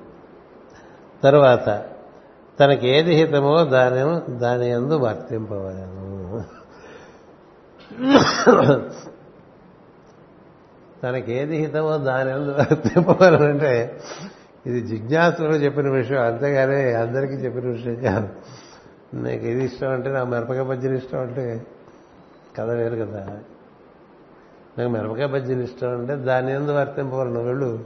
[1.23, 1.85] తరువాత
[2.61, 6.43] తనకి ఏది హితమో దాని దాని ఎందు వర్తింపవలను.
[11.03, 14.01] తనకి ఏది హితమో దాని ఎందు వర్తింపవలను అంటే
[14.67, 18.29] ఇది జిజ్ఞాసులు చెప్పిన విషయం అంతేగాని అందరికీ చెప్పిన విషయం కాదు.
[19.15, 21.67] నీకు ఇది ఇష్టం అంటే నా మిరపకాయ బజ్జీలు ఇష్టం అంటే
[22.57, 23.39] కథ వేరు కదా.
[24.79, 27.85] నాకు మిరపకాయ బజ్జీలు ఇష్టం అంటే దాని ఎందు వర్తింపవాలి నువ్వు వెళ్ళు.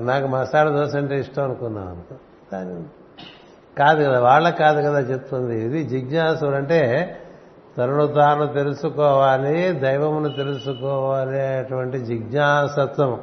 [0.00, 2.14] నాకు మసాలా దోశ అంటే ఇష్టం అనుకున్నావు అనుకో.
[2.52, 2.84] దాని
[3.78, 5.64] కాదు కదా వాళ్ళకి కాదు కదా చెప్తుంది.
[5.64, 6.80] ఇది జిజ్ఞాసుడు అంటే
[7.78, 13.20] తనను తాను తెలుసుకోవాలి దైవమును తెలుసుకోవాలి అటువంటి జిజ్ఞాసత్వం.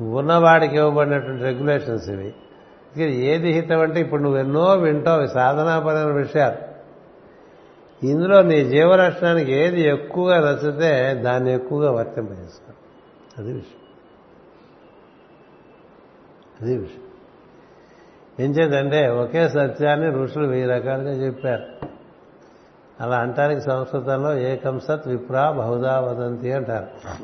[0.00, 2.34] ఉన్నవాడికి ఇవ్వబడినటువంటి రెగ్యులేషన్స్ ఇవి.
[3.02, 6.68] ఇక ఏది హితం అంటే ఇప్పుడు నువ్వు ఎన్నో వింటావు సాధనాపరమైన విషయాలు.
[8.06, 12.74] ఇందులో నీ జీవరక్షణానికి ఏది ఎక్కువగా నచ్చితే దాన్ని ఎక్కువగా వర్తింపజేస్తా
[13.38, 13.78] అది విషయం.
[16.60, 17.02] అది విషయం.
[18.44, 21.86] ఏం చేద్దంటే ఒకే సత్యాన్ని ఋషులు వెయ్యి రకాలుగా చెప్పారు.
[23.00, 27.16] అలా అంటానికి సంస్కృతంలో ఏకం సత్ విప్రా బహుదా వదంతి అంటారు.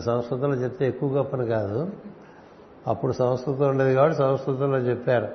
[0.00, 1.90] సంస్కృతంలో చెప్తే ఎక్కువ గొప్పని కాదు.
[2.86, 5.28] అప్పుడు సంస్కృతం ఉండేది కాబట్టి సంస్కృతంలో చెప్పారు.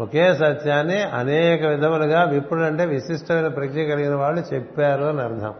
[0.00, 5.54] ఒకే సత్యాన్ని అనేక విధములుగా విప్పుడు అంటే విశిష్టమైన ప్రజ్ఞ కలిగిన వాళ్ళు చెప్పారు అని అర్థం.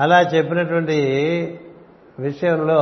[0.00, 0.96] అలా చెప్పినటువంటి
[2.18, 2.76] విషయంలో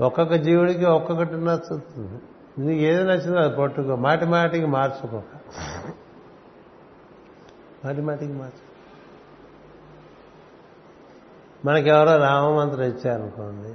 [0.00, 2.20] ఒక్కొక్క జీవుడికి ఒక్కొక్కటి నచ్చుతుంది.
[2.58, 3.96] నీకు ఏది నచ్చిందో అది పట్టుకో.
[3.96, 5.24] మాటి మాటికి మార్చుకోక
[7.84, 8.66] మాటి మాటికి మార్చు.
[11.64, 13.74] మనకెవరో రామమంత్రం ఇచ్చారనుకోండి.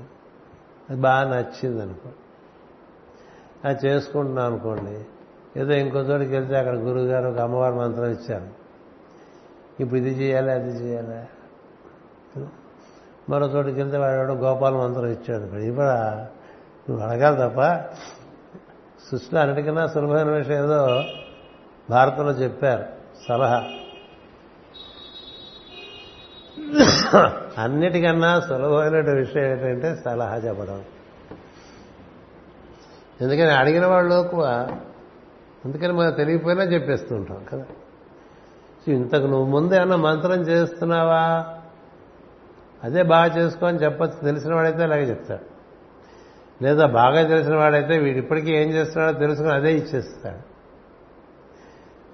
[0.92, 2.10] అది బాగా నచ్చింది అనుకో
[3.66, 5.06] అది చేసుకుంటున్నాం అనుకోండి
[5.60, 8.48] ఏదో ఇంకో చోటికి వెళ్తే అక్కడ గురువుగారు ఒక అమ్మవారి మంత్రం ఇచ్చారు.
[9.80, 11.20] ఇప్పుడు ఇది చేయాలి అది చేయాలి?
[13.30, 15.86] మరో చోటికి వెళ్తే వాడు గోపాల మంత్రం ఇచ్చాడు ఇక్కడ ఇప్పుడు
[16.92, 17.62] నువ్వు అడగాలి తప్ప.
[19.12, 21.04] సృష్టిలో అన్నిటికన్నా సులభమైన విషయం ఏదో
[21.90, 22.84] భారతంలో చెప్పారు
[23.28, 23.64] సలహా.
[27.58, 30.84] అన్నిటికన్నా సులభమైన విషయం ఏంటంటే సలహా చెప్పడం.
[33.22, 34.68] ఎందుకని అడిగిన వాళ్ళు ఎక్కువ
[35.66, 37.66] అందుకని మనం తెలియకపోయినా చెప్పేస్తూ ఉంటాం కదా
[38.88, 41.46] ఇంతకు నువ్వు ముందు ఏమన్నా మంత్రం చేస్తున్నావా?
[42.84, 45.52] అదే బాగా చేసుకో అని చెప్పచ్చు తెలిసిన వాడైతే అలాగే చెప్తాడు.
[46.64, 50.51] లేదా బాగా తెలిసిన వాడైతే వీడు ఇప్పటికీ ఏం చేస్తున్నాడో తెలుసుకుని అదే ఇచ్చేస్తాడు.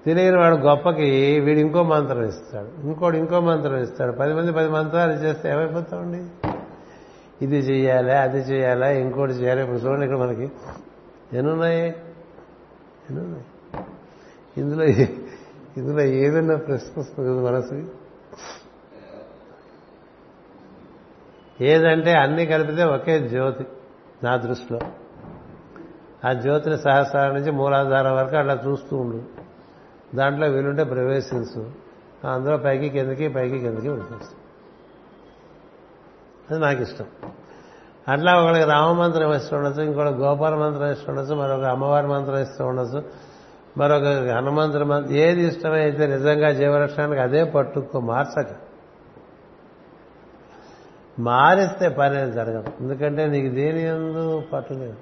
[0.08, 2.86] తెలియని వాడు గొప్పకి వీడు ఇంకో మంత్రం ఇస్తాడు.
[2.86, 4.12] ఇంకోటి ఇంకో మంత్రం ఇస్తాడు.
[4.12, 6.48] పది మంది పది మంత్రాలు చేస్తే ఏమైపోతామండి?
[7.44, 9.62] ఇది చేయాలా అది చేయాలా ఇంకోటి చేయాలి?
[9.62, 10.50] ఇప్పుడు చూడండి ఇక్కడ మనకి.
[11.32, 11.96] ఎన్నున్నాయి?
[13.10, 13.44] ఎన్నున్నాయి?
[14.56, 14.84] ఇందులో
[15.76, 17.86] ఇందులో ఏదన్నా ప్రశ్న వస్తుంది కదా మనసుకి?
[21.64, 23.64] ఏదంటే అన్ని కలిపితే ఒకే జ్యోతి
[24.24, 24.78] నా దృష్టిలో.
[26.28, 29.37] ఆ జ్యోతిని సహస్రాల నుంచి మూలాధారం వరకు అట్లా చూస్తూ ఉండు.
[30.14, 31.88] దాంట్లో వీలుంటే ప్రవేశించు.
[32.30, 34.24] అందులో పైకి కిందకి పైకి కిందకి ఉంటుంది
[36.50, 37.06] అది నాకు ఇష్టం
[38.08, 43.04] అట్లా ఒకళ్ళకి రామమంత్రం ఇష్టం ఉండొచ్చు ఇంకొకటి గోపాల మంత్రం ఇష్టం ఉండొచ్చు మరొక అమ్మవారి మంత్రం ఇస్తూ ఉండొచ్చు
[43.76, 44.02] మరొక
[44.36, 45.16] హనుమంతుడి మంత్రం.
[45.16, 48.46] ఏది ఇష్టమైతే నిజంగా జీవరక్షణానికి అదే పట్టుకో మార్చక.
[51.18, 52.72] మారిస్తే పని జరగదు.
[52.80, 54.96] ఎందుకంటే నీకు దేని ఎందు పట్టలేదు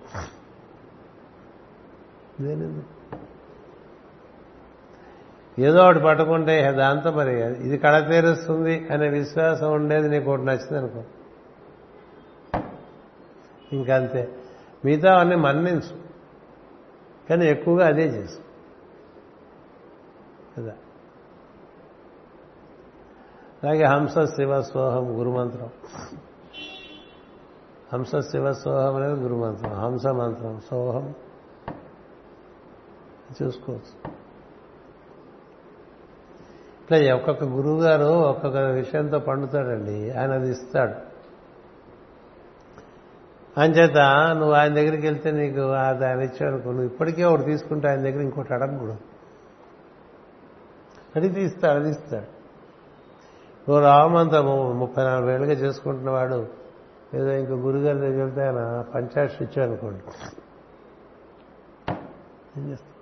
[2.41, 2.96] దేని ఎందుకు
[5.59, 11.03] ఏదో ఒకటి పట్టుకుంటే దాంతో మరి ఇది కళ తీరుస్తుంది అనే విశ్వాసం ఉండేది నీకు ఒకటి నచ్చింది అనుకో.
[13.73, 14.35] ఇంకంతే.
[14.85, 16.07] మిగతా అన్నీ మన్నించు.
[17.29, 18.39] కానీ ఎక్కువగా అదే చేసు.
[20.59, 20.73] కదా.
[23.65, 25.71] అలాగే హంస శివ సోహం గురుమంత్రం.
[27.93, 29.73] హంస శివ సోహం అనేది గురుమంత్రం.
[29.73, 31.15] హంస మంత్రం సోహం.
[33.43, 34.16] చూసుకోవచ్చు.
[36.91, 40.11] ఇట్లా ఒక్కొక్క గురువు గారు ఒక్కొక్క విషయంతో పండుతాడండి.
[40.11, 41.17] ఆయన అది ఇస్తాడు.
[43.61, 43.97] అంచేత
[44.37, 48.55] నువ్వు ఆయన దగ్గరికి వెళ్తే నీకు అది ఆయన ఇచ్చాడు నువ్వు ఇప్పటికే ఒకటి తీసుకుంటే ఆయన దగ్గర ఇంకోటి
[48.55, 48.97] అడగకూడదు.
[51.17, 52.37] అడిగి ఇస్తాడు అది ఇస్తాడు.
[53.71, 54.43] నువ్వు రామంతా
[54.73, 56.47] ముప్పై నాలుగు ఏళ్ళుగా చేసుకుంటున్నవాడు
[57.15, 60.03] ఏదో ఇంకో గురుగారి దగ్గరికి వెళ్తే ఆయన పంచాయత్ ఇచ్చాడు అనుకోండి.
[62.61, 62.96] ఏం చేస్తాం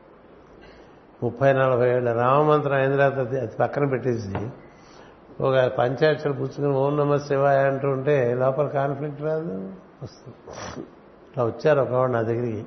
[1.25, 4.49] ముప్పై నలభై ఏళ్ళ రామమంత్రం అయిన తర్వాత అది పక్కన పెట్టేసి
[5.41, 9.73] ఒక పంచాక్షలు పుచ్చుకుని ఓం నమ శివాయ అంటూ ఉంటే లోపల కాన్ఫ్లిక్ట్ రాదు
[10.03, 10.35] వస్తుంది.
[11.31, 12.65] ఇట్లా వచ్చారు ఒకవాడు నా దగ్గరికి.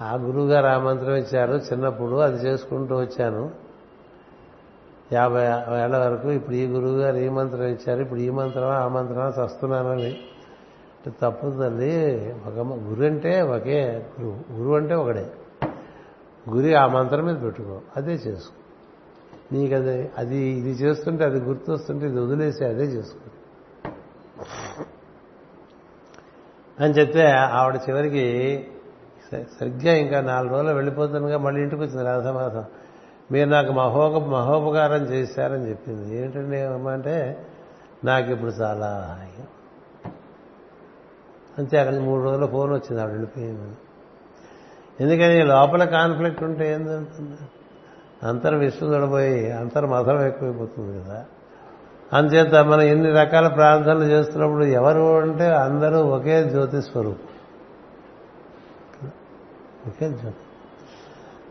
[0.00, 3.50] ఆ గురువుగారు ఆ మంత్రం ఇచ్చారు చిన్నప్పుడు అది చేసుకుంటూ వచ్చాను.
[5.12, 5.42] యాభై
[5.84, 10.20] ఏళ్ళ వరకు ఇప్పుడు ఈ గురువు గారు ఈ మంత్రం ఇచ్చారు ఇప్పుడు ఈ మంత్రమా ఆ మంత్రమా చస్తున్నానని.
[11.06, 15.30] తప్పు తల్లి ఒక గురు అంటే ఒకే గురువు గురువు అంటే ఒకడే.
[16.50, 18.54] గురి ఆ మంత్రం మీద పెట్టుకో అదే చేసుకో.
[19.52, 23.30] నీకు అది అది ఇది చేస్తుంటే అది గుర్తొస్తుంటే ఇది వదిలేసి అదే చేసుకో.
[26.84, 28.66] అని చెప్తే ఆవిడ చివరికి
[29.60, 32.64] సరిగ్గా ఇంకా నాలుగు రోజులు వెళ్ళిపోతుండగా మళ్ళీ ఇంటికి వచ్చింది రాధమాసం
[33.32, 36.16] మీరు నాకు మహోప మహోపకారం చేశారని చెప్పింది.
[36.16, 36.60] ఏంటండి
[36.90, 37.46] అంటే
[38.04, 39.18] నాకు ఇప్పుడు చాలా
[41.58, 43.76] అంతే అక్కడ మూడు రోజుల ఫోన్ వచ్చింది ఆవిడ వెళ్ళిపోయింది
[45.00, 47.36] ఎందుకని లోపల కాన్ఫ్లిక్ట్ ఉంటే ఏం జరుగుతుంది?
[48.22, 51.24] అంతర్ విష్ణు చూడబోయి అంతర్ మతం ఎక్కువైపోతుంది కదా.
[52.12, 57.28] అంచేత మనం ఎన్ని రకాల ప్రార్థనలు చేస్తున్నప్పుడు ఎవరు అంటే అందరూ ఒకే జ్యోతి స్వరూపం.
[59.86, 60.36] ఒకే జ్యోతి.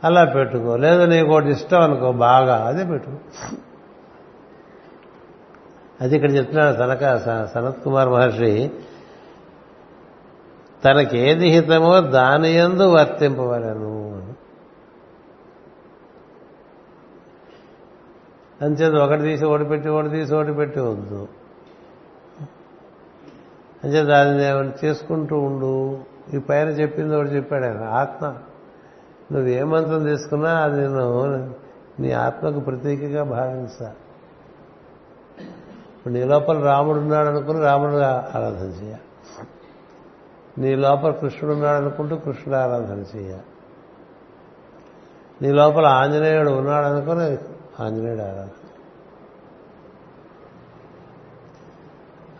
[0.03, 0.77] అలా పెట్టుకో.
[0.77, 3.18] లేదా నీకు ఒకటి ఇష్టం అనుకో బాగా అదే పెట్టుకో.
[6.01, 8.72] అది ఇక్కడ చెప్తున్నాడు తనక సనత్ కుమార్ మహర్షి.
[10.85, 14.01] తనకేది హితమో దాని ఎందు వర్తింపవలను.
[18.61, 21.27] అంచేది ఒకటి తీసి ఒకటి పెట్టి ఒకటి తీసి ఒకటి పెట్టి వద్దు.
[23.83, 25.97] అంచేది దాన్ని ఏమైనా చేసుకుంటూ ఉండు.
[26.33, 28.25] ఈ పైన చెప్పింది ఒకటి చెప్పాడు ఆయన ఆత్మ.
[29.31, 31.55] నువ్వు ఏ మంత్రం తీసుకున్నా అది నేను
[31.99, 33.93] నీ ఆత్మకు ప్రతీకగా భావించా.
[35.97, 38.95] ఇప్పుడు నీ లోపల రాముడు ఉన్నాడు అనుకుని రాముడు ఆరాధన చేయ
[40.57, 43.38] నీ లోపల కృష్ణుడు ఉన్నాడు అనుకుంటూ కృష్ణుడు ఆరాధన చేయ
[45.41, 47.38] నీ లోపల ఆంజనేయుడు ఉన్నాడు అనుకుని
[47.84, 48.48] ఆంజనేయుడు ఆరాధన.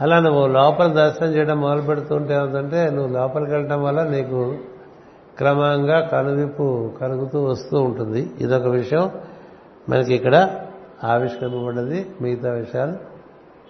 [0.02, 4.58] అలా నువ్వు లోపల దర్శనం చేయడం మొదలు పెడుతుంటే ఏమిటంటే నువ్వు లోపలికి వెళ్ళటం వల్ల నీకు
[5.38, 8.32] క్రమంగా కనువిప్పు కలుగుతూ వస్తూ ఉంటుంది.
[8.40, 9.12] ఇదొక విషయం.
[9.90, 10.62] మనకి ఇక్కడ
[11.04, 12.12] ఆవిష్కరింపబడ్డది.
[12.22, 12.98] మిగతా విషయాలు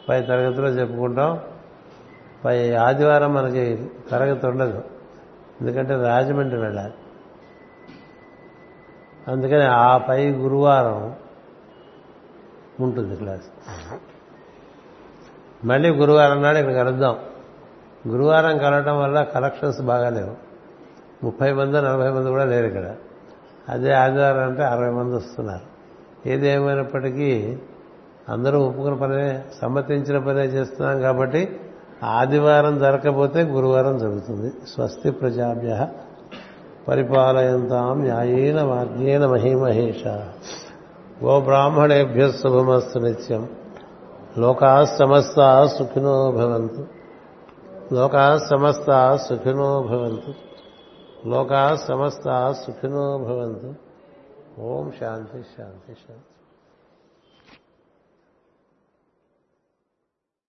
[0.10, 1.40] పై తరగతిలో చెప్పుకుంటాం.
[2.46, 4.84] పై ఆదివారం మనకి తరగతి ఉండదు.
[5.62, 6.94] ఎందుకంటే రాజమండ్రి వెళ్ళాలి.
[9.28, 11.16] అందుకని ఆ పై గురువారం
[12.80, 13.44] ఉంటుంది క్లాస్.
[15.66, 17.18] మళ్ళీ గురువారం నాడు ఇక్కడ కలుద్దాం.
[18.08, 20.36] గురువారం కలవటం వల్ల కలెక్షన్స్ బాగాలేవు
[21.24, 22.96] ముప్పై మంది నలభై మంది కూడా లేరు ఇక్కడ.
[23.70, 25.72] అదే ఆదివారం అంటే అరవై మంది వస్తున్నారు.
[26.30, 27.58] ఏది ఏమైనప్పటికీ
[28.30, 31.60] అందరూ ఒప్పుకున్న పనే సమ్మతించిన పనే చేస్తున్నాం కాబట్టి
[32.04, 34.54] ఆదివారం జరగకపోతే గురువారం జరుగుతుంది.
[34.68, 35.88] స్వస్తి ప్రజాభ్య
[36.88, 40.08] పరిపాలయంతాం న్యాయేన మార్గేణ మహిమహేష.
[41.24, 43.50] గో బ్రాహ్మణేభ్య శుభమస్తు నిత్యం.
[44.38, 46.88] లోకా సమస్త సుఖినో భవంతు.
[47.94, 50.34] లోకా సమస్త సుఖినో భవంతు.
[51.28, 53.74] లోకా సమస్త సుఖినో భవంతు.
[54.62, 56.31] ఓం శాంతి శాంతి శాంతి.